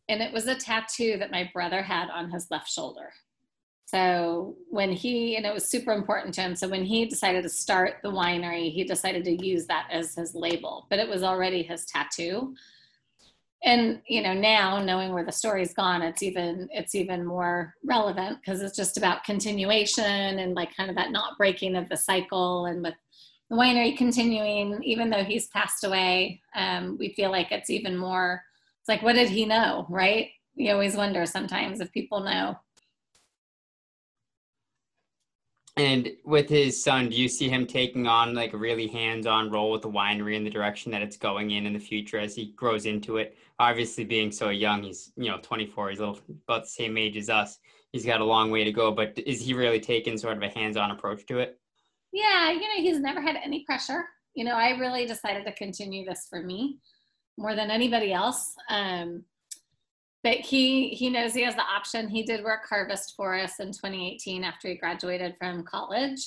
And 0.08 0.22
it 0.22 0.32
was 0.32 0.46
a 0.46 0.54
tattoo 0.54 1.16
that 1.18 1.30
my 1.30 1.50
brother 1.52 1.82
had 1.82 2.10
on 2.10 2.30
his 2.30 2.50
left 2.50 2.68
shoulder. 2.68 3.10
So 3.86 4.56
when 4.70 4.92
he, 4.92 5.36
and 5.36 5.44
it 5.44 5.52
was 5.52 5.68
super 5.68 5.92
important 5.92 6.34
to 6.34 6.40
him. 6.40 6.56
So 6.56 6.68
when 6.68 6.84
he 6.84 7.04
decided 7.04 7.42
to 7.42 7.48
start 7.48 7.96
the 8.02 8.10
winery, 8.10 8.72
he 8.72 8.84
decided 8.84 9.24
to 9.24 9.46
use 9.46 9.66
that 9.66 9.88
as 9.90 10.14
his 10.14 10.34
label, 10.34 10.86
but 10.90 10.98
it 10.98 11.08
was 11.08 11.22
already 11.22 11.62
his 11.62 11.84
tattoo. 11.84 12.54
And 13.62 14.02
you 14.06 14.22
know, 14.22 14.34
now 14.34 14.82
knowing 14.82 15.12
where 15.12 15.24
the 15.24 15.32
story's 15.32 15.72
gone, 15.72 16.02
it's 16.02 16.22
even 16.22 16.68
it's 16.70 16.94
even 16.94 17.24
more 17.24 17.74
relevant 17.82 18.38
because 18.40 18.60
it's 18.60 18.76
just 18.76 18.98
about 18.98 19.24
continuation 19.24 20.38
and 20.38 20.54
like 20.54 20.76
kind 20.76 20.90
of 20.90 20.96
that 20.96 21.12
not 21.12 21.38
breaking 21.38 21.74
of 21.74 21.88
the 21.88 21.96
cycle. 21.96 22.66
And 22.66 22.82
with 22.82 22.94
the 23.48 23.56
winery 23.56 23.96
continuing, 23.96 24.82
even 24.82 25.08
though 25.08 25.24
he's 25.24 25.46
passed 25.48 25.84
away, 25.84 26.42
um, 26.54 26.98
we 26.98 27.14
feel 27.14 27.30
like 27.30 27.52
it's 27.52 27.70
even 27.70 27.96
more. 27.96 28.42
It's 28.80 28.88
like, 28.88 29.02
what 29.02 29.14
did 29.14 29.30
he 29.30 29.46
know, 29.46 29.86
right? 29.88 30.28
You 30.56 30.72
always 30.72 30.94
wonder 30.94 31.24
sometimes 31.24 31.80
if 31.80 31.90
people 31.92 32.20
know 32.20 32.58
And 35.76 36.12
with 36.24 36.48
his 36.48 36.82
son, 36.82 37.08
do 37.08 37.16
you 37.16 37.28
see 37.28 37.48
him 37.48 37.66
taking 37.66 38.06
on 38.06 38.32
like 38.32 38.52
a 38.52 38.56
really 38.56 38.86
hands-on 38.86 39.50
role 39.50 39.72
with 39.72 39.82
the 39.82 39.90
winery 39.90 40.36
in 40.36 40.44
the 40.44 40.50
direction 40.50 40.92
that 40.92 41.02
it's 41.02 41.16
going 41.16 41.50
in 41.50 41.66
in 41.66 41.72
the 41.72 41.80
future 41.80 42.18
as 42.18 42.36
he 42.36 42.52
grows 42.52 42.86
into 42.86 43.16
it? 43.16 43.36
Obviously, 43.58 44.04
being 44.04 44.30
so 44.30 44.50
young, 44.50 44.84
he's 44.84 45.12
you 45.16 45.28
know 45.28 45.38
24. 45.42 45.90
He's 45.90 45.98
a 45.98 46.06
little, 46.06 46.20
about 46.46 46.62
the 46.62 46.68
same 46.68 46.96
age 46.96 47.16
as 47.16 47.28
us. 47.28 47.58
He's 47.90 48.06
got 48.06 48.20
a 48.20 48.24
long 48.24 48.52
way 48.52 48.62
to 48.62 48.72
go. 48.72 48.92
But 48.92 49.18
is 49.18 49.40
he 49.40 49.52
really 49.52 49.80
taking 49.80 50.16
sort 50.16 50.36
of 50.36 50.42
a 50.44 50.48
hands-on 50.48 50.92
approach 50.92 51.26
to 51.26 51.38
it? 51.38 51.58
Yeah, 52.12 52.52
you 52.52 52.60
know, 52.60 52.76
he's 52.76 53.00
never 53.00 53.20
had 53.20 53.36
any 53.42 53.64
pressure. 53.64 54.04
You 54.34 54.44
know, 54.44 54.54
I 54.54 54.78
really 54.78 55.06
decided 55.06 55.44
to 55.46 55.52
continue 55.52 56.04
this 56.04 56.28
for 56.30 56.40
me 56.40 56.78
more 57.36 57.56
than 57.56 57.70
anybody 57.70 58.12
else. 58.12 58.54
Um, 58.68 59.24
but 60.24 60.38
he 60.38 60.88
he 60.88 61.10
knows 61.10 61.34
he 61.34 61.42
has 61.42 61.54
the 61.54 61.62
option. 61.62 62.08
He 62.08 62.24
did 62.24 62.42
work 62.42 62.62
harvest 62.68 63.12
for 63.14 63.38
us 63.38 63.60
in 63.60 63.68
2018 63.68 64.42
after 64.42 64.68
he 64.68 64.74
graduated 64.74 65.36
from 65.38 65.62
college. 65.64 66.18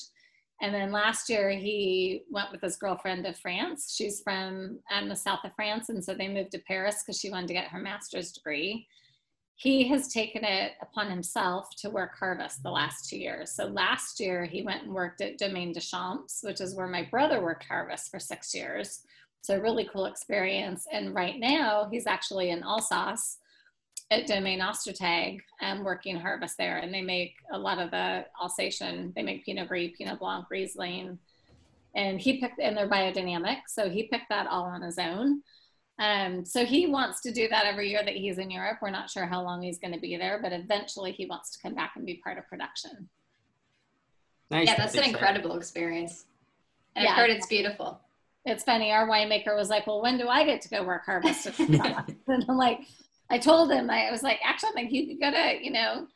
And 0.61 0.73
then 0.73 0.91
last 0.91 1.29
year 1.29 1.49
he 1.49 2.21
went 2.31 2.51
with 2.51 2.61
his 2.61 2.77
girlfriend 2.77 3.25
to 3.25 3.33
France. 3.33 3.95
She's 3.97 4.21
from 4.21 4.79
um, 4.91 5.09
the 5.09 5.15
south 5.15 5.39
of 5.43 5.53
France, 5.55 5.89
and 5.89 6.03
so 6.03 6.13
they 6.13 6.27
moved 6.27 6.51
to 6.51 6.59
Paris 6.59 7.03
because 7.03 7.19
she 7.19 7.29
wanted 7.29 7.47
to 7.47 7.53
get 7.53 7.67
her 7.67 7.79
master's 7.79 8.31
degree. 8.31 8.87
he 9.55 9.87
has 9.87 10.13
taken 10.13 10.43
it 10.43 10.73
upon 10.81 11.09
himself 11.09 11.67
to 11.79 11.89
work 11.89 12.11
harvest 12.19 12.61
the 12.61 12.69
last 12.69 13.09
two 13.09 13.17
years. 13.17 13.51
So 13.51 13.65
last 13.65 14.19
year 14.19 14.45
he 14.45 14.61
went 14.61 14.83
and 14.83 14.93
worked 14.93 15.21
at 15.21 15.39
Domaine 15.39 15.71
de 15.73 15.79
Champs, 15.79 16.41
which 16.43 16.61
is 16.61 16.75
where 16.75 16.87
my 16.87 17.03
brother 17.09 17.41
worked 17.41 17.65
harvest 17.65 18.11
for 18.11 18.19
six 18.19 18.53
years. 18.53 19.01
So 19.41 19.59
really 19.59 19.89
cool 19.91 20.05
experience. 20.05 20.85
And 20.91 21.15
right 21.15 21.39
now 21.39 21.87
he's 21.91 22.05
actually 22.05 22.51
in 22.51 22.61
Alsace 22.61 23.39
at 24.09 24.25
Domaine 24.25 24.59
Ostertag 24.59 25.41
and 25.61 25.83
working 25.83 26.15
harvest 26.15 26.57
there. 26.57 26.77
And 26.77 26.93
they 26.93 27.01
make 27.01 27.35
a 27.51 27.57
lot 27.57 27.79
of 27.79 27.91
the 27.91 28.25
Alsatian, 28.41 29.13
they 29.15 29.23
make 29.23 29.45
Pinot 29.45 29.67
Gris, 29.67 29.91
Pinot 29.97 30.19
Blanc, 30.19 30.45
Riesling. 30.49 31.19
And 31.95 32.19
he 32.19 32.39
picked, 32.39 32.59
and 32.59 32.77
they're 32.77 32.87
biodynamic. 32.87 33.57
So 33.67 33.89
he 33.89 34.03
picked 34.03 34.29
that 34.29 34.47
all 34.47 34.65
on 34.65 34.81
his 34.81 34.97
own. 34.97 35.41
Um, 35.99 36.45
so 36.45 36.63
he 36.63 36.87
wants 36.87 37.21
to 37.21 37.31
do 37.31 37.47
that 37.47 37.65
every 37.65 37.89
year 37.89 38.03
that 38.03 38.15
he's 38.15 38.37
in 38.37 38.51
Europe. 38.51 38.77
We're 38.81 38.91
not 38.91 39.09
sure 39.09 39.25
how 39.25 39.41
long 39.41 39.63
he's 39.63 39.79
going 39.79 39.93
to 39.93 39.99
be 39.99 40.15
there, 40.15 40.39
but 40.41 40.53
eventually 40.53 41.11
he 41.11 41.25
wants 41.25 41.51
to 41.51 41.61
come 41.61 41.73
back 41.73 41.93
and 41.95 42.05
be 42.05 42.15
part 42.23 42.37
of 42.37 42.47
production. 42.47 43.09
Nice. 44.51 44.67
Yeah, 44.67 44.75
that's 44.77 44.95
an 44.95 45.03
incredible 45.03 45.57
experience. 45.57 46.25
And 46.95 47.03
yeah. 47.03 47.11
I've 47.11 47.17
heard 47.17 47.29
it's 47.31 47.47
beautiful. 47.47 47.99
It's 48.45 48.63
funny. 48.63 48.91
Our 48.91 49.07
winemaker 49.09 49.57
was 49.57 49.69
like, 49.69 49.87
"Well, 49.87 50.01
when 50.01 50.17
do 50.17 50.29
I 50.29 50.45
get 50.45 50.61
to 50.61 50.69
go 50.69 50.83
work 50.83 51.05
harvest?" 51.05 51.47
and 51.59 52.05
I'm 52.47 52.57
like, 52.57 52.79
I 53.29 53.37
told 53.37 53.71
him 53.71 53.89
I 53.89 54.09
was 54.11 54.23
like, 54.23 54.39
actually, 54.43 54.69
I 54.69 54.73
think 54.73 54.91
you 54.91 55.07
could 55.07 55.19
go 55.19 55.31
to, 55.31 55.63
you 55.63 55.71
know, 55.71 56.07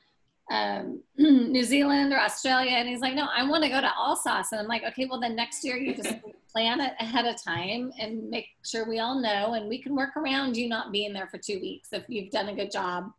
um, 0.51 1.01
New 1.17 1.63
Zealand 1.63 2.13
or 2.13 2.19
Australia. 2.19 2.71
And 2.71 2.87
he's 2.87 3.01
like, 3.01 3.15
no, 3.15 3.27
I 3.33 3.47
want 3.47 3.63
to 3.63 3.69
go 3.69 3.81
to 3.81 3.91
Alsace. 3.97 4.51
And 4.51 4.61
I'm 4.61 4.67
like, 4.67 4.83
okay, 4.83 5.05
well 5.09 5.19
then 5.19 5.35
next 5.35 5.63
year 5.63 5.77
you 5.77 5.95
just 5.95 6.13
plan 6.51 6.81
it 6.81 6.93
ahead 6.99 7.25
of 7.25 7.41
time 7.41 7.91
and 7.99 8.29
make 8.29 8.47
sure 8.63 8.87
we 8.87 8.99
all 8.99 9.19
know, 9.19 9.53
and 9.53 9.67
we 9.67 9.81
can 9.81 9.95
work 9.95 10.15
around 10.17 10.57
you 10.57 10.67
not 10.67 10.91
being 10.91 11.13
there 11.13 11.27
for 11.27 11.37
two 11.37 11.59
weeks 11.59 11.89
if 11.93 12.03
you've 12.07 12.31
done 12.31 12.49
a 12.49 12.55
good 12.55 12.71
job 12.71 13.11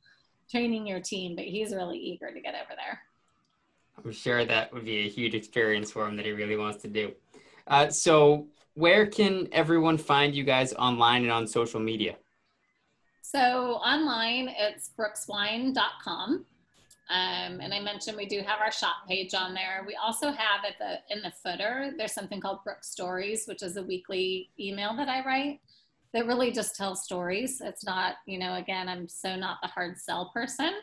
training 0.51 0.87
your 0.87 1.01
team. 1.01 1.35
But 1.35 1.47
he's 1.47 1.75
really 1.75 1.99
eager 1.99 2.31
to 2.31 2.41
get 2.41 2.55
over 2.55 2.75
there. 2.77 3.01
I'm 4.05 4.13
sure 4.13 4.45
that 4.45 4.73
would 4.73 4.85
be 4.85 5.07
a 5.07 5.09
huge 5.09 5.35
experience 5.35 5.91
for 5.91 6.07
him 6.07 6.17
that 6.17 6.27
he 6.27 6.33
really 6.33 6.57
wants 6.57 6.83
to 6.83 6.89
do. 6.89 7.13
Uh, 7.67 7.89
so, 7.89 8.47
where 8.75 9.07
can 9.07 9.49
everyone 9.53 9.99
find 9.99 10.35
you 10.35 10.45
guys 10.45 10.73
online 10.75 11.23
and 11.23 11.31
on 11.31 11.47
social 11.47 11.79
media? 11.79 12.17
So, 13.35 13.77
online, 13.77 14.51
it's 14.59 14.91
brookswine.com. 14.99 16.45
Um, 17.09 17.61
and 17.61 17.73
I 17.73 17.81
mentioned 17.81 18.19
we 18.19 18.27
do 18.27 18.43
have 18.47 18.61
our 18.61 18.71
shop 18.71 19.09
page 19.09 19.33
on 19.33 19.55
there. 19.55 19.85
We 19.87 19.97
also 19.97 20.27
have 20.27 20.67
at 20.69 20.79
the 20.79 20.99
in 21.15 21.23
the 21.23 21.33
footer, 21.43 21.95
there's 21.97 22.13
something 22.13 22.43
called 22.43 22.63
Brook 22.63 22.85
Stories, 22.85 23.47
which 23.47 23.63
is 23.63 23.79
a 23.79 23.83
weekly 23.83 24.51
email 24.61 24.95
that 24.99 25.09
I 25.09 25.25
write 25.25 25.61
that 26.13 26.27
really 26.27 26.53
just 26.53 26.77
tells 26.77 27.05
stories. 27.05 27.63
It's 27.65 27.87
not, 27.87 28.17
you 28.27 28.39
know, 28.39 28.57
again, 28.57 28.87
I'm 28.87 29.09
so 29.09 29.35
not 29.35 29.61
the 29.63 29.69
hard 29.69 29.97
sell 29.97 30.31
person. 30.35 30.75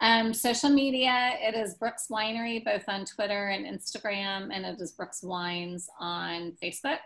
Um, 0.00 0.32
social 0.32 0.70
media, 0.70 1.32
it 1.42 1.54
is 1.54 1.74
Brooks 1.74 2.06
Winery, 2.10 2.64
both 2.64 2.84
on 2.88 3.04
Twitter 3.04 3.48
and 3.48 3.66
Instagram, 3.66 4.48
and 4.50 4.64
it 4.64 4.80
is 4.80 4.92
Brooks 4.92 5.22
Wines 5.22 5.90
on 6.00 6.52
Facebook. 6.62 7.00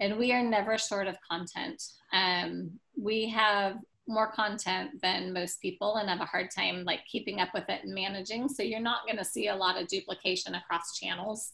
And 0.00 0.18
we 0.18 0.32
are 0.32 0.42
never 0.42 0.78
short 0.78 1.06
of 1.06 1.16
content. 1.30 1.82
Um, 2.12 2.72
we 2.96 3.28
have 3.28 3.76
more 4.08 4.32
content 4.32 4.90
than 5.02 5.32
most 5.32 5.60
people 5.62 5.96
and 5.96 6.08
have 6.08 6.20
a 6.20 6.24
hard 6.24 6.50
time 6.50 6.84
like 6.84 7.00
keeping 7.06 7.40
up 7.40 7.50
with 7.54 7.68
it 7.68 7.84
and 7.84 7.94
managing. 7.94 8.48
So 8.48 8.62
you're 8.62 8.80
not 8.80 9.06
going 9.06 9.18
to 9.18 9.24
see 9.24 9.48
a 9.48 9.54
lot 9.54 9.80
of 9.80 9.86
duplication 9.86 10.54
across 10.54 10.98
channels. 10.98 11.52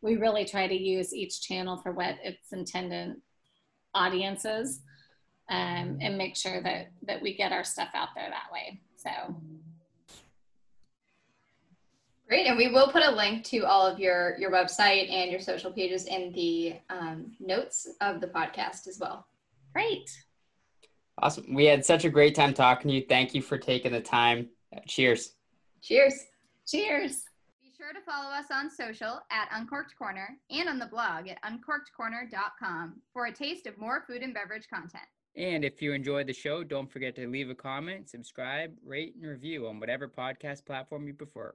We 0.00 0.16
really 0.16 0.44
try 0.44 0.68
to 0.68 0.74
use 0.74 1.12
each 1.12 1.42
channel 1.42 1.76
for 1.76 1.92
what 1.92 2.16
its 2.22 2.52
intended 2.52 3.16
audiences 3.94 4.80
um, 5.50 5.98
and 6.00 6.16
make 6.16 6.36
sure 6.36 6.62
that, 6.62 6.92
that 7.02 7.20
we 7.20 7.36
get 7.36 7.52
our 7.52 7.64
stuff 7.64 7.90
out 7.94 8.10
there 8.14 8.30
that 8.30 8.52
way. 8.52 8.80
So. 8.96 9.36
Great, 12.28 12.46
and 12.46 12.58
we 12.58 12.68
will 12.68 12.88
put 12.88 13.02
a 13.02 13.10
link 13.10 13.42
to 13.44 13.60
all 13.60 13.86
of 13.86 13.98
your 13.98 14.36
your 14.38 14.50
website 14.50 15.10
and 15.10 15.30
your 15.30 15.40
social 15.40 15.72
pages 15.72 16.04
in 16.04 16.30
the 16.32 16.74
um, 16.90 17.32
notes 17.40 17.88
of 18.02 18.20
the 18.20 18.26
podcast 18.26 18.86
as 18.86 18.98
well. 19.00 19.26
Great. 19.72 20.10
Awesome. 21.22 21.54
We 21.54 21.64
had 21.64 21.84
such 21.84 22.04
a 22.04 22.10
great 22.10 22.34
time 22.34 22.52
talking 22.52 22.90
to 22.90 22.94
you. 22.94 23.04
Thank 23.08 23.34
you 23.34 23.40
for 23.40 23.56
taking 23.56 23.92
the 23.92 24.00
time. 24.00 24.50
Cheers. 24.86 25.32
Cheers. 25.80 26.14
Cheers. 26.66 27.24
Be 27.62 27.72
sure 27.76 27.92
to 27.94 28.00
follow 28.04 28.30
us 28.30 28.46
on 28.52 28.70
social 28.70 29.20
at 29.30 29.48
Uncorked 29.52 29.96
Corner 29.96 30.36
and 30.50 30.68
on 30.68 30.78
the 30.78 30.86
blog 30.86 31.28
at 31.28 31.42
uncorkedcorner.com 31.42 33.00
for 33.12 33.26
a 33.26 33.32
taste 33.32 33.66
of 33.66 33.78
more 33.78 34.04
food 34.06 34.22
and 34.22 34.34
beverage 34.34 34.68
content. 34.68 35.04
And 35.34 35.64
if 35.64 35.80
you 35.80 35.92
enjoyed 35.92 36.26
the 36.26 36.34
show, 36.34 36.62
don't 36.62 36.90
forget 36.90 37.14
to 37.16 37.26
leave 37.26 37.48
a 37.48 37.54
comment, 37.54 38.10
subscribe, 38.10 38.74
rate, 38.84 39.14
and 39.14 39.28
review 39.28 39.66
on 39.66 39.80
whatever 39.80 40.08
podcast 40.08 40.66
platform 40.66 41.06
you 41.06 41.14
prefer. 41.14 41.54